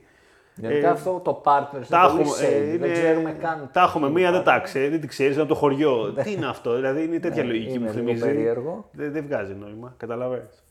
Γενικά 0.56 0.88
ε, 0.88 0.91
αυτό 0.91 1.20
το 1.24 1.41
partner 1.45 1.82
Τα 1.89 2.10
είναι 2.14 2.22
πολύ 2.24 2.30
έχουμε, 2.30 2.47
ε, 2.47 2.60
shady. 2.60 2.68
είναι- 2.68 2.78
Δεν 2.78 2.93
ξέρουμε 2.93 3.32
καν. 3.32 3.70
Τα 3.74 3.82
έχουμε 3.82 4.08
τι 4.08 4.14
μία, 4.14 4.28
είναι 4.28 4.36
δεν 4.36 4.45
τα 4.45 4.60
ξέρει, 4.60 4.88
δεν 4.88 5.01
τη 5.01 5.08
ξέρεις, 5.08 5.38
από 5.38 5.47
το 5.47 5.56
χωριό. 5.56 6.12
τι 6.24 6.32
είναι 6.32 6.45
αυτό, 6.47 6.76
δηλαδή 6.76 7.04
είναι 7.04 7.20
τέτοια 7.20 7.43
Ναι, 7.43 7.49
λογική 7.49 7.70
είναι 7.74 7.80
μου 7.80 7.86
λίγο 7.86 7.97
θυμίζει. 7.97 8.22
περίεργο. 8.26 8.89
Δεν, 8.91 9.12
δεν 9.12 9.24
βγάζει 9.26 9.54
νόημα, 9.54 9.93
καταλαβαίνεις. 9.97 10.64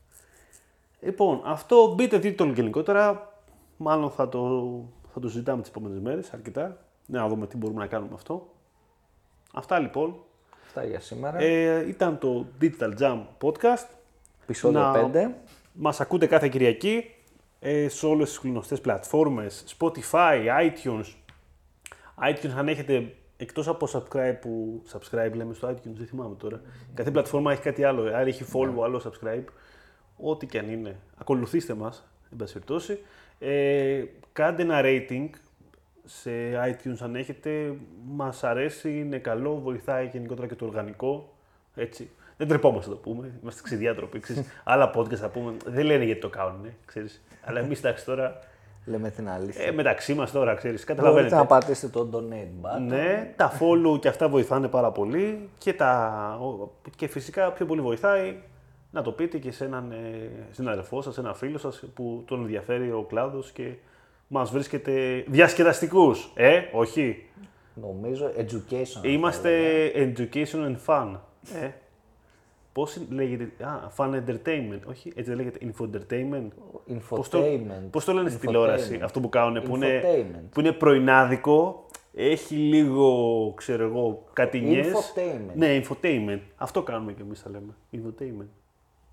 Λοιπόν, 1.01 1.41
αυτό 1.45 1.95
μπείτε 1.95 2.18
τίτλο 2.18 2.47
γενικότερα. 2.55 3.33
Μάλλον 3.76 4.11
θα 4.11 4.28
το, 4.28 4.41
θα 5.13 5.21
το 5.21 5.29
συζητάμε 5.29 5.61
τις 5.61 5.71
επόμενες 5.71 5.99
μέρες 6.01 6.33
αρκετά. 6.33 6.77
Να 7.07 7.29
δούμε 7.29 7.47
τι 7.47 7.57
μπορούμε 7.57 7.81
να 7.81 7.87
κάνουμε 7.87 8.09
με 8.11 8.15
αυτό. 8.17 8.49
Αυτά 9.55 9.79
λοιπόν. 9.79 10.15
Αυτά 10.67 10.85
για 10.85 11.01
σήμερα. 11.01 11.39
Ε, 11.39 11.89
ήταν 11.89 12.19
το 12.19 12.47
Digital 12.61 12.93
Jam 13.01 13.21
Podcast. 13.41 13.87
Επισόδιο 14.43 14.81
να- 14.81 14.93
5. 14.93 15.35
Μας 15.73 16.01
ακούτε 16.01 16.27
κάθε 16.27 16.49
Κυριακή 16.49 17.15
ε, 17.61 17.89
σε 17.89 18.07
όλες 18.07 18.29
τις 18.29 18.51
γνωστές 18.51 18.81
πλατφόρμες, 18.81 19.65
Spotify, 19.79 20.47
iTunes. 20.71 21.05
iTunes 22.31 22.51
αν 22.57 22.69
έχετε, 22.69 23.15
εκτός 23.37 23.69
από 23.69 23.87
subscribe 23.93 24.37
που 24.41 24.83
subscribe 24.93 25.33
λέμε 25.35 25.55
στο 25.55 25.69
iTunes, 25.69 25.93
δεν 25.95 26.07
θυμάμαι 26.07 26.35
τώρα. 26.35 26.61
Κάθε 26.95 27.11
πλατφόρμα 27.11 27.53
έχει 27.53 27.63
κάτι 27.63 27.85
άλλο, 27.85 28.15
άλλη 28.15 28.29
έχει 28.29 28.45
follow, 28.53 28.83
άλλο 28.85 29.03
subscribe. 29.05 29.45
Ό,τι 30.17 30.47
και 30.47 30.59
αν 30.59 30.69
είναι. 30.69 30.97
Ακολουθήστε 31.17 31.75
μας, 31.75 32.05
εν 32.33 32.37
πάση 32.39 32.53
περιπτώσει. 32.53 32.99
Ε, 33.39 34.05
κάντε 34.33 34.62
ένα 34.62 34.80
rating 34.85 35.28
σε 36.05 36.30
iTunes 36.68 36.97
αν 37.01 37.16
έχετε. 37.16 37.74
Μας 38.09 38.45
αρέσει, 38.45 38.99
είναι 38.99 39.18
καλό, 39.18 39.61
βοηθάει 39.61 40.07
γενικότερα 40.12 40.47
και 40.47 40.55
το 40.55 40.64
οργανικό. 40.64 41.33
Έτσι. 41.74 42.11
Δεν 42.37 42.49
τρεπόμαστε 42.49 42.91
να 42.91 42.97
το 42.97 43.01
πούμε, 43.03 43.30
είμαστε 43.43 43.62
ξεδιάτροποι. 43.62 44.20
Ξέρεις. 44.20 44.45
Άλλα 44.64 44.91
podcast 44.97 45.14
θα 45.16 45.28
πούμε, 45.28 45.53
δεν 45.66 45.85
λένε 45.85 46.05
γιατί 46.05 46.20
το 46.20 46.28
κάνουν, 46.28 46.66
ξέρεις. 46.85 47.22
Αλλά 47.45 47.61
εμείς 47.61 47.78
εντάξει 47.78 48.05
τώρα, 48.05 48.39
Λέμε 48.85 49.11
την 49.11 49.28
αλήθεια. 49.28 49.64
ε, 49.64 49.70
μεταξύ 49.72 50.14
μας 50.14 50.30
τώρα, 50.33 50.55
ξέρεις, 50.55 50.85
Μπορείτε 50.85 50.95
καταλαβαίνετε. 51.03 51.35
να 51.37 51.47
πατήσετε 51.47 51.99
το 51.99 52.09
donate 52.12 52.66
button. 52.66 52.80
Ναι, 52.87 53.33
τα 53.37 53.53
follow 53.59 54.01
και 54.01 54.09
αυτά 54.09 54.28
βοηθάνε 54.28 54.68
πάρα 54.68 54.91
πολύ 54.91 55.49
και, 55.59 55.72
τα... 55.72 56.12
ο- 56.43 56.70
και 56.97 57.07
φυσικά 57.07 57.53
πιο 57.53 57.66
πολύ 57.66 57.80
βοηθάει 57.80 58.35
να 58.93 59.03
το 59.03 59.12
πείτε 59.12 59.38
και 59.38 59.51
σε 59.53 59.64
έναν 59.64 59.90
ε, 59.93 60.30
συναδελφό 60.51 61.03
σας, 61.03 61.14
σε 61.14 61.20
έναν 61.20 61.34
φίλο 61.34 61.59
σας 61.59 61.84
που 61.95 62.22
τον 62.26 62.40
ενδιαφέρει 62.40 62.90
ο 62.90 63.05
κλάδος 63.09 63.53
και 63.53 63.72
μας 64.28 64.51
βρίσκεται 64.51 65.24
διασκεδαστικούς. 65.28 66.32
Ε, 66.34 66.61
όχι. 66.72 67.26
Νομίζω 67.74 68.30
education. 68.36 69.05
Είμαστε 69.07 69.51
education 69.95 70.64
and 70.66 70.76
fun. 70.86 71.18
Ε, 71.62 71.68
πώς 72.72 73.01
λέγεται, 73.11 73.64
α, 73.64 73.90
fun 73.97 74.11
entertainment, 74.14 74.80
όχι, 74.88 75.09
έτσι 75.09 75.22
δεν 75.22 75.36
λέγεται, 75.36 75.59
info 75.62 75.84
entertainment. 75.84 76.49
Πώς 77.09 77.28
το, 77.28 77.38
Infotainment. 77.43 77.88
πώς 77.90 78.05
το 78.05 78.12
λένε 78.12 78.28
στην 78.28 78.40
Infotainment. 78.40 78.47
τηλεόραση, 78.47 79.01
αυτό 79.03 79.20
που 79.20 79.28
κάνουν, 79.28 79.62
που 79.62 79.76
είναι, 79.76 80.03
Infotainment. 80.05 80.45
που 80.53 80.61
είναι 80.61 80.72
πρωινάδικο, 80.72 81.86
έχει 82.14 82.55
λίγο, 82.55 83.53
ξέρω 83.57 83.84
εγώ, 83.84 84.24
κατηνιές. 84.32 84.86
Infotainment. 84.86 85.55
Ναι, 85.55 85.80
infotainment. 85.82 86.40
Αυτό 86.57 86.82
κάνουμε 86.82 87.12
κι 87.12 87.22
εμείς 87.22 87.40
θα 87.40 87.51
λέμε, 87.51 87.74
infotainment. 87.93 88.49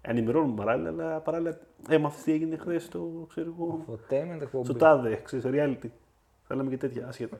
Ενημερώνουμε 0.02 0.56
παράλληλα, 0.56 0.90
αλλά 0.90 1.20
παράλληλα, 1.20 1.58
ε, 1.90 1.98
μάθες 1.98 2.24
τι 2.24 2.32
έγινε 2.32 2.58
χθες 2.58 2.84
στο, 2.84 3.26
ξέρω 3.30 3.56
εγώ, 3.58 3.86
Infotainment 3.88 4.42
εκπομπή. 4.42 4.64
στο 4.66 4.74
τάδε, 4.74 5.22
ξέρεις, 5.24 5.46
στο 5.46 5.54
reality. 5.56 5.90
Θα 6.48 6.56
λέμε 6.56 6.70
και 6.70 6.78
τέτοια, 6.78 7.08
άσχετα. 7.08 7.40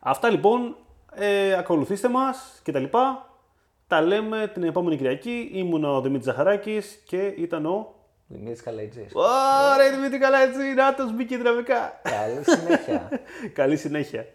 Αυτά 0.00 0.30
λοιπόν, 0.30 0.76
ε, 1.14 1.54
ακολουθήστε 1.54 2.08
μας 2.08 2.60
και 2.62 2.72
τα 2.72 2.78
λοιπά. 2.78 3.28
Τα 3.86 4.00
λέμε 4.00 4.50
την 4.54 4.62
επόμενη 4.62 4.96
Κυριακή. 4.96 5.50
Ήμουν 5.52 5.84
ο 5.84 6.00
Δημήτρης 6.00 6.24
Ζαχαράκης 6.24 7.02
και 7.06 7.26
ήταν 7.26 7.66
ο... 7.66 7.94
Δημήτρης 8.26 8.62
Καλαϊτζής. 8.62 9.12
Ωραία, 9.14 9.90
Δημήτρη, 9.94 10.18
καλά 10.18 10.38
έτσι, 10.38 10.74
να 10.74 10.94
το 10.94 11.10
μπήκε 11.10 11.36
δυναμικά. 11.36 12.00
Καλή 12.02 12.44
συνέχεια. 12.44 13.08
Καλή 13.58 13.76
συνέχεια. 13.76 14.26